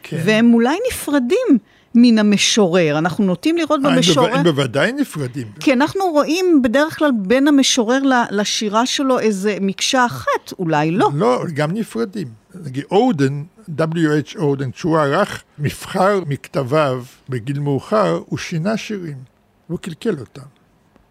כן. 0.03 0.21
והם 0.25 0.53
אולי 0.53 0.77
נפרדים. 0.91 1.57
מן 1.95 2.19
המשורר. 2.19 2.97
אנחנו 2.97 3.25
נוטים 3.25 3.57
לראות 3.57 3.79
אה, 3.85 3.95
במשורר... 3.95 4.35
הם 4.35 4.43
בוודאי 4.43 4.91
נפרדים. 4.91 5.47
כי 5.59 5.73
אנחנו 5.73 6.01
רואים 6.11 6.61
בדרך 6.61 6.97
כלל 6.97 7.11
בין 7.17 7.47
המשורר 7.47 7.99
לשירה 8.31 8.85
שלו 8.85 9.19
איזה 9.19 9.57
מקשה 9.61 10.05
אחת, 10.05 10.53
אולי 10.59 10.91
לא. 10.91 11.09
לא, 11.13 11.43
גם 11.53 11.71
נפרדים. 11.71 12.27
נגיד 12.55 12.83
אודן, 12.91 13.43
W.H. 13.77 14.37
אודן, 14.37 14.71
כשהוא 14.71 14.97
ערך 14.97 15.43
מבחר 15.59 16.19
מכתביו 16.27 17.03
בגיל 17.29 17.59
מאוחר, 17.59 18.19
הוא 18.25 18.39
שינה 18.39 18.77
שירים, 18.77 19.17
והוא 19.69 19.79
קלקל 19.79 20.19
אותם. 20.19 20.41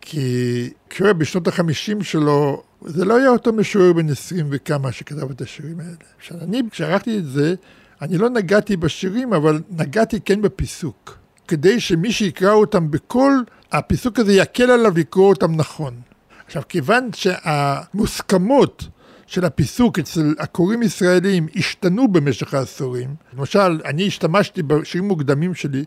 כי 0.01 0.71
קרא 0.89 1.13
בשנות 1.13 1.49
החמישים 1.49 2.03
שלו, 2.03 2.63
זה 2.85 3.05
לא 3.05 3.17
היה 3.17 3.29
אותו 3.29 3.53
משורר 3.53 3.93
בן 3.93 4.09
עשרים 4.09 4.47
וכמה 4.51 4.93
שכתב 4.93 5.31
את 5.31 5.41
השירים 5.41 5.81
האלה. 5.81 5.97
עכשיו, 6.19 6.37
אני, 6.43 6.63
כשערכתי 6.71 7.19
את 7.19 7.27
זה, 7.27 7.55
אני 8.03 8.19
לא 8.19 8.31
נגעתי 8.31 8.77
בשירים, 8.77 9.33
אבל 9.33 9.61
נגעתי 9.71 10.21
כן 10.21 10.43
בפיסוק. 10.43 11.19
כדי 11.49 11.81
שמי 11.81 12.13
שיקרא 12.13 12.53
אותם 12.53 12.91
בקול, 12.91 13.45
הפיסוק 13.73 14.19
הזה 14.19 14.33
יקל 14.33 14.71
עליו 14.71 14.93
לקרוא 14.97 15.29
אותם 15.29 15.57
נכון. 15.57 16.01
עכשיו, 16.47 16.63
כיוון 16.69 17.11
שהמוסכמות 17.15 18.89
של 19.27 19.45
הפיסוק 19.45 19.99
אצל 19.99 20.35
הקוראים 20.39 20.83
ישראלים 20.83 21.47
השתנו 21.57 22.09
במשך 22.09 22.55
העשורים, 22.55 23.15
למשל, 23.37 23.81
אני 23.85 24.07
השתמשתי 24.07 24.63
בשירים 24.63 25.09
מוקדמים 25.09 25.55
שלי 25.55 25.85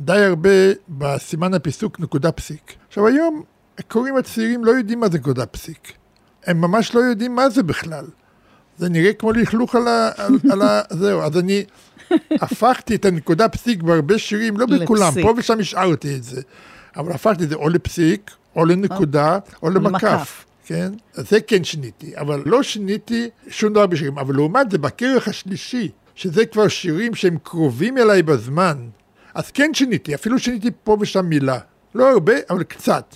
די 0.00 0.24
הרבה 0.24 0.50
בסימן 0.88 1.54
הפיסוק 1.54 2.00
נקודה 2.00 2.32
פסיק. 2.32 2.74
עכשיו 2.88 3.06
היום 3.06 3.42
הקוראים 3.78 4.16
הצעירים 4.16 4.64
לא 4.64 4.70
יודעים 4.70 5.00
מה 5.00 5.08
זה 5.08 5.18
נקודה 5.18 5.46
פסיק. 5.46 5.92
הם 6.46 6.60
ממש 6.60 6.94
לא 6.94 7.00
יודעים 7.00 7.34
מה 7.34 7.50
זה 7.50 7.62
בכלל. 7.62 8.04
זה 8.78 8.88
נראה 8.88 9.12
כמו 9.12 9.32
לכלוך 9.32 9.74
על 9.74 9.88
ה... 9.88 10.10
על, 10.16 10.34
על 10.50 10.62
ה... 10.62 10.80
זהו, 11.00 11.22
אז 11.22 11.38
אני 11.38 11.64
הפכתי 12.30 12.94
את 12.94 13.04
הנקודה 13.04 13.48
פסיק 13.48 13.82
בהרבה 13.82 14.18
שירים, 14.18 14.56
לא 14.56 14.66
בכולם, 14.66 15.12
פה 15.22 15.34
ושם 15.36 15.60
השארתי 15.60 16.16
את 16.16 16.24
זה. 16.24 16.40
אבל 16.96 17.12
הפכתי 17.12 17.44
את 17.44 17.48
זה 17.48 17.54
או 17.54 17.68
לפסיק, 17.68 18.30
או 18.56 18.64
לנקודה, 18.64 19.38
או 19.62 19.70
למקף. 19.70 20.44
כן? 20.66 20.92
זה 21.14 21.40
כן 21.40 21.64
שיניתי, 21.64 22.12
אבל 22.16 22.42
לא 22.46 22.62
שיניתי 22.62 23.28
שום 23.48 23.72
דבר 23.72 23.86
בשירים. 23.86 24.18
אבל 24.18 24.34
לעומת 24.34 24.70
זה, 24.70 24.78
בכרך 24.78 25.28
השלישי, 25.28 25.90
שזה 26.14 26.46
כבר 26.46 26.68
שירים 26.68 27.14
שהם 27.14 27.36
קרובים 27.42 27.98
אליי 27.98 28.22
בזמן, 28.22 28.76
אז 29.34 29.50
כן 29.50 29.74
שיניתי, 29.74 30.14
אפילו 30.14 30.38
שיניתי 30.38 30.70
פה 30.84 30.96
ושם 31.00 31.26
מילה. 31.26 31.58
לא 31.94 32.10
הרבה, 32.10 32.32
אבל 32.50 32.62
קצת. 32.62 33.14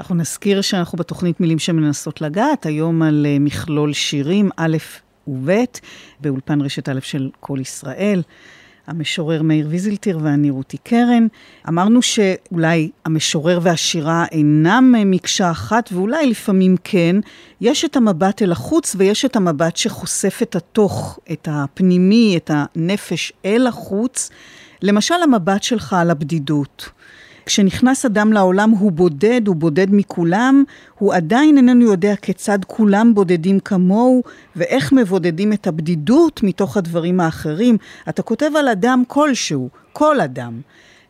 אנחנו 0.00 0.14
נזכיר 0.14 0.60
שאנחנו 0.60 0.98
בתוכנית 0.98 1.40
מילים 1.40 1.58
שמנסות 1.58 2.20
לגעת, 2.20 2.66
היום 2.66 3.02
על 3.02 3.26
אה, 3.28 3.36
מכלול 3.40 3.92
שירים, 3.92 4.50
א' 4.56 4.76
וב', 5.28 5.50
באולפן 6.20 6.60
רשת 6.60 6.88
א' 6.88 7.00
של 7.00 7.30
כל 7.40 7.58
ישראל. 7.60 8.22
המשורר 8.86 9.42
מאיר 9.42 9.66
ויזלטיר 9.70 10.18
ואני 10.22 10.50
רותי 10.50 10.78
קרן. 10.78 11.26
אמרנו 11.68 12.02
שאולי 12.02 12.90
המשורר 13.04 13.58
והשירה 13.62 14.24
אינם 14.32 14.94
אה, 14.98 15.04
מקשה 15.04 15.50
אחת, 15.50 15.90
ואולי 15.92 16.26
לפעמים 16.26 16.76
כן. 16.84 17.16
יש 17.60 17.84
את 17.84 17.96
המבט 17.96 18.42
אל 18.42 18.52
החוץ 18.52 18.96
ויש 18.98 19.24
את 19.24 19.36
המבט 19.36 19.76
שחושף 19.76 20.38
את 20.42 20.56
התוך, 20.56 21.18
את 21.32 21.48
הפנימי, 21.50 22.36
את 22.36 22.50
הנפש 22.54 23.32
אל 23.44 23.66
החוץ. 23.66 24.30
למשל, 24.82 25.14
המבט 25.14 25.62
שלך 25.62 25.92
על 25.92 26.10
הבדידות. 26.10 26.90
כשנכנס 27.46 28.04
אדם 28.04 28.32
לעולם 28.32 28.70
הוא 28.70 28.92
בודד, 28.92 29.40
הוא 29.46 29.56
בודד 29.56 29.86
מכולם, 29.90 30.64
הוא 30.98 31.14
עדיין 31.14 31.56
איננו 31.56 31.84
יודע 31.84 32.16
כיצד 32.16 32.58
כולם 32.66 33.14
בודדים 33.14 33.60
כמוהו, 33.60 34.22
ואיך 34.56 34.92
מבודדים 34.92 35.52
את 35.52 35.66
הבדידות 35.66 36.42
מתוך 36.42 36.76
הדברים 36.76 37.20
האחרים. 37.20 37.78
אתה 38.08 38.22
כותב 38.22 38.50
על 38.58 38.68
אדם 38.68 39.02
כלשהו, 39.08 39.68
כל 39.92 40.20
אדם. 40.20 40.60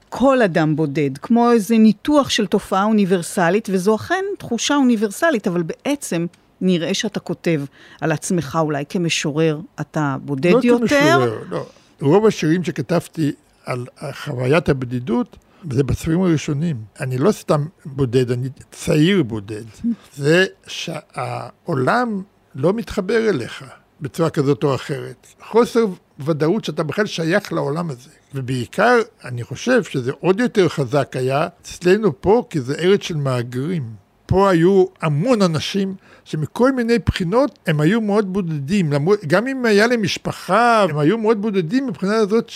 כל 0.08 0.42
אדם 0.42 0.76
בודד, 0.76 1.18
כמו 1.22 1.52
איזה 1.52 1.78
ניתוח 1.78 2.30
של 2.30 2.46
תופעה 2.46 2.84
אוניברסלית, 2.84 3.68
וזו 3.72 3.94
אכן 3.94 4.24
תחושה 4.38 4.74
אוניברסלית, 4.74 5.46
אבל 5.46 5.62
בעצם 5.62 6.26
נראה 6.60 6.94
שאתה 6.94 7.20
כותב 7.20 7.62
על 8.00 8.12
עצמך 8.12 8.58
אולי 8.60 8.84
כמשורר, 8.88 9.60
אתה 9.80 10.16
בודד 10.24 10.52
לא 10.52 10.60
יותר. 10.62 11.18
לא 11.18 11.26
כמשורר, 11.26 11.38
לא. 11.50 11.66
רוב 12.00 12.26
השירים 12.26 12.64
שכתבתי 12.64 13.32
על 13.64 13.86
חוויית 14.12 14.68
הבדידות, 14.68 15.36
זה 15.70 15.82
בספרים 15.82 16.22
הראשונים. 16.22 16.76
אני 17.00 17.18
לא 17.18 17.32
סתם 17.32 17.66
בודד, 17.84 18.30
אני 18.30 18.48
צעיר 18.70 19.22
בודד. 19.22 19.64
זה 20.14 20.46
שהעולם 20.66 22.22
לא 22.54 22.72
מתחבר 22.72 23.28
אליך 23.28 23.64
בצורה 24.00 24.30
כזאת 24.30 24.64
או 24.64 24.74
אחרת. 24.74 25.26
חוסר 25.40 25.86
ודאות 26.18 26.64
שאתה 26.64 26.82
בכלל 26.82 27.06
שייך 27.06 27.52
לעולם 27.52 27.90
הזה. 27.90 28.10
ובעיקר, 28.34 28.98
אני 29.24 29.44
חושב 29.44 29.82
שזה 29.82 30.12
עוד 30.20 30.40
יותר 30.40 30.68
חזק 30.68 31.16
היה 31.16 31.48
אצלנו 31.62 32.20
פה, 32.20 32.44
כי 32.50 32.60
זה 32.60 32.74
ארץ 32.74 33.02
של 33.02 33.16
מהגרים. 33.16 34.06
פה 34.26 34.50
היו 34.50 34.84
המון 35.00 35.42
אנשים 35.42 35.94
שמכל 36.24 36.72
מיני 36.72 36.98
בחינות 36.98 37.58
הם 37.66 37.80
היו 37.80 38.00
מאוד 38.00 38.32
בודדים. 38.32 38.92
גם 39.26 39.46
אם 39.46 39.64
היה 39.64 39.86
להם 39.86 40.02
משפחה, 40.02 40.82
הם 40.82 40.98
היו 40.98 41.18
מאוד 41.18 41.42
בודדים 41.42 41.86
מבחינה 41.86 42.16
הזאת 42.16 42.50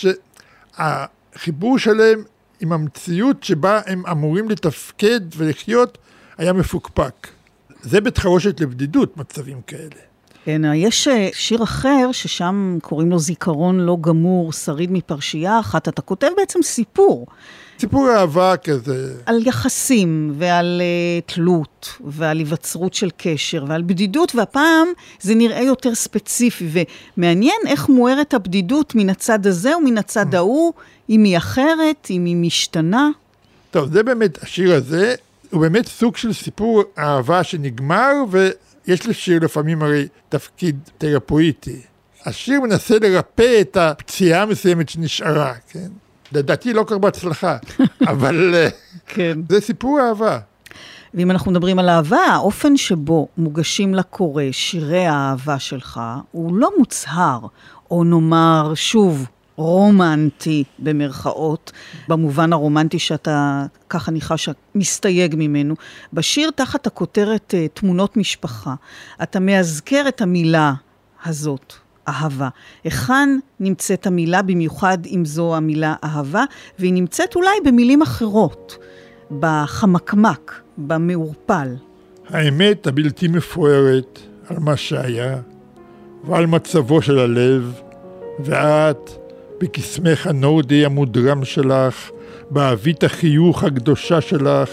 שהחיבור 0.73 1.79
שלהם 1.79 2.23
עם 2.61 2.73
המציאות 2.73 3.43
שבה 3.43 3.81
הם 3.85 4.05
אמורים 4.05 4.49
לתפקד 4.49 5.19
ולחיות 5.37 5.97
היה 6.37 6.53
מפוקפק. 6.53 7.27
זה 7.81 8.01
בית 8.01 8.17
חרושת 8.17 8.59
לבדידות, 8.59 9.17
מצבים 9.17 9.61
כאלה. 9.67 10.01
כן, 10.45 10.61
יש 10.75 11.07
אה, 11.07 11.29
שיר 11.33 11.63
אחר 11.63 12.09
ששם 12.11 12.77
קוראים 12.81 13.11
לו 13.11 13.19
זיכרון 13.19 13.79
לא 13.79 13.97
גמור, 14.01 14.53
שריד 14.53 14.91
מפרשייה 14.91 15.59
אחת. 15.59 15.87
אתה 15.87 16.01
כותב 16.01 16.27
בעצם 16.37 16.59
סיפור. 16.63 17.27
סיפור 17.79 18.09
אהבה 18.11 18.57
כזה. 18.57 19.13
על 19.25 19.47
יחסים 19.47 20.33
ועל 20.37 20.81
uh, 20.81 21.33
תלות 21.33 21.97
ועל 22.05 22.37
היווצרות 22.37 22.93
של 22.93 23.09
קשר 23.17 23.65
ועל 23.67 23.81
בדידות, 23.81 24.35
והפעם 24.35 24.87
זה 25.21 25.35
נראה 25.35 25.61
יותר 25.61 25.95
ספציפי, 25.95 26.69
ומעניין 27.17 27.59
איך 27.67 27.89
מוארת 27.89 28.33
הבדידות 28.33 28.95
מן 28.95 29.09
הצד 29.09 29.47
הזה 29.47 29.77
ומן 29.77 29.97
הצד 29.97 30.35
ההוא, 30.35 30.73
אם 31.11 31.23
היא 31.23 31.37
אחרת, 31.37 32.07
אם 32.09 32.25
היא 32.25 32.35
משתנה. 32.35 33.09
טוב, 33.71 33.93
זה 33.93 34.03
באמת, 34.03 34.43
השיר 34.43 34.73
הזה 34.73 35.15
הוא 35.49 35.61
באמת 35.61 35.87
סוג 35.87 36.17
של 36.17 36.33
סיפור 36.33 36.83
אהבה 36.97 37.43
שנגמר, 37.43 38.13
ויש 38.29 39.07
לשיר 39.07 39.39
לפעמים 39.43 39.83
הרי 39.83 40.07
תפקיד 40.29 40.79
תרפואיטי. 40.97 41.81
השיר 42.25 42.61
מנסה 42.61 42.97
לרפא 43.01 43.61
את 43.61 43.77
הפציעה 43.77 44.41
המסוימת 44.41 44.89
שנשארה, 44.89 45.53
כן? 45.69 45.87
לדעתי 46.31 46.73
לא 46.73 46.83
כל 46.83 46.95
כך 46.95 47.01
בהצלחה, 47.01 47.57
אבל 48.11 48.55
אה, 48.55 48.67
כן. 49.07 49.39
זה 49.49 49.61
סיפור 49.61 49.99
אהבה. 50.01 50.39
ואם 51.13 51.31
אנחנו 51.31 51.51
מדברים 51.51 51.79
על 51.79 51.89
אהבה, 51.89 52.17
האופן 52.17 52.77
שבו 52.77 53.27
מוגשים 53.37 53.95
לקורא 53.95 54.43
שירי 54.51 55.05
האהבה 55.05 55.59
שלך 55.59 56.01
הוא 56.31 56.57
לא 56.57 56.69
מוצהר, 56.77 57.39
או 57.91 58.03
נאמר, 58.03 58.71
שוב, 58.75 59.25
רומנטי 59.55 60.63
במרכאות, 60.79 61.71
במובן 62.07 62.53
הרומנטי 62.53 62.99
שאתה, 62.99 63.65
ככה 63.89 64.11
ניחש, 64.11 64.49
מסתייג 64.75 65.35
ממנו. 65.37 65.75
בשיר 66.13 66.51
תחת 66.55 66.87
הכותרת 66.87 67.53
אה, 67.57 67.67
תמונות 67.67 68.17
משפחה, 68.17 68.75
אתה 69.23 69.39
מאזכר 69.39 70.07
את 70.07 70.21
המילה 70.21 70.73
הזאת, 71.25 71.73
אהבה. 72.07 72.49
היכן 72.83 73.29
נמצאת 73.59 74.07
המילה, 74.07 74.41
במיוחד 74.41 74.97
אם 75.05 75.25
זו 75.25 75.55
המילה 75.55 75.95
אהבה, 76.03 76.43
והיא 76.79 76.93
נמצאת 76.93 77.35
אולי 77.35 77.55
במילים 77.65 78.01
אחרות, 78.01 78.77
בחמקמק, 79.39 80.61
במעורפל. 80.77 81.75
האמת 82.29 82.87
הבלתי 82.87 83.27
מפוארת 83.27 84.19
על 84.47 84.59
מה 84.59 84.77
שהיה, 84.77 85.37
ועל 86.23 86.45
מצבו 86.45 87.01
של 87.01 87.19
הלב, 87.19 87.81
ואת, 88.39 89.20
בקסמך 89.61 90.27
הנורדי 90.27 90.85
המודרם 90.85 91.45
שלך, 91.45 92.11
באבית 92.49 93.03
החיוך 93.03 93.63
הקדושה 93.63 94.21
שלך, 94.21 94.69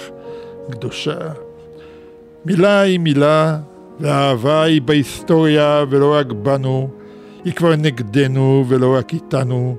קדושה. 0.71 1.19
מילה 2.45 2.81
היא 2.81 2.99
מילה, 2.99 3.59
והאהבה 4.01 4.63
היא 4.63 4.83
בהיסטוריה 4.83 5.85
ולא 5.91 6.15
רק 6.15 6.27
בנו, 6.27 6.89
היא 7.45 7.53
כבר 7.53 7.77
נגדנו 7.77 8.65
ולא 8.69 8.97
רק 8.97 9.13
איתנו, 9.13 9.77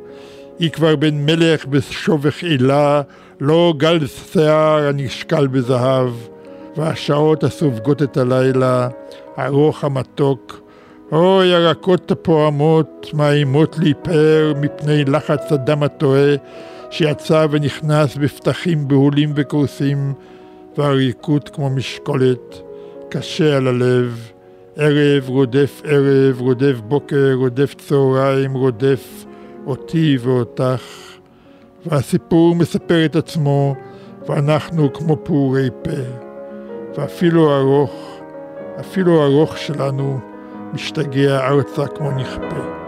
היא 0.60 0.70
כבר 0.70 0.96
בן 0.96 1.26
מלך 1.26 1.66
בשובך 1.66 2.44
עילה, 2.44 3.02
לא 3.40 3.74
גל 3.78 4.08
שיער 4.08 4.88
הנשקל 4.88 5.48
בזהב, 5.48 6.10
והשעות 6.78 7.44
הסופגות 7.44 8.04
את 8.04 8.18
הלילה, 8.18 8.88
ארוך 9.40 9.84
המתוק, 9.84 10.69
אוי 11.12 11.48
ירקות 11.48 12.12
הפועמות, 12.12 13.08
מאיימות 13.14 13.80
להיפאר 13.80 14.54
מפני 14.62 15.06
לחץ 15.06 15.52
הדם 15.52 15.84
הטועה, 15.84 16.36
שיצא 16.90 17.46
ונכנס 17.52 18.18
בפתחים 18.18 18.88
בהולים 18.88 19.34
וקורסים, 19.36 20.14
והריקות 20.78 21.50
כמו 21.50 21.70
משקולת, 21.70 22.62
קשה 23.10 23.58
על 23.58 23.68
הלב. 23.68 24.32
ערב 24.76 25.30
רודף 25.30 25.82
ערב, 25.86 26.42
רודף 26.42 26.76
בוקר, 26.88 27.34
רודף 27.34 27.74
צהריים, 27.78 28.54
רודף 28.54 29.26
אותי 29.68 30.18
ואותך. 30.22 30.84
והסיפור 31.86 32.56
מספר 32.56 33.06
את 33.06 33.16
עצמו, 33.16 33.76
ואנחנו 34.28 34.94
כמו 34.94 35.18
פעורי 35.24 35.70
פה. 35.82 35.92
ואפילו 36.98 37.58
ארוך, 37.58 38.20
אפילו 38.80 39.24
ארוך 39.26 39.58
שלנו, 39.58 40.20
משתגע 40.74 41.48
ארצה 41.48 41.88
כמו 41.88 42.12
נכפה. 42.12 42.80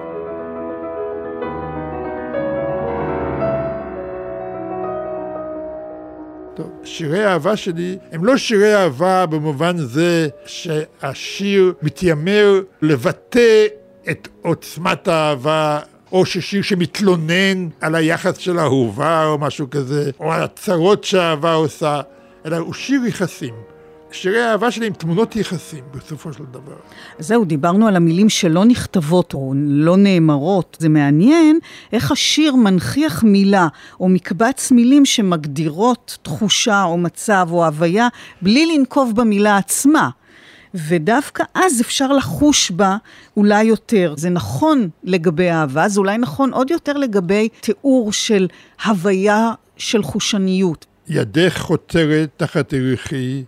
טוב, 6.56 6.72
שירי 6.84 7.24
האהבה 7.24 7.56
שלי 7.56 7.98
הם 8.12 8.26
לא 8.26 8.38
שירי 8.38 8.76
אהבה 8.76 9.26
במובן 9.26 9.78
זה 9.78 10.28
שהשיר 10.46 11.74
מתיימר 11.82 12.62
לבטא 12.82 13.65
את 14.10 14.28
עוצמת 14.41 15.08
האהבה 15.08 15.80
או 16.12 16.26
ששיר 16.26 16.62
שמתלונן 16.62 17.70
על 17.82 17.96
היחס 17.96 18.38
של 18.38 18.60
האהובה 18.60 19.26
או 19.26 19.38
משהו 19.38 19.70
כזה, 19.70 20.12
או 20.20 20.32
על 20.32 20.44
הצרות 20.44 21.04
שהאהבה 21.04 21.54
עושה, 21.54 22.02
אלא 22.46 22.58
הוא 22.58 22.74
שיר 22.74 23.02
יחסים. 23.08 23.54
שירי 24.12 24.41
האהבה 24.41 24.71
שלי 24.71 24.88
הם 24.88 24.93
תמונות 24.93 25.36
יחסים 25.36 25.84
בסופו 25.95 26.34
של 26.34 26.43
דבר. 26.52 26.76
זהו, 27.19 27.45
דיברנו 27.45 27.88
על 27.88 27.95
המילים 27.95 28.30
שלא 28.30 28.65
נכתבות 28.65 29.34
או 29.34 29.54
לא 29.58 29.97
נאמרות. 29.97 30.78
זה 30.80 30.89
מעניין 30.89 31.60
איך 31.93 32.12
השיר 32.12 32.56
מנכיח 32.56 33.24
מילה 33.24 33.67
או 34.00 34.10
מקבץ 34.10 34.71
מילים 34.71 35.06
שמגדירות 35.06 36.17
תחושה 36.21 36.84
או 36.84 36.97
מצב 36.97 37.47
או 37.52 37.65
הוויה 37.65 38.08
בלי 38.41 38.78
לנקוב 38.78 39.13
במילה 39.15 39.58
עצמה. 39.58 40.10
ודווקא 40.74 41.43
אז 41.54 41.82
אפשר 41.82 42.13
לחוש 42.13 42.71
בה 42.71 42.97
אולי 43.38 43.63
יותר. 43.63 44.13
זה 44.17 44.30
נכון 44.30 44.89
לגבי 45.04 45.52
אהבה, 45.52 45.89
זה 45.89 46.00
אולי 46.00 46.17
נכון 46.17 46.54
עוד 46.54 46.71
יותר 46.71 46.93
לגבי 46.93 47.50
תיאור 47.60 48.13
של 48.13 48.47
הוויה 48.86 49.52
של 49.78 50.04
חושניות. 50.04 50.86
ידך 51.08 51.58
חותרת 51.58 52.30
תחת 52.38 52.74
ירחי, 52.74 53.43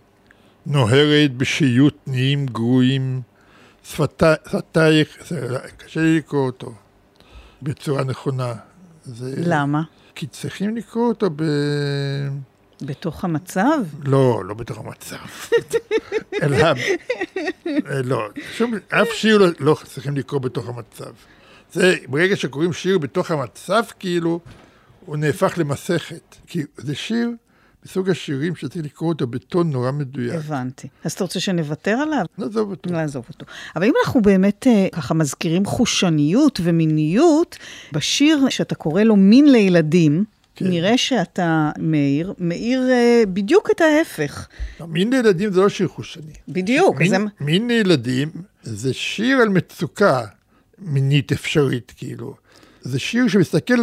נוהרת 0.66 1.36
בשיוט 1.36 1.96
נעים 2.06 2.46
גרועים, 2.46 3.22
שפתייך, 3.84 5.32
קשה 5.76 6.00
לי 6.00 6.16
לקרוא 6.18 6.46
אותו 6.46 6.74
בצורה 7.62 8.04
נכונה. 8.04 8.54
זה, 9.04 9.34
למה? 9.36 9.82
כי 10.14 10.26
צריכים 10.26 10.76
לקרוא 10.76 11.08
אותו 11.08 11.30
ב... 11.36 11.42
בתוך 12.82 13.24
המצב? 13.24 13.78
לא, 14.04 14.44
לא 14.44 14.54
בתוך 14.54 14.78
המצב. 14.78 15.16
אלא, 16.42 16.58
לא, 18.04 18.28
שום, 18.56 18.74
אף 18.88 19.08
שיר 19.12 19.38
לא, 19.38 19.46
לא 19.60 19.76
צריכים 19.84 20.16
לקרוא 20.16 20.40
בתוך 20.40 20.68
המצב. 20.68 21.10
זה, 21.72 21.96
ברגע 22.08 22.36
שקוראים 22.36 22.72
שיר 22.72 22.98
בתוך 22.98 23.30
המצב, 23.30 23.82
כאילו, 23.98 24.40
הוא 25.06 25.16
נהפך 25.16 25.54
למסכת. 25.56 26.36
כי 26.46 26.62
זה 26.76 26.94
שיר 26.94 27.30
מסוג 27.84 28.10
השירים 28.10 28.56
שצריך 28.56 28.84
לקרוא 28.84 29.08
אותו 29.08 29.26
בטון 29.26 29.70
נורא 29.70 29.90
מדויק. 29.90 30.34
הבנתי. 30.34 30.88
אז 31.04 31.12
אתה 31.12 31.24
רוצה 31.24 31.40
שנוותר 31.40 31.90
עליו? 31.90 32.24
נעזוב 32.38 32.70
אותו. 32.70 32.90
נעזוב 32.90 33.24
אותו. 33.28 33.46
אבל 33.76 33.84
אם 33.84 33.92
אנחנו 34.04 34.22
באמת 34.22 34.66
אה, 34.66 34.86
ככה 34.92 35.14
מזכירים 35.14 35.64
חושניות 35.64 36.60
ומיניות, 36.62 37.58
בשיר 37.92 38.48
שאתה 38.48 38.74
קורא 38.74 39.02
לו 39.02 39.16
מין 39.16 39.52
לילדים, 39.52 40.24
כן. 40.56 40.68
נראה 40.68 40.98
שאתה 40.98 41.70
מאיר, 41.78 42.34
מאיר 42.38 42.80
uh, 42.80 43.26
בדיוק 43.26 43.70
את 43.70 43.80
ההפך. 43.80 44.48
מין 44.88 45.10
לילדים 45.10 45.52
זה 45.52 45.60
לא 45.60 45.68
שיר 45.68 45.88
חושני. 45.88 46.32
בדיוק. 46.48 47.00
מין, 47.00 47.10
זה... 47.10 47.16
מין 47.40 47.68
לילדים 47.68 48.28
זה 48.62 48.94
שיר 48.94 49.38
על 49.38 49.48
מצוקה 49.48 50.20
מינית 50.78 51.32
אפשרית, 51.32 51.92
כאילו. 51.96 52.34
זה 52.84 52.98
שיר 52.98 53.28
שמסתכל 53.28 53.74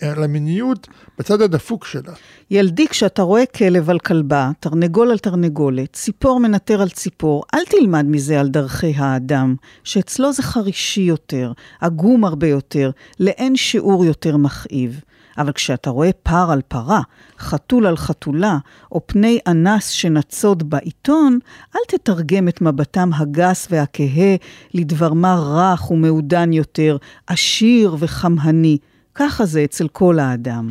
על 0.00 0.24
המיניות 0.24 0.88
בצד 1.18 1.42
הדפוק 1.42 1.84
שלה. 1.84 2.12
ילדי, 2.50 2.88
כשאתה 2.88 3.22
רואה 3.22 3.46
כלב 3.46 3.90
על 3.90 3.98
כלבה, 3.98 4.50
תרנגול 4.60 5.10
על 5.10 5.18
תרנגולת, 5.18 5.92
ציפור 5.92 6.40
מנטר 6.40 6.82
על 6.82 6.88
ציפור, 6.88 7.44
אל 7.54 7.64
תלמד 7.64 8.04
מזה 8.08 8.40
על 8.40 8.48
דרכי 8.48 8.92
האדם, 8.96 9.54
שאצלו 9.84 10.32
זה 10.32 10.42
חרישי 10.42 11.00
יותר, 11.00 11.52
עגום 11.80 12.24
הרבה 12.24 12.46
יותר, 12.46 12.90
לאין 13.20 13.56
שיעור 13.56 14.04
יותר 14.04 14.36
מכאיב. 14.36 15.00
אבל 15.38 15.52
כשאתה 15.52 15.90
רואה 15.90 16.10
פר 16.22 16.50
על 16.50 16.62
פרה, 16.68 17.00
חתול 17.38 17.86
על 17.86 17.96
חתולה, 17.96 18.58
או 18.92 19.00
פני 19.06 19.38
אנס 19.46 19.88
שנצוד 19.88 20.70
בעיתון, 20.70 21.38
אל 21.76 21.80
תתרגם 21.88 22.48
את 22.48 22.60
מבטם 22.60 23.10
הגס 23.14 23.68
והכהה 23.70 24.36
לדבר 24.74 25.12
מה 25.12 25.34
רך 25.34 25.90
ומעודן 25.90 26.52
יותר, 26.52 26.96
עשיר 27.26 27.96
וחמהני. 27.98 28.78
ככה 29.14 29.46
זה 29.46 29.64
אצל 29.64 29.88
כל 29.88 30.18
האדם. 30.18 30.70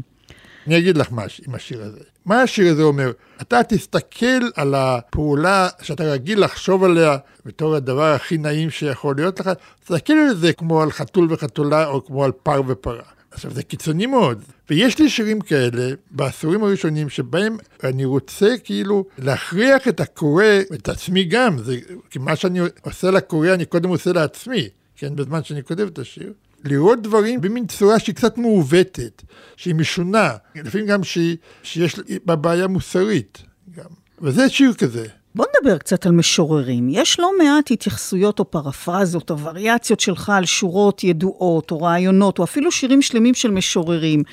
אני 0.67 0.77
אגיד 0.77 0.97
לך 0.97 1.07
משהו 1.11 1.43
עם 1.47 1.55
השיר 1.55 1.83
הזה. 1.83 1.99
מה 2.25 2.41
השיר 2.41 2.71
הזה 2.71 2.83
אומר? 2.83 3.11
אתה 3.41 3.63
תסתכל 3.63 4.41
על 4.55 4.75
הפעולה 4.75 5.67
שאתה 5.81 6.03
רגיל 6.03 6.43
לחשוב 6.43 6.83
עליה 6.83 7.17
בתור 7.45 7.75
הדבר 7.75 8.13
הכי 8.13 8.37
נעים 8.37 8.69
שיכול 8.69 9.15
להיות 9.15 9.39
לך, 9.39 9.49
תסתכל 9.83 10.13
על 10.13 10.35
זה 10.35 10.53
כמו 10.53 10.81
על 10.81 10.91
חתול 10.91 11.27
וחתולה 11.33 11.87
או 11.87 12.05
כמו 12.05 12.23
על 12.23 12.31
פר 12.31 12.61
ופרה. 12.67 13.03
עכשיו, 13.35 13.53
זה 13.53 13.63
קיצוני 13.63 14.05
מאוד. 14.05 14.43
ויש 14.69 14.99
לי 14.99 15.09
שירים 15.09 15.41
כאלה 15.41 15.93
בעשורים 16.11 16.63
הראשונים 16.63 17.09
שבהם 17.09 17.57
אני 17.83 18.05
רוצה 18.05 18.55
כאילו 18.63 19.05
להכריח 19.17 19.87
את 19.87 19.99
הקורא, 19.99 20.43
את 20.73 20.89
עצמי 20.89 21.23
גם, 21.23 21.57
זה, 21.57 21.77
כי 22.09 22.19
מה 22.19 22.35
שאני 22.35 22.59
עושה 22.81 23.11
לקורא 23.11 23.53
אני 23.53 23.65
קודם 23.65 23.89
עושה 23.89 24.13
לעצמי, 24.13 24.69
כן, 24.95 25.15
בזמן 25.15 25.43
שאני 25.43 25.63
כותב 25.63 25.87
את 25.87 25.99
השיר. 25.99 26.33
לראות 26.63 27.01
דברים 27.01 27.41
במין 27.41 27.67
צורה 27.67 27.99
שהיא 27.99 28.15
קצת 28.15 28.37
מעוותת, 28.37 29.21
שהיא 29.55 29.75
משונה, 29.75 30.31
לפעמים 30.55 30.87
גם 30.87 31.03
שהיא, 31.03 31.37
שיש 31.63 31.99
בה 32.25 32.35
בעיה 32.35 32.67
מוסרית 32.67 33.37
גם. 33.75 33.89
וזה 34.21 34.49
שיר 34.49 34.73
כזה. 34.73 35.05
בוא 35.35 35.45
נדבר 35.59 35.77
קצת 35.77 36.05
על 36.05 36.11
משוררים. 36.11 36.87
יש 36.91 37.19
לא 37.19 37.31
מעט 37.37 37.71
התייחסויות 37.71 38.39
או 38.39 38.51
פרפרזות 38.51 39.31
או 39.31 39.39
וריאציות 39.39 39.99
שלך 39.99 40.29
על 40.29 40.45
שורות 40.45 41.03
ידועות 41.03 41.71
או 41.71 41.81
רעיונות, 41.81 42.39
או 42.39 42.43
אפילו 42.43 42.71
שירים 42.71 43.01
שלמים 43.01 43.33
של 43.33 43.51
משוררים, 43.51 44.23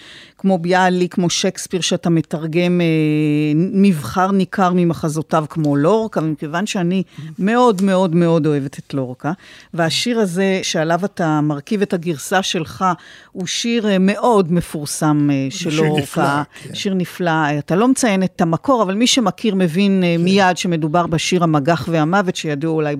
כמו 0.43 0.59
ביאליק, 0.59 1.15
כמו 1.15 1.31
שייקספיר, 1.31 1.81
שאתה 1.81 2.11
מתרגם 2.11 2.81
אה, 2.81 2.87
מבחר 3.55 4.31
ניכר 4.31 4.73
ממחזותיו 4.75 5.45
כמו 5.51 5.77
לורקה, 5.77 6.21
ומכיוון 6.21 6.67
שאני 6.67 7.03
מאוד 7.39 7.83
מאוד 7.83 8.15
מאוד 8.15 8.47
אוהבת 8.47 8.79
את 8.79 8.95
לורקה, 8.95 9.33
והשיר 9.75 10.19
הזה 10.19 10.61
שעליו 10.63 11.05
אתה 11.05 11.41
מרכיב 11.41 11.83
את 11.83 11.93
הגרסה 11.93 12.43
שלך, 12.43 12.85
הוא 13.33 13.47
שיר 13.47 13.89
אה, 13.89 13.99
מאוד 13.99 14.53
מפורסם 14.53 15.29
אה, 15.33 15.47
של 15.51 15.71
שיר 15.71 15.83
לורקה. 15.83 16.03
נפלא, 16.03 16.25
כן. 16.63 16.75
שיר 16.75 16.95
נפלא. 16.95 17.59
אתה 17.59 17.77
לא 17.77 17.89
מציין 17.89 18.23
את 18.23 18.41
המקור, 18.41 18.83
אבל 18.83 18.95
מי 18.95 19.07
שמכיר 19.07 19.55
מבין 19.55 20.05
אה, 20.05 20.15
כן. 20.19 20.25
מיד 20.25 20.57
שמדובר 20.57 21.07
בשיר 21.07 21.43
המגח 21.45 21.89
והמוות, 21.91 22.37
שידוע 22.37 22.73
אולי 22.73 22.97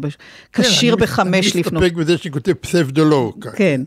כן, 0.53 0.63
כשיר 0.63 0.97
בחמש 0.97 1.57
לפנות. 1.57 1.83
אני 1.83 1.91
מסתפק 1.91 2.01
בזה 2.01 2.19
שאני 2.19 2.33
כותב 2.33 2.53
פסבדו 2.53 3.05
לורקה. 3.05 3.51
כן. 3.51 3.81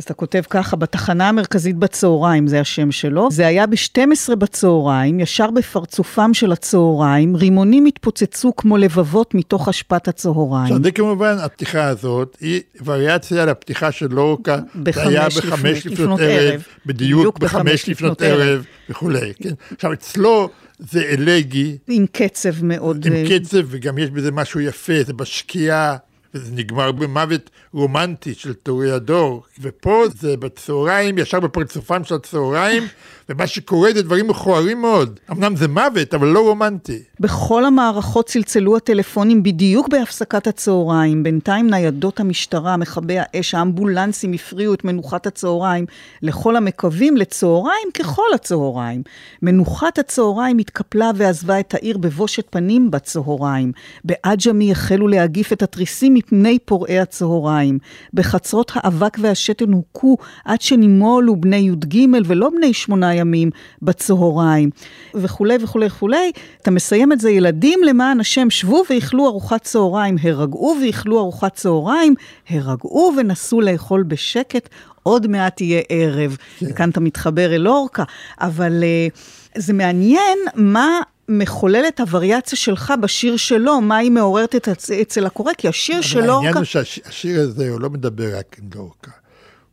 אז 0.00 0.04
אתה 0.04 0.14
כותב 0.14 0.42
ככה, 0.50 0.76
בתחנה 0.76 1.28
המרכזית 1.28 1.76
בצהריים, 1.76 2.46
זה 2.46 2.60
השם 2.60 2.92
שלו. 2.92 3.28
זה 3.30 3.46
היה 3.46 3.66
ב-12 3.66 4.34
בצהריים, 4.34 5.20
ישר 5.20 5.50
בפרצופם 5.50 6.34
של 6.34 6.52
הצהריים, 6.52 7.36
רימונים 7.36 7.86
התפוצצו 7.86 8.56
כמו 8.56 8.76
לבבות 8.76 9.34
מתוך 9.34 9.68
אשפת 9.68 10.08
הצהריים. 10.08 10.64
עכשיו, 10.64 10.82
זה 10.82 10.90
כמובן, 10.90 11.36
הפתיחה 11.38 11.84
הזאת 11.84 12.36
היא 12.40 12.60
וריאציה 12.84 13.42
על 13.42 13.48
הפתיחה 13.48 13.92
של 13.92 14.06
לורקה. 14.10 14.58
זה 14.94 15.08
היה 15.08 15.28
בחמש 15.28 15.86
לפנות 15.86 16.20
ערב, 16.20 16.62
בדיוק 16.86 17.38
בחמש 17.38 17.88
לפנות 17.88 18.22
ערב 18.22 18.64
וכולי. 18.90 19.32
כן? 19.42 19.54
עכשיו, 19.74 19.92
אצלו... 19.92 20.48
זה 20.78 21.02
אלגי. 21.10 21.76
עם 21.88 22.06
קצב 22.12 22.64
מאוד... 22.64 23.06
עם 23.06 23.12
קצב, 23.28 23.58
וגם 23.66 23.98
יש 23.98 24.10
בזה 24.10 24.32
משהו 24.32 24.60
יפה, 24.60 25.02
זה 25.06 25.12
בשקיעה. 25.12 25.96
וזה 26.34 26.52
נגמר 26.52 26.92
במוות 26.92 27.50
רומנטי 27.72 28.34
של 28.34 28.54
טוריאדור. 28.54 29.44
ופה 29.60 30.04
זה 30.14 30.36
בצהריים, 30.36 31.18
ישר 31.18 31.40
בפרצופם 31.40 32.04
של 32.04 32.14
הצהריים, 32.14 32.82
ומה 33.30 33.46
שקורה 33.46 33.90
זה 33.94 34.02
דברים 34.02 34.28
מכוערים 34.28 34.80
מאוד. 34.80 35.20
אמנם 35.30 35.56
זה 35.56 35.68
מוות, 35.68 36.14
אבל 36.14 36.28
לא 36.28 36.40
רומנטי. 36.40 36.98
בכל 37.20 37.64
המערכות 37.64 38.26
צלצלו 38.26 38.76
הטלפונים 38.76 39.42
בדיוק 39.42 39.88
בהפסקת 39.88 40.46
הצהריים. 40.46 41.22
בינתיים 41.22 41.70
ניידות 41.70 42.20
המשטרה, 42.20 42.76
מכבי 42.76 43.16
האש, 43.18 43.54
האמבולנסים 43.54 44.32
הפריעו 44.32 44.74
את 44.74 44.84
מנוחת 44.84 45.26
הצהריים 45.26 45.86
לכל 46.22 46.56
המקווים 46.56 47.16
לצהריים 47.16 47.88
ככל 47.94 48.26
הצהריים. 48.34 49.02
מנוחת 49.42 49.98
הצהריים 49.98 50.58
התקפלה 50.58 51.10
ועזבה 51.14 51.60
את 51.60 51.74
העיר 51.74 51.98
בבושת 51.98 52.46
פנים 52.50 52.90
בצהריים. 52.90 53.72
בעג'מי 54.04 54.72
החלו 54.72 55.08
להגיף 55.08 55.52
את 55.52 55.62
התריסים 55.62 56.14
מפני 56.14 56.58
פורעי 56.58 57.00
הצהריים. 57.00 57.78
בחצרות 58.14 58.72
האבק 58.74 59.16
והשתן 59.20 59.72
הוכו 59.72 60.16
עד 60.44 60.60
שנימולו 60.60 61.36
בני 61.36 61.56
י"ג 61.56 61.96
ולא 62.26 62.50
בני 62.50 62.72
שמונה 62.72 63.19
ימים 63.20 63.50
בצהריים, 63.82 64.70
וכולי 65.14 65.56
וכולי 65.60 65.86
וכולי. 65.86 66.32
אתה 66.62 66.70
מסיים 66.70 67.12
את 67.12 67.20
זה, 67.20 67.30
ילדים 67.30 67.80
למען 67.86 68.20
השם 68.20 68.50
שבו 68.50 68.82
ואיכלו 68.90 69.26
ארוחת 69.26 69.62
צהריים, 69.62 70.16
הרגעו 70.22 70.76
ואיכלו 70.80 71.18
ארוחת 71.18 71.54
צהריים, 71.54 72.14
הרגעו 72.48 73.12
ונסו 73.16 73.60
לאכול 73.60 74.02
בשקט, 74.02 74.68
עוד 75.02 75.26
מעט 75.26 75.60
יהיה 75.60 75.82
ערב. 75.88 76.36
כן. 76.58 76.66
וכאן 76.68 76.90
אתה 76.90 77.00
מתחבר 77.00 77.54
אל 77.54 77.68
אורקה, 77.68 78.04
אבל 78.40 78.82
uh, 78.82 79.18
זה 79.58 79.72
מעניין 79.72 80.38
מה... 80.54 81.00
מחוללת 81.32 82.00
הווריאציה 82.00 82.58
שלך 82.58 82.92
בשיר 83.00 83.36
שלו, 83.36 83.80
מה 83.80 83.96
היא 83.96 84.10
מעוררת 84.10 84.56
את 84.56 84.68
הצ... 84.68 84.90
אצל 84.90 85.26
הקורא, 85.26 85.52
כי 85.58 85.68
השיר 85.68 86.00
של 86.00 86.18
אורקה... 86.18 86.34
העניין 86.34 86.54
הוא 86.54 86.64
שהשיר 86.64 87.40
הזה, 87.40 87.70
הוא 87.70 87.80
לא 87.80 87.90
מדבר 87.90 88.38
רק 88.38 88.56
עם 88.62 88.68
אורקה, 88.76 89.10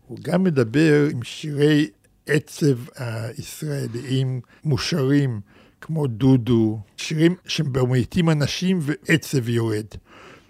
הוא 0.07 0.17
גם 0.21 0.43
מדבר 0.43 1.07
עם 1.11 1.23
שירי 1.23 1.87
עצב 2.27 2.77
הישראליים 2.95 4.41
מושרים, 4.63 5.39
כמו 5.81 6.07
דודו, 6.07 6.79
שירים 6.97 7.35
שממעיטים 7.47 8.29
אנשים 8.29 8.79
ועצב 8.81 9.49
יורד. 9.49 9.85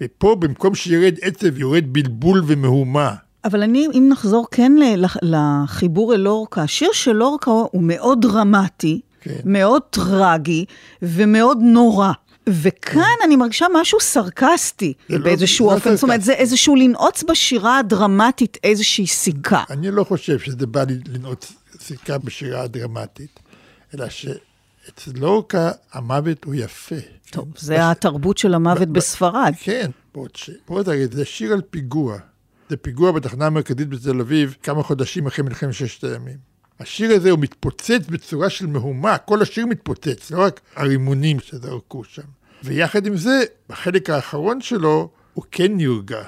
ופה 0.02 0.36
במקום 0.40 0.76
שירד 0.76 1.16
עצב 1.22 1.58
יורד 1.58 1.84
בלבול 1.88 2.44
ומהומה. 2.48 3.14
אבל 3.46 3.64
אני, 3.64 3.88
אם 3.94 4.08
נחזור 4.12 4.48
כן 4.52 4.72
לחיבור 5.22 6.14
אל 6.14 6.28
אורקה, 6.28 6.62
השיר 6.62 6.90
של 6.94 7.24
אורקה 7.24 7.52
הוא 7.52 7.84
מאוד 7.84 8.22
דרמטי, 8.22 9.02
כן. 9.22 9.40
מאוד 9.46 9.82
טרגי 9.90 10.66
ומאוד 11.02 11.58
נורא. 11.62 12.12
וכאן 12.50 13.16
אני 13.26 13.36
מרגישה 13.36 13.66
משהו 13.74 14.00
סרקסטי 14.02 14.94
לא- 15.10 15.18
באיזשהו 15.18 15.68
לא 15.68 15.74
אופן, 15.74 15.96
זאת 15.96 16.04
אומרת. 16.04 16.22
זה 16.22 16.34
איזשהו 16.34 16.76
לנעוץ 16.76 17.24
בשירה 17.24 17.80
הדרמטית 17.80 18.58
איזושהי 18.64 19.08
סיכה. 19.08 19.64
אני 19.70 19.92
לא 19.92 20.04
חושב 20.04 20.40
שזה 20.40 20.68
בא 20.68 20.84
לנעוץ 21.08 21.54
סיכה 21.88 22.18
בשירה 22.18 22.62
הדרמטית, 22.62 23.40
אלא 23.94 24.10
שאצל 24.10 25.12
לורקה 25.16 25.72
המוות 25.92 26.44
הוא 26.44 26.56
יפה. 26.56 26.96
טוב, 27.30 27.46
כן? 27.54 27.66
זה 27.66 27.92
התרבות 27.92 28.38
של 28.38 28.54
המוות 28.54 28.88
ב- 28.88 28.94
בספרד. 28.94 29.54
כן, 29.60 29.92
בעוד 30.14 30.36
ש... 30.36 30.50
פה 30.66 30.84
זה, 30.84 31.08
זה 31.12 31.26
שיר 31.26 31.54
על 31.54 31.62
פיגוע. 31.70 32.18
זה 32.70 32.78
פיגוע 32.78 33.12
בתחנה 33.12 33.46
המרכזית 33.46 33.90
בתל 33.90 34.20
אביב, 34.20 34.56
כמה 34.64 34.84
חודשים 34.84 35.28
אחרי 35.28 35.46
מלחמת 35.46 35.74
ששת 35.74 36.04
הימים. 36.04 36.38
השיר 36.80 37.12
הזה 37.12 37.32
הוא 37.32 37.40
מתפוצץ 37.40 38.02
בצורה 38.10 38.50
של 38.50 38.68
מהומה, 38.68 39.18
כל 39.18 39.42
השיר 39.42 39.66
מתפוצץ, 39.66 40.32
לא 40.32 40.44
רק 40.44 40.62
הרימונים 40.76 41.40
שזרקו 41.40 42.04
שם. 42.04 42.22
ויחד 42.64 43.06
עם 43.06 43.18
זה, 43.18 43.44
בחלק 43.70 44.10
האחרון 44.10 44.62
שלו, 44.62 45.10
הוא 45.34 45.44
כן 45.52 45.78
נרגע. 45.78 46.24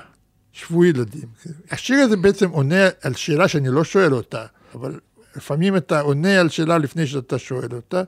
שבו 0.52 0.86
ילדים. 0.86 1.30
השיר 1.72 2.00
הזה 2.00 2.18
בעצם 2.18 2.50
עונה 2.50 2.88
על 3.02 3.14
שאלה 3.14 3.48
שאני 3.48 3.70
לא 3.70 3.84
שואל 3.84 4.14
אותה, 4.14 4.46
אבל 4.74 5.00
לפעמים 5.36 5.78
אתה 5.78 6.00
עונה 6.00 6.40
על 6.40 6.50
שאלה 6.50 6.78
לפני 6.78 7.08
שאתה 7.08 7.38
שואל 7.38 7.70
אותה, 7.74 8.04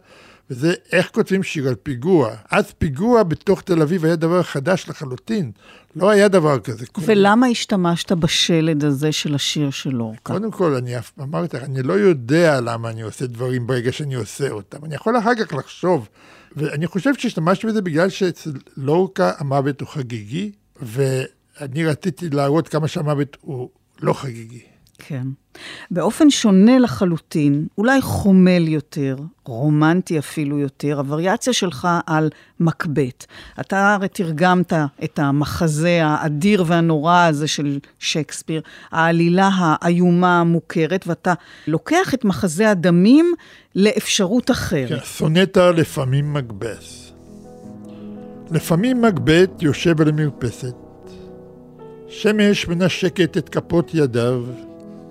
וזה 0.49 0.73
איך 0.91 1.09
כותבים 1.11 1.43
שיר 1.43 1.67
על 1.67 1.75
פיגוע. 1.75 2.35
אז 2.51 2.71
פיגוע 2.77 3.23
בתוך 3.23 3.61
תל 3.61 3.81
אביב 3.81 4.05
היה 4.05 4.15
דבר 4.15 4.43
חדש 4.43 4.89
לחלוטין, 4.89 5.51
לא 5.95 6.09
היה 6.09 6.27
דבר 6.27 6.59
כזה. 6.59 6.85
ולמה 7.05 7.47
השתמשת 7.47 8.11
בשלד 8.11 8.83
הזה 8.83 9.11
של 9.11 9.35
השיר 9.35 9.69
של 9.69 9.89
לורקה? 9.89 10.33
קודם 10.33 10.51
כל, 10.51 10.73
אני 10.73 10.93
אמרתי 11.21 11.57
לך, 11.57 11.63
אני 11.63 11.83
לא 11.83 11.93
יודע 11.93 12.61
למה 12.61 12.89
אני 12.89 13.01
עושה 13.01 13.27
דברים 13.27 13.67
ברגע 13.67 13.91
שאני 13.91 14.15
עושה 14.15 14.49
אותם. 14.49 14.85
אני 14.85 14.95
יכול 14.95 15.17
אחר 15.17 15.35
כך 15.35 15.53
לחשוב. 15.53 16.07
ואני 16.55 16.87
חושב 16.87 17.13
שהשתמשתי 17.17 17.67
בזה 17.67 17.81
בגלל 17.81 18.09
שאצל 18.09 18.51
לורקה 18.77 19.31
המוות 19.37 19.81
הוא 19.81 19.89
חגיגי, 19.89 20.51
ואני 20.81 21.85
רציתי 21.85 22.29
להראות 22.29 22.67
כמה 22.67 22.87
שהמוות 22.87 23.37
הוא 23.41 23.69
לא 24.01 24.13
חגיגי. 24.13 24.70
כן. 25.07 25.27
באופן 25.91 26.29
שונה 26.29 26.79
לחלוטין, 26.79 27.67
אולי 27.77 28.01
חומל 28.01 28.67
יותר, 28.67 29.15
רומנטי 29.45 30.19
אפילו 30.19 30.59
יותר, 30.59 30.97
הווריאציה 30.97 31.53
שלך 31.53 31.87
על 32.07 32.29
מקבת. 32.59 33.25
אתה 33.59 33.93
הרי 33.93 34.07
תרגמת 34.07 34.73
את 35.03 35.19
המחזה 35.19 36.05
האדיר 36.05 36.63
והנורא 36.67 37.25
הזה 37.25 37.47
של 37.47 37.79
שייקספיר, 37.99 38.61
העלילה 38.91 39.49
האיומה 39.53 40.39
המוכרת, 40.39 41.07
ואתה 41.07 41.33
לוקח 41.67 42.13
את 42.13 42.25
מחזה 42.25 42.69
הדמים 42.69 43.33
לאפשרות 43.75 44.51
אחרת. 44.51 44.89
כן, 44.89 45.05
סונטה 45.05 45.71
לפעמים 45.71 46.33
מקבס. 46.33 47.13
לפעמים 48.51 49.01
מקבט 49.01 49.61
יושב 49.61 50.01
על 50.01 50.09
המרפסת. 50.09 50.75
שמש 52.07 52.67
מנשקת 52.67 53.37
את 53.37 53.49
כפות 53.49 53.91
ידיו, 53.93 54.43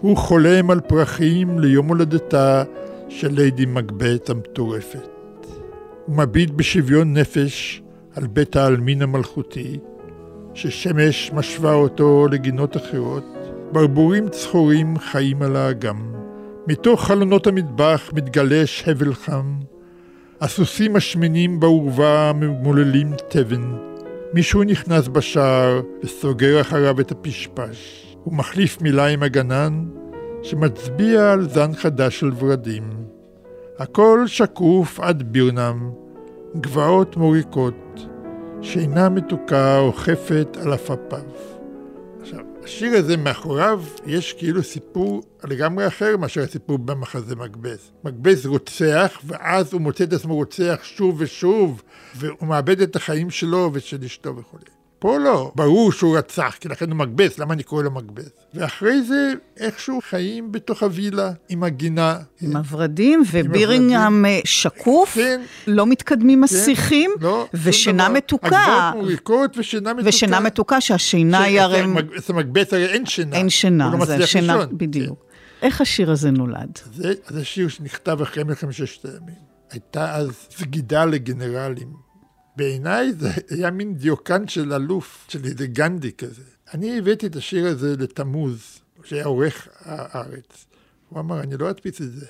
הוא 0.01 0.17
חולם 0.17 0.71
על 0.71 0.81
פרחים 0.81 1.59
ליום 1.59 1.89
הולדתה 1.89 2.65
של 3.09 3.33
ליידי 3.33 3.67
מקבט 3.67 4.31
המטורפת. 4.31 5.09
הוא 6.07 6.17
מביט 6.17 6.51
בשוויון 6.51 7.17
נפש 7.17 7.83
על 8.15 8.27
בית 8.27 8.57
העלמין 8.57 9.03
המלכותי, 9.03 9.79
ששמש 10.55 11.31
משווה 11.35 11.75
אותו 11.75 12.27
לגינות 12.31 12.77
אחרות. 12.77 13.25
ברבורים 13.73 14.29
צחורים 14.29 14.99
חיים 14.99 15.43
על 15.43 15.57
האגם. 15.57 16.13
מתוך 16.67 17.05
חלונות 17.05 17.47
המטבח 17.47 18.11
מתגלש 18.15 18.89
הבל 18.89 19.15
חם. 19.15 19.55
הסוסים 20.41 20.97
השמנים 20.97 21.61
בעורבה 21.61 22.33
ממוללים 22.35 23.13
תבן. 23.29 23.77
מישהו 24.35 24.63
נכנס 24.63 25.09
בשער 25.09 25.81
וסוגר 26.05 26.61
אחריו 26.61 27.01
את 27.01 27.13
הפשפש. 27.13 28.10
הוא 28.25 28.35
מחליף 28.35 28.83
מילה 28.83 29.07
עם 29.07 29.23
הגנן, 29.23 29.85
שמצביע 30.43 31.33
על 31.33 31.49
זן 31.49 31.73
חדש 31.75 32.21
של 32.21 32.31
ורדים. 32.39 32.83
הכל 33.79 34.27
שקוף 34.27 35.01
עד 35.01 35.23
בירנם, 35.23 35.91
גבעות 36.61 37.17
מוריקות, 37.17 38.07
שינה 38.63 39.09
מתוקה 39.09 39.79
אוכפת 39.79 40.57
על 40.63 40.73
עפפיו. 40.73 41.23
עכשיו, 42.21 42.41
השיר 42.65 42.93
הזה 42.97 43.17
מאחוריו 43.17 43.83
יש 44.07 44.33
כאילו 44.33 44.63
סיפור 44.63 45.23
לגמרי 45.45 45.87
אחר 45.87 46.17
מאשר 46.17 46.43
הסיפור 46.43 46.79
במחזה 46.79 47.37
מקבס. 47.37 47.93
מקבס 48.05 48.47
רוצח, 48.47 49.21
ואז 49.27 49.73
הוא 49.73 49.81
מוצא 49.81 50.05
את 50.05 50.13
עצמו 50.13 50.35
רוצח 50.35 50.81
שוב 50.83 51.15
ושוב, 51.19 51.83
והוא 52.17 52.49
מאבד 52.49 52.81
את 52.81 52.97
החיים 52.97 53.31
שלו 53.31 53.71
ושל 53.73 54.05
אשתו 54.05 54.37
וכו'. 54.37 54.80
פה 55.01 55.19
לא, 55.19 55.53
ברור 55.55 55.93
שהוא 55.93 56.19
רצח, 56.19 56.57
כי 56.61 56.69
לכן 56.69 56.91
הוא 56.91 56.97
מקבס, 56.97 57.39
למה 57.39 57.55
אני 57.55 57.63
קורא 57.63 57.83
לו 57.83 57.91
מקבס? 57.91 58.31
ואחרי 58.55 59.03
זה, 59.03 59.33
איכשהו 59.57 60.01
חיים 60.11 60.53
בתוך 60.53 60.83
הווילה, 60.83 61.33
עם 61.49 61.65
הגינה. 61.65 62.19
עם 62.41 62.57
הוורדים, 62.57 63.23
ובירינגהם 63.33 64.25
אה, 64.25 64.41
שקוף, 64.45 65.15
כן. 65.15 65.41
לא 65.67 65.87
מתקדמים 65.87 66.39
כן, 66.39 66.57
השיחים, 66.57 67.11
לא, 67.21 67.47
שום 67.51 67.61
ושינה 67.65 68.05
דבר. 68.05 68.15
מתוקה. 68.15 68.47
הגבעות 68.47 68.95
מוריקות 68.95 69.59
ושינה 69.59 69.95
מתוקה. 69.95 70.09
ושינה 70.09 70.41
מתוקה, 70.41 70.81
שהשינה 70.81 71.43
היא 71.43 71.61
הרי... 71.61 71.85
אצל 72.19 72.33
מקבץ 72.33 72.73
הרי 72.73 72.87
אין 72.87 73.07
שינה. 73.07 73.37
אין 73.37 73.51
שינה, 73.51 73.91
לא 73.99 74.05
זה 74.05 74.27
שינה, 74.27 74.57
לישון. 74.57 74.79
בדיוק. 74.79 75.25
איך 75.63 75.81
השיר 75.81 76.11
הזה 76.11 76.31
נולד? 76.31 76.79
זה, 76.95 77.13
זה 77.29 77.45
שיר 77.45 77.69
שנכתב 77.69 78.19
אחרי 78.23 78.45
מלחמת 78.45 78.73
ששת 78.73 79.05
הימים. 79.05 79.35
הייתה 79.71 80.15
אז 80.15 80.31
סגידה 80.51 81.05
לגנרלים. 81.05 82.10
בעיניי 82.61 83.13
זה 83.13 83.31
היה 83.51 83.71
מין 83.71 83.95
דיוקן 83.95 84.49
של 84.49 84.73
אלוף, 84.73 85.27
של 85.29 85.45
איזה 85.45 85.67
גנדי 85.67 86.13
כזה. 86.13 86.43
אני 86.75 86.99
הבאתי 86.99 87.27
את 87.27 87.37
השיר 87.37 87.67
הזה 87.67 87.95
לתמוז, 87.99 88.79
שהיה 89.05 89.25
עורך 89.25 89.69
הארץ. 89.85 90.67
הוא 91.09 91.21
אמר, 91.21 91.41
אני 91.41 91.57
לא 91.57 91.71
אדפיס 91.71 92.01
את 92.01 92.13
זה. 92.13 92.27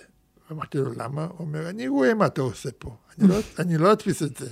אמרתי 0.53 0.79
לו, 0.79 0.93
למה? 0.97 1.23
הוא 1.23 1.47
אומר, 1.47 1.69
אני 1.69 1.89
רואה 1.89 2.15
מה 2.15 2.27
אתה 2.27 2.41
עושה 2.41 2.69
פה. 2.79 2.97
אני 3.19 3.29
לא, 3.29 3.35
אני 3.59 3.79
לא 3.79 3.93
אדפיס 3.93 4.23
את 4.23 4.37
זה. 4.37 4.47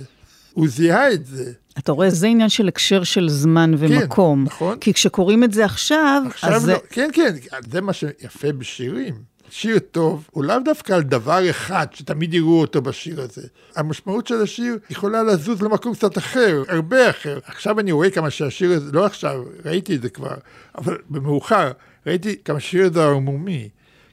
הוא 0.53 0.67
זיהה 0.67 1.13
את 1.13 1.25
זה. 1.25 1.51
אתה 1.77 1.91
רואה, 1.91 2.09
זה 2.09 2.27
עניין 2.27 2.49
של 2.49 2.67
הקשר 2.67 3.03
של 3.03 3.29
זמן 3.29 3.71
ומקום. 3.77 4.43
נכון. 4.43 4.79
כי 4.79 4.93
כשקוראים 4.93 5.43
את 5.43 5.53
זה 5.53 5.65
עכשיו, 5.65 6.23
עכשיו 6.27 6.53
אז 6.53 6.69
לא, 6.69 6.73
זה... 6.73 6.79
כן, 6.89 7.09
כן, 7.13 7.35
זה 7.71 7.81
מה 7.81 7.93
שיפה 7.93 8.51
בשירים. 8.51 9.15
שיר 9.51 9.79
טוב 9.79 10.27
הוא 10.31 10.43
לאו 10.43 10.55
דווקא 10.65 10.93
על 10.93 11.03
דבר 11.03 11.49
אחד 11.49 11.87
שתמיד 11.93 12.33
יראו 12.33 12.61
אותו 12.61 12.81
בשיר 12.81 13.21
הזה. 13.21 13.47
המשמעות 13.75 14.27
של 14.27 14.41
השיר 14.41 14.77
יכולה 14.89 15.23
לזוז 15.23 15.61
למקום 15.61 15.93
קצת 15.93 16.17
אחר, 16.17 16.63
הרבה 16.67 17.09
אחר. 17.09 17.39
עכשיו 17.45 17.79
אני 17.79 17.91
רואה 17.91 18.11
כמה 18.11 18.29
שהשיר 18.29 18.71
הזה, 18.71 18.91
לא 18.91 19.05
עכשיו, 19.05 19.43
ראיתי 19.65 19.95
את 19.95 20.01
זה 20.01 20.09
כבר, 20.09 20.35
אבל 20.77 20.97
במאוחר, 21.09 21.71
ראיתי 22.07 22.35
כמה 22.45 22.59
שהשיר 22.59 22.85
הזה 22.85 23.03
ערמומי. 23.03 23.69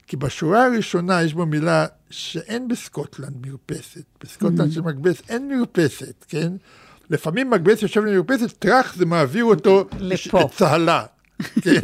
כי 0.07 0.17
בשורה 0.17 0.65
הראשונה 0.65 1.23
יש 1.23 1.33
בו 1.33 1.45
מילה 1.45 1.85
שאין 2.09 2.67
בסקוטלנד 2.67 3.47
מרפסת. 3.47 4.03
בסקוטלנד 4.23 4.71
של 4.71 4.81
מקבץ 4.81 5.21
אין 5.29 5.47
מרפסת, 5.49 6.25
כן? 6.27 6.51
לפעמים 7.09 7.49
מקבץ 7.49 7.81
יושב 7.81 8.01
במרפסת, 8.01 8.51
טראח 8.59 8.95
זה 8.95 9.05
מעביר 9.05 9.45
אותו 9.45 9.85
לפה. 9.99 10.39
לצהלה. 10.41 11.05
כן? 11.61 11.79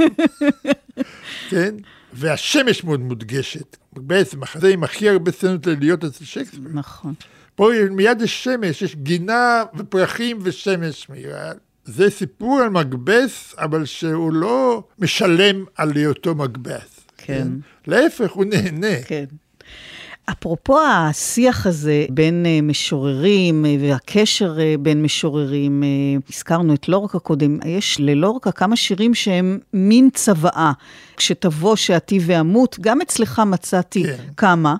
כן? 1.49 1.75
והשמש 2.13 2.83
מאוד 2.83 2.99
מודגשת. 2.99 3.77
בעצם 3.93 4.39
מחזה 4.39 4.67
עם 4.67 4.83
הכי 4.83 5.09
הרבה 5.09 5.31
סצנות 5.31 5.67
ליליות 5.67 6.03
אצל 6.03 6.25
שייקספיר. 6.25 6.61
נכון. 6.73 7.13
פה 7.55 7.69
מיד 7.91 8.21
יש 8.21 8.43
שמש, 8.43 8.81
יש 8.81 8.95
גינה 8.95 9.63
ופרחים 9.77 10.39
ושמש 10.41 11.09
מאירה. 11.09 11.51
זה 11.85 12.09
סיפור 12.09 12.59
על 12.61 12.69
מקבס, 12.69 13.55
אבל 13.57 13.85
שהוא 13.85 14.33
לא 14.33 14.83
משלם 14.99 15.65
על 15.75 15.91
היותו 15.95 16.35
מקבס. 16.35 16.99
כן. 17.17 17.47
להפך, 17.87 18.31
הוא 18.31 18.45
נהנה. 18.45 19.03
כן. 19.05 19.25
אפרופו 20.31 20.79
השיח 20.81 21.67
הזה 21.67 22.05
בין 22.09 22.45
uh, 22.45 22.65
משוררים 22.65 23.65
uh, 23.65 23.81
והקשר 23.81 24.55
uh, 24.57 24.81
בין 24.81 25.03
משוררים, 25.03 25.83
הזכרנו 26.29 26.73
את 26.73 26.89
לורקה 26.89 27.19
קודם, 27.19 27.59
יש 27.65 27.99
ללורקה 27.99 28.51
כמה 28.51 28.75
שירים 28.75 29.13
שהם 29.13 29.59
מין 29.73 30.09
צוואה. 30.13 30.71
כשתבוא 31.17 31.75
שעתי 31.75 32.19
ואמות, 32.25 32.77
גם 32.81 33.01
אצלך 33.01 33.41
מצאתי 33.45 34.03
כן. 34.03 34.15
כמה. 34.37 34.75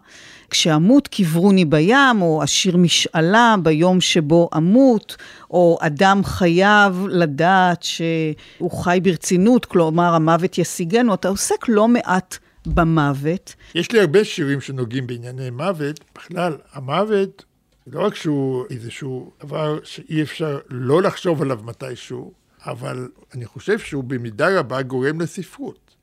כשאמות 0.53 1.07
קברוני 1.07 1.65
בים, 1.65 2.21
או 2.21 2.43
השיר 2.43 2.77
משאלה 2.77 3.55
ביום 3.63 4.01
שבו 4.01 4.49
אמות, 4.57 5.15
או 5.51 5.77
אדם 5.81 6.21
חייב 6.23 7.07
לדעת 7.09 7.83
שהוא 7.83 8.71
חי 8.83 8.99
ברצינות, 9.03 9.65
כלומר 9.65 10.13
המוות 10.15 10.57
ישיגנו, 10.57 11.13
אתה 11.13 11.27
עוסק 11.27 11.65
לא 11.67 11.87
מעט 11.87 12.37
במוות. 12.67 13.55
יש 13.75 13.91
לי 13.91 13.99
הרבה 13.99 14.23
שירים 14.23 14.61
שנוגעים 14.61 15.07
בענייני 15.07 15.49
מוות. 15.49 15.99
בכלל, 16.15 16.57
המוות, 16.73 17.45
לא 17.87 18.05
רק 18.05 18.15
שהוא 18.15 18.65
איזשהו 18.69 19.31
דבר 19.43 19.79
שאי 19.83 20.21
אפשר 20.21 20.59
לא 20.69 21.01
לחשוב 21.01 21.41
עליו 21.41 21.59
מתישהו, 21.63 22.33
אבל 22.65 23.09
אני 23.33 23.45
חושב 23.45 23.79
שהוא 23.79 24.03
במידה 24.03 24.59
רבה 24.59 24.81
גורם 24.81 25.21
לספרות. 25.21 25.95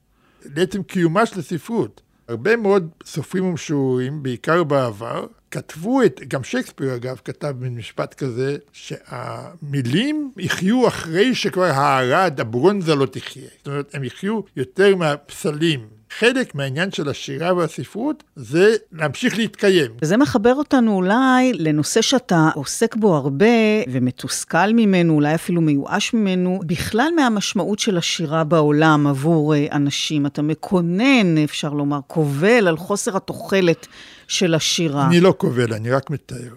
לעצם 0.57 0.83
קיומה 0.83 1.27
של 1.27 1.39
הספרות. 1.39 2.01
הרבה 2.29 2.57
מאוד 2.57 2.89
סופרים 3.05 3.45
ומשוררים, 3.45 4.23
בעיקר 4.23 4.65
בעבר, 4.65 5.27
כתבו 5.51 6.03
את, 6.03 6.21
גם 6.29 6.45
שייקספיר 6.45 6.95
אגב 6.95 7.21
כתב 7.25 7.55
מין 7.61 7.75
משפט 7.75 8.15
כזה, 8.15 8.57
שהמילים 8.73 10.33
יחיו 10.37 10.89
אחרי 10.89 11.35
שכבר 11.35 11.65
הערד, 11.65 12.41
הברונזה 12.41 12.95
לא 12.95 13.07
תחיה. 13.07 13.49
זאת 13.59 13.67
אומרת, 13.67 13.95
הם 13.95 14.05
יחיו 14.05 14.41
יותר 14.57 14.97
מהפסלים. 14.97 16.00
חלק 16.19 16.55
מהעניין 16.55 16.93
של 16.93 17.09
השירה 17.09 17.55
והספרות 17.55 18.25
זה 18.37 18.75
להמשיך 18.93 19.39
להתקיים. 19.39 19.91
וזה 20.03 20.17
מחבר 20.17 20.55
אותנו 20.55 20.95
אולי 20.95 21.53
לנושא 21.53 22.03
שאתה 22.03 22.51
עוסק 22.55 22.97
בו 22.97 23.17
הרבה 23.17 23.47
ומתוסכל 23.89 24.73
ממנו, 24.73 25.15
אולי 25.15 25.35
אפילו 25.35 25.61
מיואש 25.61 26.15
ממנו, 26.15 26.61
בכלל 26.67 27.09
מהמשמעות 27.17 27.79
של 27.79 27.99
השירה 27.99 28.45
בעולם 28.45 29.07
עבור 29.07 29.55
אה, 29.55 29.67
אנשים. 29.73 30.27
אתה 30.27 30.43
מקונן, 30.43 31.39
אפשר 31.39 31.73
לומר, 31.73 32.01
קובל 32.07 32.69
על 32.69 32.77
חוסר 32.77 33.17
התוחלת 33.17 33.87
של 34.29 34.55
השירה. 34.55 35.07
אני 35.07 35.21
לא 35.21 35.33
קובל, 35.33 35.75
אני 35.75 35.91
רק 35.91 36.11
מתאר. 36.11 36.55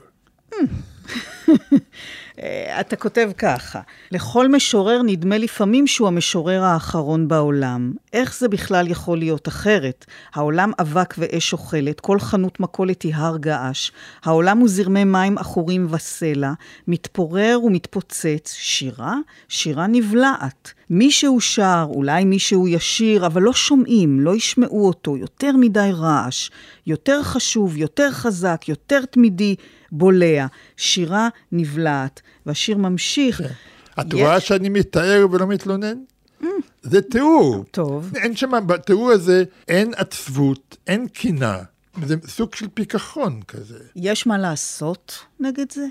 אה, 2.39 2.79
אתה 2.79 2.95
כותב 2.95 3.31
ככה, 3.37 3.79
לכל 4.11 4.47
משורר 4.47 5.01
נדמה 5.05 5.37
לפעמים 5.37 5.87
שהוא 5.87 6.07
המשורר 6.07 6.63
האחרון 6.63 7.27
בעולם. 7.27 7.93
איך 8.13 8.35
זה 8.35 8.47
בכלל 8.47 8.87
יכול 8.87 9.17
להיות 9.17 9.47
אחרת? 9.47 10.05
העולם 10.33 10.71
אבק 10.79 11.15
ואש 11.17 11.53
אוכלת, 11.53 11.99
כל 11.99 12.19
חנות 12.19 12.59
מכולת 12.59 13.01
היא 13.01 13.15
הר 13.15 13.37
געש, 13.37 13.91
העולם 14.23 14.57
הוא 14.57 14.69
זרמי 14.69 15.03
מים 15.03 15.37
עכורים 15.37 15.87
וסלע, 15.89 16.53
מתפורר 16.87 17.59
ומתפוצץ, 17.63 18.53
שירה? 18.53 19.15
שירה 19.49 19.87
נבלעת. 19.87 20.73
מישהו 20.89 21.41
שר, 21.41 21.85
אולי 21.89 22.25
מישהו 22.25 22.67
ישיר, 22.67 23.25
אבל 23.25 23.41
לא 23.41 23.53
שומעים, 23.53 24.19
לא 24.19 24.35
ישמעו 24.35 24.87
אותו, 24.87 25.17
יותר 25.17 25.51
מדי 25.57 25.89
רעש, 25.93 26.49
יותר 26.87 27.23
חשוב, 27.23 27.77
יותר 27.77 28.11
חזק, 28.11 28.65
יותר 28.67 29.05
תמידי, 29.05 29.55
בולע. 29.91 30.45
שירה 30.77 31.29
נבלעת, 31.51 32.21
והשיר 32.45 32.77
ממשיך. 32.77 33.37
כן. 33.37 33.47
את 34.01 34.13
רואה 34.13 34.39
שאני 34.39 34.69
מתאר 34.69 35.25
ולא 35.31 35.47
מתלונן? 35.47 35.97
Mm. 36.41 36.45
זה 36.81 37.01
תיאור. 37.01 37.65
טוב. 37.71 38.11
אין 38.15 38.35
שם, 38.35 38.51
בתיאור 38.67 39.11
הזה 39.11 39.43
אין 39.67 39.93
עצבות, 39.97 40.77
אין 40.87 41.07
קינה. 41.07 41.59
זה 42.05 42.15
סוג 42.27 42.55
של 42.55 42.67
פיכחון 42.73 43.41
כזה. 43.47 43.79
יש 43.95 44.27
מה 44.27 44.37
לעשות 44.37 45.19
נגד 45.39 45.71
זה? 45.71 45.85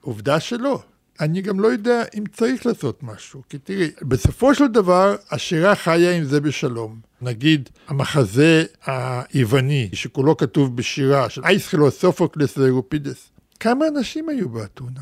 עובדה 0.00 0.40
שלא. 0.40 0.82
אני 1.20 1.42
גם 1.42 1.60
לא 1.60 1.68
יודע 1.68 2.02
אם 2.18 2.24
צריך 2.32 2.66
לעשות 2.66 3.02
משהו. 3.02 3.42
כי 3.48 3.58
תראי, 3.58 3.90
בסופו 4.02 4.54
של 4.54 4.66
דבר, 4.66 5.16
השירה 5.30 5.74
חיה 5.74 6.16
עם 6.16 6.24
זה 6.24 6.40
בשלום. 6.40 7.00
נגיד, 7.22 7.68
המחזה 7.88 8.64
היווני, 8.86 9.90
שכולו 9.92 10.36
כתוב 10.36 10.76
בשירה, 10.76 11.30
של 11.30 11.44
אייסחילו, 11.44 11.90
סופוקלס 11.90 12.58
ואירופידס. 12.58 13.30
כמה 13.60 13.88
אנשים 13.88 14.28
היו 14.28 14.48
באתונה? 14.48 15.00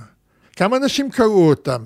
כמה 0.61 0.77
אנשים 0.77 1.11
קראו 1.11 1.49
אותם? 1.49 1.83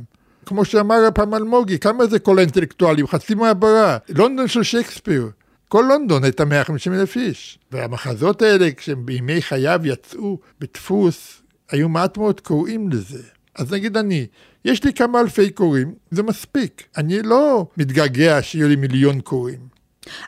כמו 0.46 0.64
שאמר 0.64 1.04
הפעם 1.08 1.34
אלמוגי, 1.34 1.78
כמה 1.78 2.06
זה 2.06 2.18
כל 2.18 2.38
האינטלקטואלים? 2.38 3.06
חצי 3.06 3.34
מעברה. 3.34 3.98
לונדון 4.08 4.48
של 4.48 4.62
שייקספיר. 4.62 5.30
כל 5.68 5.84
לונדון 5.88 6.24
הייתה 6.24 6.44
150 6.44 6.92
אלף 6.92 7.16
איש. 7.16 7.58
והמחזות 7.72 8.42
האלה, 8.42 8.70
כשהם 8.76 9.06
בימי 9.06 9.42
חייו 9.42 9.80
יצאו 9.84 10.38
בדפוס, 10.60 11.42
היו 11.70 11.88
מעט 11.88 12.18
מאוד 12.18 12.40
קוראים 12.40 12.90
לזה. 12.90 13.22
אז 13.54 13.72
נגיד 13.72 13.96
אני, 13.96 14.26
יש 14.64 14.84
לי 14.84 14.92
כמה 14.92 15.20
אלפי 15.20 15.50
קוראים, 15.50 15.94
זה 16.10 16.22
מספיק. 16.22 16.82
אני 16.96 17.22
לא 17.22 17.66
מתגעגע 17.76 18.42
שיהיו 18.42 18.68
לי 18.68 18.76
מיליון 18.76 19.20
קוראים. 19.20 19.73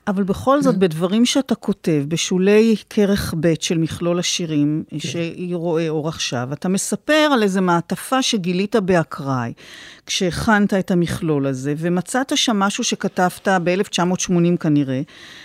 אבל 0.07 0.23
בכל 0.23 0.63
זאת. 0.63 0.77
בדברים 0.77 1.27
שאתה 1.27 1.55
כותב, 1.55 2.05
בשולי 2.09 2.77
כרך 2.91 3.35
ב' 3.41 3.55
של 3.61 3.79
מכלול 3.79 4.19
השירים, 4.19 4.85
כן. 4.91 4.99
שהיא 4.99 5.57
רואה 5.57 5.89
אור 5.89 6.09
עכשיו, 6.09 6.49
אתה 6.53 6.69
מספר 6.69 7.29
על 7.33 7.43
איזו 7.43 7.63
מעטפה 7.63 8.23
שגילית 8.23 8.77
באקראי, 8.77 9.53
כשהכנת 10.07 10.75
את 10.75 10.91
המכלול 10.91 11.47
הזה, 11.47 11.75
ומצאת 11.79 12.37
שם 12.37 12.57
משהו 12.57 12.85
שכתבת 12.85 13.49
ב-1980 13.49 14.57
כנראה, 14.61 15.01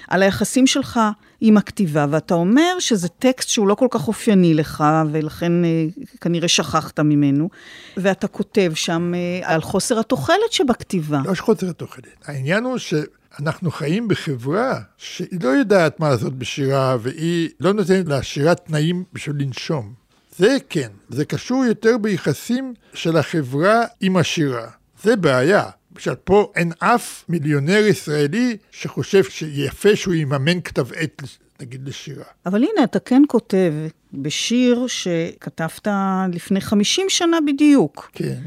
על 0.07 0.23
היחסים 0.23 0.67
שלך 0.67 0.99
עם 1.41 1.57
הכתיבה, 1.57 2.05
ואתה 2.09 2.33
אומר 2.33 2.79
שזה 2.79 3.07
טקסט 3.07 3.49
שהוא 3.49 3.67
לא 3.67 3.75
כל 3.75 3.87
כך 3.91 4.07
אופייני 4.07 4.53
לך, 4.53 4.83
ולכן 5.11 5.65
אה, 5.65 5.85
כנראה 6.21 6.47
שכחת 6.47 6.99
ממנו, 6.99 7.49
ואתה 7.97 8.27
כותב 8.27 8.71
שם 8.75 9.13
אה, 9.15 9.53
על 9.53 9.61
חוסר 9.61 9.99
התוחלת 9.99 10.51
שבכתיבה. 10.51 11.21
לא 11.25 11.31
יש 11.31 11.39
חוסר 11.39 11.69
התוחלת. 11.69 12.05
העניין 12.25 12.63
הוא 12.63 12.77
ש... 12.77 12.93
אנחנו 13.39 13.71
חיים 13.71 14.07
בחברה 14.07 14.79
שהיא 14.97 15.39
לא 15.43 15.49
יודעת 15.49 15.99
מה 15.99 16.09
לעשות 16.09 16.39
בשירה, 16.39 16.97
והיא 17.01 17.49
לא 17.59 17.73
נותנת 17.73 18.07
לשירה 18.07 18.55
תנאים 18.55 19.03
בשביל 19.13 19.35
לנשום. 19.39 19.93
זה 20.37 20.57
כן, 20.69 20.89
זה 21.09 21.25
קשור 21.25 21.65
יותר 21.65 21.97
ביחסים 21.97 22.73
של 22.93 23.17
החברה 23.17 23.83
עם 24.01 24.17
השירה. 24.17 24.67
זה 25.03 25.15
בעיה. 25.15 25.69
למשל, 25.95 26.15
פה 26.15 26.51
אין 26.55 26.71
אף 26.79 27.23
מיליונר 27.29 27.83
ישראלי 27.87 28.57
שחושב 28.71 29.23
שיפה 29.23 29.95
שהוא 29.95 30.13
יממן 30.13 30.61
כתב 30.61 30.93
עת, 30.93 31.21
נגיד, 31.61 31.87
לשירה. 31.87 32.23
אבל 32.45 32.63
הנה, 32.63 32.83
אתה 32.83 32.99
כן 32.99 33.21
כותב 33.27 33.73
בשיר 34.13 34.85
שכתבת 34.87 35.87
לפני 36.33 36.61
50 36.61 37.05
שנה 37.09 37.37
בדיוק. 37.47 38.09
כן. 38.13 38.41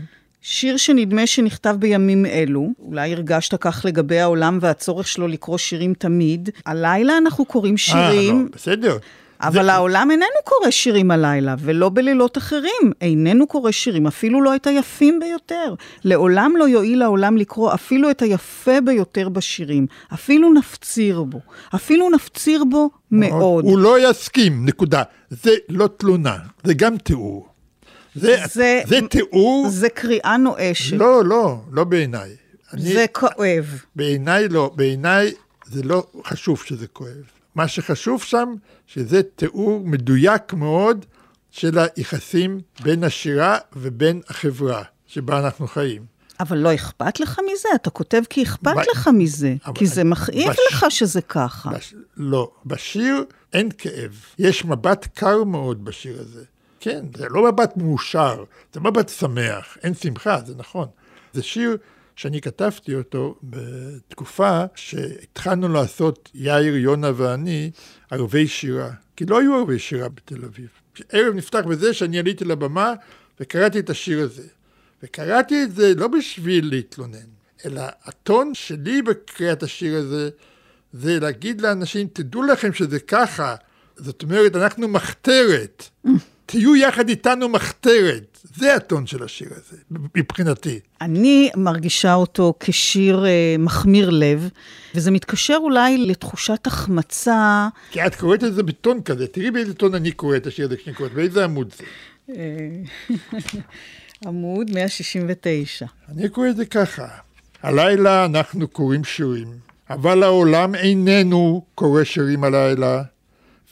שיר 0.46 0.76
שנדמה 0.76 1.26
שנכתב 1.26 1.76
בימים 1.78 2.26
אלו, 2.26 2.68
אולי 2.78 3.12
הרגשת 3.12 3.54
כך 3.60 3.82
לגבי 3.84 4.20
העולם 4.20 4.58
והצורך 4.60 5.08
שלו 5.08 5.28
לקרוא 5.28 5.58
שירים 5.58 5.94
תמיד. 5.94 6.48
הלילה 6.66 7.18
אנחנו 7.18 7.44
קוראים 7.44 7.76
שירים... 7.76 8.36
אה, 8.36 8.42
לא, 8.42 8.48
בסדר. 8.52 8.98
אבל 9.40 9.64
זה... 9.64 9.72
העולם 9.72 10.10
איננו 10.10 10.26
קורא 10.44 10.70
שירים 10.70 11.10
הלילה, 11.10 11.54
ולא 11.58 11.88
בלילות 11.88 12.38
אחרים. 12.38 12.92
איננו 13.00 13.46
קורא 13.46 13.70
שירים, 13.70 14.06
אפילו 14.06 14.42
לא 14.42 14.56
את 14.56 14.66
היפים 14.66 15.20
ביותר. 15.20 15.74
לעולם 16.04 16.52
לא 16.56 16.68
יועיל 16.68 17.02
העולם 17.02 17.36
לקרוא 17.36 17.74
אפילו 17.74 18.10
את 18.10 18.22
היפה 18.22 18.80
ביותר 18.80 19.28
בשירים. 19.28 19.86
אפילו 20.14 20.52
נפציר 20.52 21.22
בו. 21.22 21.40
אפילו 21.74 22.10
נפציר 22.10 22.64
בו 22.64 22.90
מאוד. 23.10 23.64
הוא 23.64 23.78
לא 23.78 24.10
יסכים, 24.10 24.66
נקודה. 24.66 25.02
זה 25.30 25.50
לא 25.68 25.88
תלונה, 25.96 26.36
זה 26.64 26.74
גם 26.74 26.96
תיאור. 26.96 27.53
זה, 28.14 28.36
זה, 28.52 28.82
זה 28.86 28.98
תיאור... 29.10 29.66
זה 29.70 29.88
קריאה 29.88 30.36
נואשת. 30.36 30.96
לא, 30.96 31.24
לא, 31.24 31.60
לא 31.70 31.84
בעיניי. 31.84 32.30
זה 32.76 33.04
כואב. 33.12 33.80
בעיניי 33.96 34.48
לא, 34.48 34.72
בעיניי 34.76 35.32
זה 35.66 35.82
לא 35.82 36.06
חשוב 36.24 36.62
שזה 36.66 36.86
כואב. 36.86 37.24
מה 37.54 37.68
שחשוב 37.68 38.22
שם, 38.22 38.54
שזה 38.86 39.22
תיאור 39.22 39.80
מדויק 39.84 40.52
מאוד 40.52 41.06
של 41.50 41.78
היחסים 41.78 42.60
בין 42.82 43.04
השירה 43.04 43.58
ובין 43.76 44.20
החברה 44.28 44.82
שבה 45.06 45.38
אנחנו 45.38 45.66
חיים. 45.66 46.14
אבל 46.40 46.58
לא 46.58 46.74
אכפת 46.74 47.20
לך 47.20 47.40
מזה? 47.52 47.68
אתה 47.74 47.90
כותב 47.90 48.22
כי 48.30 48.42
אכפת 48.42 48.76
ב... 48.76 48.90
לך 48.90 49.10
מזה, 49.12 49.54
כי 49.74 49.86
זה 49.86 50.04
מכאיב 50.04 50.50
בש... 50.50 50.58
לך 50.70 50.86
שזה 50.88 51.20
ככה. 51.22 51.70
בש... 51.70 51.94
לא, 52.16 52.50
בשיר 52.66 53.24
אין 53.52 53.68
כאב. 53.78 54.12
יש 54.38 54.64
מבט 54.64 55.08
קר 55.14 55.44
מאוד 55.44 55.84
בשיר 55.84 56.20
הזה. 56.20 56.44
כן, 56.84 57.04
זה 57.16 57.26
לא 57.30 57.52
מבט 57.52 57.76
מאושר, 57.76 58.44
זה 58.72 58.80
מבט 58.80 59.08
שמח, 59.08 59.78
אין 59.82 59.94
שמחה, 59.94 60.40
זה 60.46 60.54
נכון. 60.56 60.88
זה 61.32 61.42
שיר 61.42 61.76
שאני 62.16 62.40
כתבתי 62.40 62.94
אותו 62.94 63.38
בתקופה 63.42 64.64
שהתחלנו 64.74 65.68
לעשות, 65.68 66.30
יאיר, 66.34 66.76
יונה 66.76 67.10
ואני, 67.16 67.70
ערבי 68.10 68.46
שירה. 68.46 68.90
כי 69.16 69.24
לא 69.24 69.40
היו 69.40 69.54
ערבי 69.54 69.78
שירה 69.78 70.08
בתל 70.08 70.44
אביב. 70.44 70.68
ערב 71.12 71.34
נפתח 71.34 71.60
בזה 71.68 71.94
שאני 71.94 72.18
עליתי 72.18 72.44
לבמה 72.44 72.92
וקראתי 73.40 73.78
את 73.78 73.90
השיר 73.90 74.20
הזה. 74.20 74.46
וקראתי 75.02 75.62
את 75.62 75.74
זה 75.74 75.94
לא 75.94 76.08
בשביל 76.08 76.68
להתלונן, 76.70 77.28
אלא 77.64 77.82
הטון 78.04 78.54
שלי 78.54 79.02
בקריאת 79.02 79.62
השיר 79.62 79.96
הזה, 79.96 80.30
זה 80.92 81.20
להגיד 81.20 81.60
לאנשים, 81.60 82.06
תדעו 82.12 82.42
לכם 82.42 82.72
שזה 82.72 83.00
ככה. 83.00 83.54
זאת 83.96 84.22
אומרת, 84.22 84.56
אנחנו 84.56 84.88
מחתרת. 84.88 85.90
תהיו 86.46 86.76
יחד 86.76 87.08
איתנו 87.08 87.48
מחתרת. 87.48 88.38
זה 88.56 88.74
הטון 88.74 89.06
של 89.06 89.22
השיר 89.22 89.48
הזה, 89.50 89.76
מבחינתי. 90.14 90.80
אני 91.00 91.50
מרגישה 91.56 92.14
אותו 92.14 92.54
כשיר 92.60 93.26
אה, 93.26 93.56
מחמיר 93.58 94.10
לב, 94.10 94.48
וזה 94.94 95.10
מתקשר 95.10 95.56
אולי 95.60 95.98
לתחושת 95.98 96.66
החמצה. 96.66 97.68
כי 97.90 98.06
את 98.06 98.14
קוראת 98.14 98.44
את 98.44 98.54
זה 98.54 98.62
בטון 98.62 99.02
כזה, 99.02 99.26
תראי 99.26 99.50
באיזה 99.50 99.74
טון 99.74 99.94
אני 99.94 100.12
קורא 100.12 100.36
את 100.36 100.46
השיר 100.46 100.66
הזה 100.66 100.76
כשאני 100.76 100.96
קוראת, 100.96 101.12
באיזה 101.12 101.44
עמוד 101.44 101.74
זה. 101.78 101.84
אה, 102.34 103.16
עמוד 104.26 104.70
169. 104.70 105.86
אני 106.08 106.28
קורא 106.28 106.48
את 106.48 106.56
זה 106.56 106.66
ככה, 106.66 107.06
הלילה 107.62 108.24
אנחנו 108.24 108.68
קוראים 108.68 109.04
שירים, 109.04 109.48
אבל 109.90 110.22
העולם 110.22 110.74
איננו 110.74 111.64
קורא 111.74 112.04
שירים 112.04 112.44
הלילה, 112.44 113.02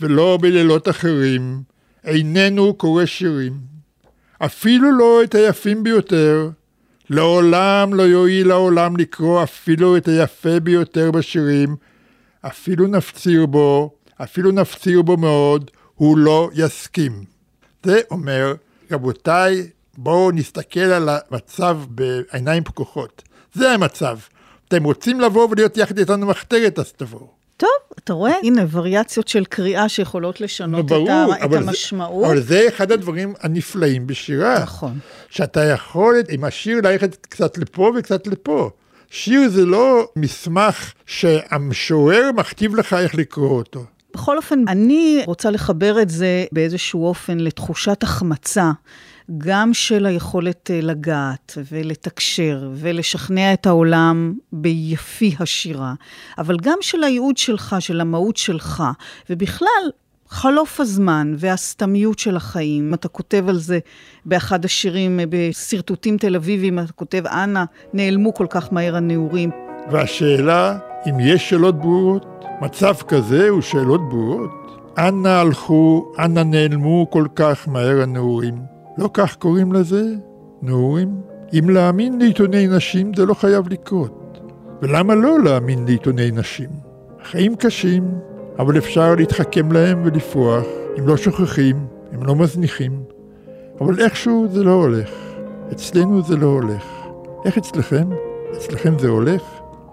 ולא 0.01 0.39
בלילות 0.41 0.89
אחרים. 0.89 1.72
איננו 2.05 2.75
קורא 2.75 3.07
שירים, 3.07 3.53
אפילו 4.39 4.93
לא 4.93 5.25
את 5.25 5.35
היפים 5.35 5.83
ביותר, 5.83 6.51
לעולם 7.11 7.95
לא 7.95 8.03
יועיל 8.03 8.51
העולם 8.51 8.97
לקרוא 8.97 9.43
אפילו 9.43 9.97
את 9.97 10.09
היפה 10.09 10.61
ביותר 10.61 11.11
בשירים, 11.11 11.77
אפילו 12.41 12.87
נפציר 12.87 13.47
בו, 13.47 13.91
אפילו 14.23 14.51
נפציר 14.51 15.03
בו 15.03 15.17
מאוד, 15.17 15.71
הוא 15.95 16.19
לא 16.19 16.51
יסכים. 16.55 17.25
זה 17.83 18.01
אומר, 18.11 18.55
רבותיי, 18.91 19.71
בואו 19.99 20.31
נסתכל 20.31 20.81
על 20.81 21.09
המצב 21.09 21.79
בעיניים 21.89 22.65
פקוחות. 22.65 23.23
זה 23.55 23.71
המצב. 23.71 24.19
אתם 24.69 24.85
רוצים 24.85 25.21
לבוא 25.21 25.49
ולהיות 25.51 25.77
יחד 25.77 25.99
איתנו 25.99 26.27
מחתרת, 26.27 26.79
אז 26.79 26.93
תבואו. 26.93 27.42
טוב, 27.57 27.69
אתה 27.99 28.13
רואה? 28.13 28.33
הנה, 28.43 28.63
וריאציות 28.71 29.29
של 29.29 29.45
קריאה 29.45 29.89
שיכולות 29.89 30.41
לשנות 30.41 30.87
ברור, 30.87 31.35
את, 31.35 31.43
ה, 31.43 31.45
את 31.45 31.53
המשמעות. 31.53 32.27
זה, 32.27 32.33
אבל 32.33 32.41
זה 32.41 32.69
אחד 32.69 32.93
הדברים 32.93 33.35
הנפלאים 33.41 34.07
בשירה. 34.07 34.63
נכון. 34.63 34.99
שאתה 35.31 35.65
יכול 35.65 36.17
עם 36.29 36.45
השיר 36.45 36.81
ללכת 36.85 37.27
קצת 37.27 37.59
לפה 37.59 37.93
וקצת 37.99 38.27
לפה. 38.27 38.71
שיר 39.11 39.49
זה 39.49 39.65
לא 39.65 40.09
מסמך 40.17 40.93
שהמשורר 41.07 42.31
מכתיב 42.37 42.75
לך 42.75 42.93
איך 42.93 43.15
לקרוא 43.15 43.51
אותו. 43.59 43.85
בכל 44.15 44.37
אופן, 44.37 44.65
אני 44.69 45.23
רוצה 45.27 45.51
לחבר 45.51 46.03
את 46.03 46.11
זה 46.11 46.45
באיזשהו 46.53 47.07
אופן 47.07 47.39
לתחושת 47.41 48.03
החמצה. 48.03 48.71
גם 49.39 49.75
של 49.75 50.07
היכולת 50.07 50.71
אה, 50.71 50.81
לגעת 50.83 51.59
ולתקשר 51.73 52.71
ולשכנע 52.75 53.53
את 53.53 53.67
העולם 53.67 54.35
ביפי 54.53 55.35
השירה, 55.41 55.95
אבל 56.39 56.57
גם 56.63 56.79
של 56.81 57.05
הייעוד 57.05 57.37
שלך, 57.37 57.77
של 57.81 58.01
המהות 58.01 58.37
שלך, 58.37 58.83
ובכלל, 59.31 59.91
חלוף 60.29 60.81
הזמן 60.81 61.35
והסתמיות 61.37 62.19
של 62.19 62.37
החיים. 62.37 62.95
אתה 62.95 63.09
כותב 63.09 63.45
על 63.49 63.59
זה 63.59 63.79
באחד 64.25 64.65
השירים, 64.65 65.21
אה, 65.21 65.25
בשרטוטים 65.29 66.17
תל 66.17 66.37
אביביים, 66.37 66.79
אתה 66.79 66.93
כותב, 66.93 67.27
אנא, 67.27 67.65
נעלמו 67.93 68.35
כל 68.35 68.47
כך 68.51 68.73
מהר 68.73 68.97
הנעורים. 68.97 69.51
והשאלה, 69.91 70.79
אם 71.09 71.21
יש 71.21 71.51
שאלות 71.51 71.79
ברורות, 71.79 72.45
מצב 72.63 72.95
כזה 73.09 73.49
הוא 73.49 73.61
שאלות 73.61 74.09
ברורות. 74.09 74.51
אנה 74.99 75.41
הלכו, 75.41 76.13
אנה 76.19 76.45
נעלמו 76.45 77.07
כל 77.11 77.27
כך 77.35 77.69
מהר 77.69 78.03
הנעורים. 78.03 78.55
לא 78.99 79.11
כך 79.15 79.37
קוראים 79.37 79.73
לזה, 79.73 80.05
נעורים. 80.63 81.21
אם 81.59 81.71
להאמין 81.71 82.19
לעיתוני 82.19 82.67
נשים 82.67 83.15
זה 83.17 83.27
לא 83.27 83.35
חייב 83.35 83.69
לקרות. 83.69 84.39
ולמה 84.83 85.15
לא 85.15 85.43
להאמין 85.43 85.85
לעיתוני 85.85 86.31
נשים? 86.31 86.69
החיים 87.21 87.57
קשים, 87.57 88.05
אבל 88.59 88.79
אפשר 88.79 89.15
להתחכם 89.15 89.73
להם 89.73 90.03
ולפרוח, 90.05 90.65
אם 90.99 91.07
לא 91.07 91.17
שוכחים, 91.17 91.77
אם 92.15 92.23
לא 92.23 92.37
מזניחים. 92.37 93.03
אבל 93.81 94.01
איכשהו 94.01 94.47
זה 94.51 94.65
לא 94.65 94.73
הולך. 94.73 95.11
אצלנו 95.73 96.23
זה 96.23 96.37
לא 96.37 96.47
הולך. 96.47 96.85
איך 97.45 97.59
אצלכם? 97.59 98.09
אצלכם 98.57 98.99
זה 98.99 99.09
הולך? 99.09 99.43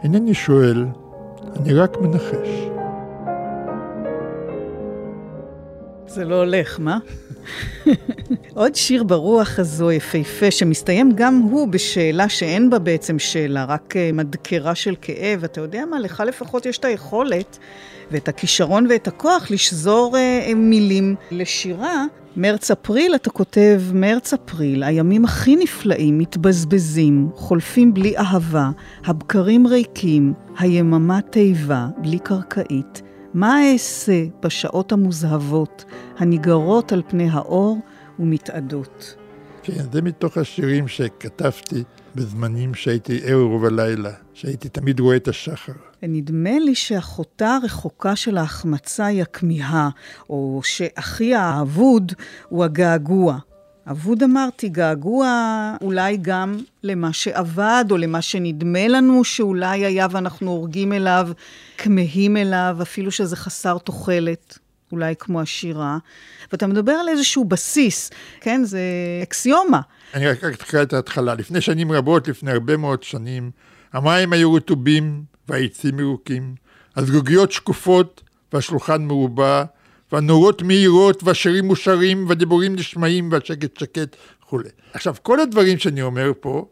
אינני 0.04 0.34
שואל, 0.34 0.86
אני 1.56 1.74
רק 1.74 1.98
מנחש. 1.98 2.70
זה 6.08 6.26
לא 6.26 6.36
הולך, 6.36 6.80
מה? 6.80 6.98
עוד 8.54 8.76
שיר 8.76 9.04
ברוח 9.04 9.60
הזו 9.60 9.92
יפהפה, 9.92 10.52
שמסתיים 10.52 11.12
גם 11.16 11.38
הוא 11.38 11.68
בשאלה 11.68 12.30
שאין 12.30 12.70
בה 12.70 12.80
בעצם 12.80 13.20
שאלה, 13.20 13.66
רק 13.66 13.96
אה, 13.98 14.10
מדקרה 14.14 14.76
של 14.76 14.96
כאב. 15.02 15.44
אתה 15.44 15.62
יודע 15.62 15.86
מה, 15.86 16.00
לך 16.00 16.24
לפחות 16.28 16.66
יש 16.66 16.78
את 16.78 16.86
היכולת 16.86 17.58
ואת 18.12 18.28
הכישרון 18.28 18.88
ואת 18.90 19.08
הכוח 19.08 19.52
לשזור 19.52 20.18
אה, 20.18 20.52
מילים 20.56 21.16
לשירה. 21.32 22.06
מרץ-אפריל, 22.36 23.16
אתה 23.16 23.30
כותב, 23.30 23.82
מרץ-אפריל, 23.94 24.84
הימים 24.84 25.26
הכי 25.26 25.56
נפלאים 25.56 26.18
מתבזבזים, 26.18 27.30
חולפים 27.36 27.94
בלי 27.94 28.18
אהבה, 28.18 28.70
הבקרים 29.06 29.68
ריקים, 29.68 30.34
היממה 30.60 31.22
תיבה, 31.22 31.88
בלי 31.98 32.20
קרקעית. 32.20 33.02
מה 33.34 33.72
אעשה 33.72 34.24
בשעות 34.44 34.92
המוזהבות, 34.92 35.86
הניגרות 36.18 36.92
על 36.92 37.02
פני 37.08 37.30
האור 37.32 37.80
ומתאדות? 38.20 39.16
כן, 39.64 39.84
זה 39.92 40.02
מתוך 40.02 40.38
השירים 40.38 40.88
שכתבתי 40.88 41.84
בזמנים 42.16 42.74
שהייתי 42.74 43.20
ער 43.24 43.42
רוב 43.42 43.66
הלילה, 43.66 44.12
שהייתי 44.34 44.70
תמיד 44.70 45.00
רואה 45.00 45.16
את 45.16 45.28
השחר. 45.28 45.74
נדמה 46.04 46.60
לי 46.60 46.76
שאחותה 46.76 47.56
הרחוקה 47.56 48.16
של 48.16 48.38
ההחמצה 48.38 49.06
היא 49.06 49.22
הכמיהה, 49.22 49.90
או 50.30 50.62
שאחי 50.64 51.36
האבוד 51.36 52.14
הוא 52.50 52.64
הגעגוע. 52.64 53.38
אבוד 53.92 54.24
אמרתי, 54.24 54.70
געגוע 54.70 55.30
אולי 55.82 56.18
גם 56.22 56.58
למה 56.84 57.14
שאבד, 57.14 57.86
או 57.92 57.98
למה 57.98 58.22
שנדמה 58.22 58.88
לנו 58.88 59.24
שאולי 59.24 59.86
היה 59.86 60.08
ואנחנו 60.12 60.52
הורגים 60.52 60.94
אליו, 60.94 61.30
כמהים 61.78 62.38
אליו, 62.38 62.78
אפילו 62.82 63.12
שזה 63.12 63.36
חסר 63.36 63.78
תוחלת, 63.78 64.60
אולי 64.92 65.14
כמו 65.20 65.42
השירה. 65.42 65.98
ואתה 66.52 66.68
מדבר 66.68 66.92
על 66.92 67.10
איזשהו 67.10 67.46
בסיס, 67.46 68.12
כן? 68.42 68.62
זה 68.64 68.80
אקסיומה. 69.24 69.82
אני 70.14 70.28
רק 70.28 70.44
אקרא 70.44 70.82
את 70.82 70.94
ההתחלה. 70.94 71.36
לפני 71.36 71.62
שנים 71.62 71.92
רבות, 71.92 72.28
לפני 72.28 72.52
הרבה 72.52 72.78
מאוד 72.78 73.04
שנים, 73.04 73.52
המים 73.94 74.34
היו 74.34 74.54
רטובים 74.54 75.24
והעצים 75.48 76.00
ירוקים, 76.00 76.56
הזגוגיות 76.96 77.52
שקופות 77.52 78.22
והשולחן 78.54 79.02
מרובע, 79.02 79.64
והנורות 80.12 80.62
מהירות, 80.62 81.24
והשירים 81.24 81.66
מושרים, 81.66 82.26
והדיבורים 82.30 82.76
נשמעים, 82.76 83.32
והשקט 83.32 83.78
שקט 83.78 84.16
וכולי. 84.44 84.70
עכשיו, 84.94 85.16
כל 85.22 85.40
הדברים 85.40 85.78
שאני 85.78 86.02
אומר 86.02 86.32
פה, 86.40 86.68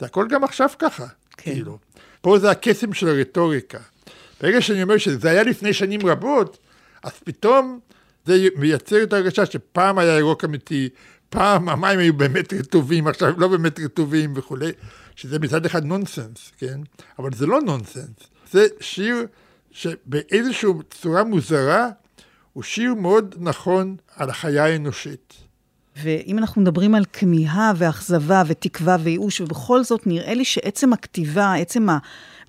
זה 0.00 0.06
הכל 0.06 0.26
גם 0.30 0.44
עכשיו 0.44 0.68
ככה, 0.78 1.06
כן. 1.06 1.52
כאילו. 1.52 1.78
פה 2.20 2.38
זה 2.38 2.50
הקסם 2.50 2.92
של 2.92 3.08
הרטוריקה. 3.08 3.78
ברגע 4.40 4.60
שאני 4.60 4.82
אומר 4.82 4.98
שזה 4.98 5.30
היה 5.30 5.42
לפני 5.42 5.72
שנים 5.72 6.06
רבות, 6.06 6.58
אז 7.02 7.12
פתאום 7.24 7.80
זה 8.24 8.48
מייצר 8.56 9.02
את 9.02 9.12
ההרגשה 9.12 9.46
שפעם 9.46 9.98
היה 9.98 10.18
ירוק 10.18 10.44
אמיתי, 10.44 10.88
פעם 11.30 11.68
המים 11.68 11.98
היו 11.98 12.14
באמת 12.14 12.52
רטובים, 12.52 13.06
עכשיו 13.06 13.40
לא 13.40 13.48
באמת 13.48 13.80
רטובים 13.80 14.32
וכולי, 14.36 14.72
שזה 15.16 15.38
מצד 15.38 15.66
אחד 15.66 15.84
נונסנס, 15.84 16.52
כן? 16.58 16.80
אבל 17.18 17.30
זה 17.32 17.46
לא 17.46 17.60
נונסנס. 17.60 18.30
זה 18.52 18.66
שיר 18.80 19.26
שבאיזושהי 19.70 20.70
צורה 20.90 21.24
מוזרה 21.24 21.88
הוא 22.52 22.62
שיר 22.62 22.94
מאוד 22.94 23.34
נכון 23.38 23.96
על 24.16 24.30
החיה 24.30 24.64
האנושית. 24.64 25.34
ואם 25.96 26.38
אנחנו 26.38 26.62
מדברים 26.62 26.94
על 26.94 27.04
כמיהה 27.12 27.72
ואכזבה 27.76 28.42
ותקווה 28.46 28.96
וייאוש, 29.02 29.40
ובכל 29.40 29.84
זאת 29.84 30.06
נראה 30.06 30.34
לי 30.34 30.44
שעצם 30.44 30.92
הכתיבה, 30.92 31.54
עצם 31.54 31.86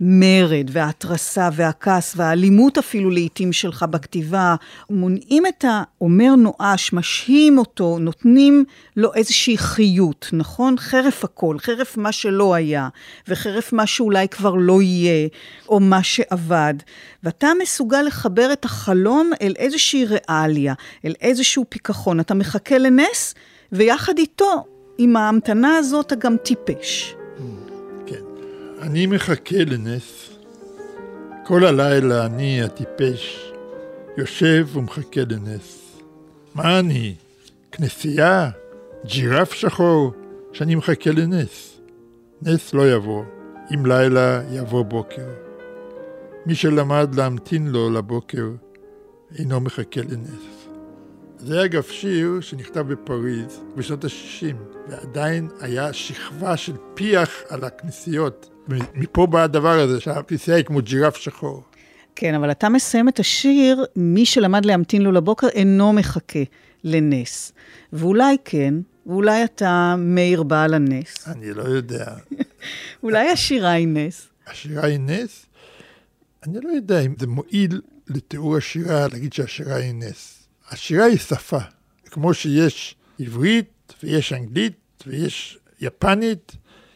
המרד 0.02 0.70
וההתרסה 0.72 1.50
והכעס 1.54 2.14
והאלימות 2.16 2.78
אפילו 2.78 3.10
לעיתים 3.10 3.54
שלך 3.54 3.86
בכתיבה, 3.90 4.56
מונעים 4.90 5.44
את 5.46 5.66
האומר 5.68 6.36
נואש, 6.36 6.94
משהים 6.94 7.58
אותו, 7.58 7.98
נותנים 8.00 8.66
לו 8.98 9.14
איזושהי 9.14 9.58
חיות, 9.58 10.30
נכון? 10.34 10.78
חרף 10.78 11.24
הכל, 11.24 11.60
חרף 11.60 11.98
מה 11.98 12.12
שלא 12.12 12.54
היה, 12.54 12.90
וחרף 13.28 13.74
מה 13.74 13.88
שאולי 13.88 14.28
כבר 14.28 14.56
לא 14.56 14.82
יהיה, 14.82 15.28
או 15.70 15.80
מה 15.80 16.04
שאבד. 16.04 16.74
ואתה 17.24 17.48
מסוגל 17.62 18.02
לחבר 18.02 18.54
את 18.54 18.66
החלום 18.66 19.32
אל 19.42 19.54
איזושהי 19.58 20.06
ריאליה, 20.06 20.74
אל 21.06 21.14
איזשהו 21.22 21.66
פיכחון. 21.70 22.20
אתה 22.20 22.34
מחכה 22.34 22.78
לנס, 22.78 23.34
ויחד 23.72 24.18
איתו, 24.18 24.66
עם 24.98 25.16
ההמתנה 25.16 25.78
הזאת, 25.78 26.06
אתה 26.08 26.16
גם 26.16 26.36
טיפש. 26.38 27.21
אני 28.82 29.06
מחכה 29.06 29.64
לנס. 29.68 30.30
כל 31.46 31.66
הלילה 31.66 32.26
אני, 32.26 32.64
הטיפש, 32.64 33.52
יושב 34.18 34.68
ומחכה 34.74 35.22
לנס. 35.30 35.98
מה 36.56 36.80
אני? 36.80 37.16
כנסייה? 37.72 38.50
ג'ירף 39.06 39.54
שחור? 39.54 40.14
שאני 40.54 40.76
מחכה 40.76 41.12
לנס. 41.12 41.80
נס 42.42 42.74
לא 42.74 42.92
יבוא, 42.92 43.24
אם 43.74 43.86
לילה 43.86 44.42
יבוא 44.52 44.84
בוקר. 44.86 45.30
מי 46.46 46.56
שלמד 46.56 47.16
להמתין 47.16 47.68
לו 47.68 47.90
לבוקר, 47.90 48.48
אינו 49.40 49.60
מחכה 49.60 50.02
לנס. 50.02 50.68
זה 51.38 51.66
אגב 51.66 51.84
שיר 51.84 52.42
שנכתב 52.42 52.94
בפריז 52.94 53.62
בשנות 53.76 54.06
ה-60, 54.06 54.56
ועדיין 54.90 55.50
היה 55.60 55.94
שכבה 55.94 56.58
של 56.58 56.74
פיח 56.94 57.30
על 57.50 57.64
הכנסיות. 57.64 58.51
מפה 58.96 59.26
בא 59.28 59.44
הדבר 59.44 59.80
הזה, 59.80 60.00
שהכנסייה 60.00 60.58
היא 60.58 60.66
כמו 60.66 60.82
ג'ירף 60.82 61.16
שחור. 61.16 61.64
כן, 62.16 62.34
אבל 62.36 62.52
אתה 62.52 62.70
מסיים 62.70 63.10
את 63.10 63.20
השיר, 63.20 63.86
מי 63.96 64.26
שלמד 64.26 64.66
להמתין 64.66 65.02
לו 65.02 65.12
לבוקר 65.12 65.48
אינו 65.48 65.94
מחכה 65.94 66.40
לנס. 66.84 67.52
ואולי 67.94 68.38
כן, 68.46 68.74
ואולי 69.06 69.44
אתה 69.44 69.96
מאיר 69.98 70.44
בעל 70.44 70.74
הנס. 70.74 71.28
אני 71.28 71.54
לא 71.54 71.64
יודע. 71.64 72.06
אולי 73.04 73.30
השירה 73.30 73.72
היא 73.72 73.88
נס. 73.88 74.28
השירה 74.48 74.86
היא 74.86 75.00
נס? 75.00 75.46
אני 76.44 76.58
לא 76.64 76.70
יודע 76.70 77.02
אם 77.02 77.14
זה 77.20 77.28
מועיל 77.28 77.82
לתיאור 78.08 78.58
השירה 78.58 79.08
להגיד 79.08 79.34
שהשירה 79.34 79.76
היא 79.76 79.94
נס. 79.94 80.48
השירה 80.70 81.06
היא 81.06 81.18
שפה, 81.18 81.60
כמו 82.06 82.34
שיש 82.34 82.96
עברית 83.20 83.94
ויש 84.04 84.34
אנגלית 84.34 85.04
ויש 85.08 85.60
יפנית, 85.82 86.52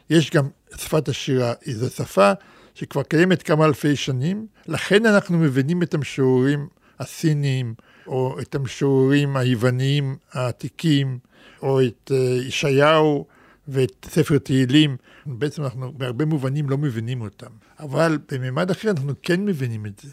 יש 0.10 0.32
גם 0.32 0.48
שפת 0.78 1.10
השירה. 1.10 1.54
זו 1.66 1.90
שפה 1.90 2.32
שכבר 2.76 3.04
קיימת 3.04 3.44
כמה 3.44 3.66
אלפי 3.66 3.96
שנים, 3.96 4.48
לכן 4.68 5.06
אנחנו 5.06 5.38
מבינים 5.38 5.84
את 5.84 5.94
המשוררים 5.94 6.68
הסינים, 7.00 7.74
או 8.08 8.40
את 8.42 8.56
המשוררים 8.56 9.38
היווניים 9.38 10.16
העתיקים, 10.34 11.20
או 11.62 11.82
את 11.82 12.12
אה, 12.12 12.18
ישעיהו 12.18 13.26
ואת 13.68 14.06
ספר 14.10 14.38
תהילים. 14.38 14.98
בעצם 15.26 15.64
אנחנו 15.64 15.94
בהרבה 15.98 16.26
מובנים 16.26 16.70
לא 16.70 16.78
מבינים 16.78 17.22
אותם. 17.22 17.52
אבל 17.80 18.18
בממד 18.32 18.72
אחר 18.72 18.90
אנחנו 18.90 19.14
כן 19.22 19.46
מבינים 19.46 19.86
את 19.86 20.00
זה. 20.04 20.12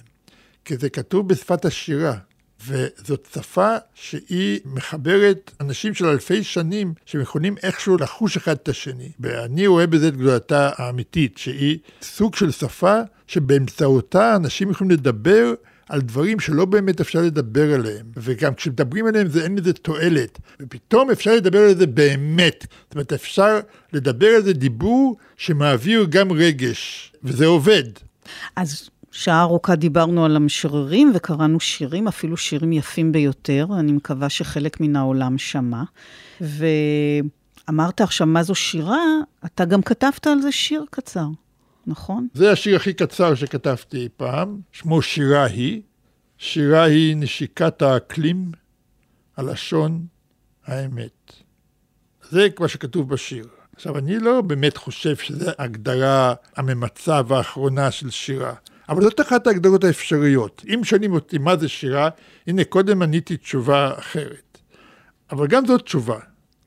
כי 0.65 0.77
זה 0.77 0.91
כתוב 0.91 1.29
בשפת 1.29 1.65
השירה. 1.65 2.17
וזאת 2.67 3.29
שפה 3.35 3.77
שהיא 3.95 4.61
מחברת 4.65 5.51
אנשים 5.61 5.95
של 5.95 6.07
אלפי 6.07 6.45
שנים 6.45 6.95
שיכולים 7.07 7.55
איכשהו 7.63 7.97
לחוש 7.97 8.37
אחד 8.37 8.53
את 8.53 8.69
השני. 8.69 9.13
ואני 9.21 9.67
רואה 9.67 9.87
בזה 9.87 10.09
את 10.09 10.17
גדולתה 10.17 10.71
האמיתית, 10.77 11.39
שהיא 11.39 11.79
סוג 12.03 12.37
של 12.37 12.51
שפה 12.51 13.01
שבאמצעותה 13.27 14.37
אנשים 14.37 14.71
יכולים 14.71 14.91
לדבר 14.91 15.55
על 15.89 16.01
דברים 16.01 16.41
שלא 16.41 16.65
באמת 16.65 17.01
אפשר 17.01 17.23
לדבר 17.23 17.75
עליהם. 17.75 18.07
וגם 18.17 18.55
כשמדברים 18.55 19.07
עליהם 19.07 19.29
זה 19.29 19.45
אין 19.45 19.59
לזה 19.59 19.73
תועלת. 19.73 20.39
ופתאום 20.61 21.11
אפשר 21.11 21.35
לדבר 21.35 21.59
על 21.59 21.77
זה 21.77 21.87
באמת. 21.87 22.67
זאת 22.85 22.95
אומרת, 22.95 23.13
אפשר 23.13 23.61
לדבר 23.93 24.27
על 24.27 24.43
זה 24.43 24.53
דיבור 24.53 25.17
שמעביר 25.37 26.07
גם 26.11 26.33
רגש, 26.33 27.13
וזה 27.25 27.47
עובד. 27.47 27.85
אז 28.57 28.91
שעה 29.13 29.41
ארוכה 29.41 29.75
דיברנו 29.75 30.25
על 30.25 30.37
המשוררים 30.37 31.13
וקראנו 31.15 31.61
שירים, 31.61 32.09
אפילו 32.09 32.37
שירים 32.37 32.73
יפים 32.73 33.13
ביותר. 33.13 33.67
אני 33.79 33.93
מקווה 33.93 34.29
שחלק 34.29 34.81
מן 34.81 34.97
העולם 34.97 35.39
שמע. 35.39 35.83
ואמרת 36.41 38.01
עכשיו 38.01 38.27
מה 38.27 38.43
זו 38.43 38.55
שירה, 38.55 39.05
אתה 39.45 39.65
גם 39.65 39.83
כתבת 39.83 40.27
על 40.27 40.41
זה 40.41 40.53
שיר 40.53 40.85
קצר, 40.91 41.27
נכון? 41.87 42.27
זה 42.35 42.53
השיר 42.53 42.77
הכי 42.77 42.93
קצר 42.95 43.35
שכתבתי 43.35 43.97
אי 43.97 44.09
פעם, 44.17 44.61
שמו 44.73 45.03
שירה 45.03 45.45
היא. 45.45 45.83
שירה 46.39 46.83
היא 46.83 47.17
נשיקת 47.17 47.83
האקלים, 47.83 48.53
הלשון, 49.37 50.07
האמת. 50.67 51.33
זה 52.31 52.49
מה 52.61 52.69
שכתוב 52.69 53.09
בשיר. 53.09 53.47
עכשיו, 53.77 53.99
אני 53.99 54.19
לא 54.19 54.41
באמת 54.41 54.77
חושב 54.77 55.17
שזו 55.17 55.51
ההגדרה 55.59 56.35
הממצה 56.57 57.21
והאחרונה 57.27 57.91
של 57.91 58.11
שירה. 58.11 58.55
אבל 58.89 59.03
זאת 59.03 59.21
אחת 59.21 59.47
ההגדרות 59.47 59.85
האפשריות. 59.85 60.63
אם 60.75 60.85
שואלים 60.85 61.13
אותי 61.13 61.39
מה 61.39 61.57
זה 61.57 61.69
שירה, 61.69 62.09
הנה 62.47 62.65
קודם 62.65 63.03
עניתי 63.03 63.37
תשובה 63.37 63.93
אחרת. 63.99 64.59
אבל 65.31 65.47
גם 65.47 65.67
זאת 65.67 65.83
תשובה. 65.83 66.19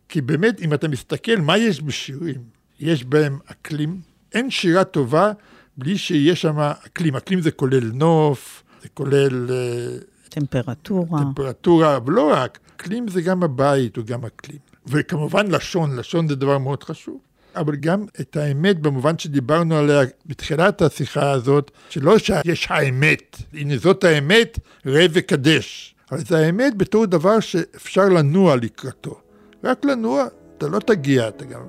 כי 0.10 0.22
באמת, 0.22 0.62
אם 0.62 0.74
אתה 0.74 0.88
מסתכל 0.88 1.36
מה 1.36 1.58
יש 1.58 1.82
בשירים, 1.82 2.42
יש 2.80 3.04
בהם 3.04 3.40
אקלים. 3.46 4.02
אין 4.34 4.52
שירה 4.52 4.84
טובה 4.84 5.32
בלי 5.78 5.98
שיהיה 5.98 6.36
שם 6.36 6.60
אקלים. 6.60 7.16
אקלים 7.16 7.42
זה 7.42 7.52
כולל 7.52 7.92
נוף, 7.94 8.64
זה 8.82 8.90
כולל... 8.90 9.52
אה, 9.52 9.98
טמפרטורה. 10.30 11.20
טמפרטורה, 11.20 11.96
אבל 11.98 12.14
לא 12.14 12.32
רק. 12.34 12.60
אקלים 12.76 13.08
זה 13.08 13.22
גם 13.22 13.44
הבית, 13.44 13.98
הוא 13.98 14.06
גם 14.06 14.26
אקלים. 14.26 14.60
וכמובן 14.88 15.48
לשון, 15.48 15.96
לשון 15.96 16.28
זה 16.28 16.36
דבר 16.36 16.58
מאוד 16.58 16.84
חשוב. 16.84 17.20
אבל 17.56 17.76
גם 17.76 18.06
את 18.22 18.38
האמת 18.38 18.80
במובן 18.80 19.18
שדיברנו 19.18 19.78
עליה 19.78 20.02
בתחילת 20.26 20.82
השיחה 20.82 21.32
הזאת, 21.32 21.72
שלא 21.90 22.18
שיש 22.18 22.68
האמת, 22.70 23.38
הנה 23.54 23.78
זאת 23.78 24.04
האמת, 24.04 24.60
ראה 24.86 25.06
וקדש. 25.14 25.96
אבל 26.12 26.20
זה 26.20 26.38
האמת 26.38 26.78
בתור 26.78 27.06
דבר 27.06 27.40
שאפשר 27.40 28.10
לנוע 28.10 28.56
לקראתו. 28.56 29.20
רק 29.64 29.86
לנוע, 29.86 30.26
אתה 30.58 30.68
לא 30.68 30.80
תגיע, 30.80 31.28
אתה 31.28 31.46
גם, 31.46 31.62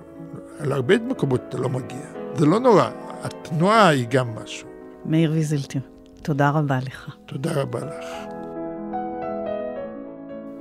על 0.58 0.72
הרבה 0.72 0.98
מקומות 0.98 1.40
אתה 1.48 1.58
לא 1.58 1.68
מגיע. 1.68 2.06
זה 2.36 2.46
לא 2.46 2.60
נורא, 2.60 2.90
התנועה 3.22 3.88
היא 3.88 4.06
גם 4.10 4.34
משהו. 4.34 4.68
מאיר 5.04 5.32
ויזלטיר, 5.32 5.80
תודה 6.22 6.50
רבה 6.50 6.78
לך. 6.78 7.10
תודה 7.26 7.52
רבה 7.52 7.80
לך. 7.80 8.35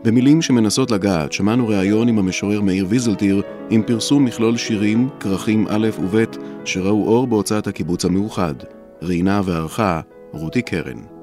במילים 0.06 0.41
שמנסות 0.41 0.91
לגעת, 0.91 1.34
שמענו 1.34 1.68
ראיון 1.68 2.08
עם 2.08 2.20
המשורר 2.20 2.62
מאיר 2.62 2.86
ויזלטיר 2.89 3.41
עם 3.70 3.84
פרסום 3.84 4.26
מכלול 4.26 4.58
שירים, 4.58 5.10
כרכים 5.20 5.68
א' 5.70 5.89
וב', 5.99 6.24
שראו 6.66 7.08
אור 7.08 7.28
בהוצאת 7.28 7.68
הקיבוץ 7.68 8.06
המאוחד. 8.06 8.53
ראיינה 9.01 9.41
וערכה 9.45 10.01
רותי 10.32 10.62
קרן. 10.62 11.14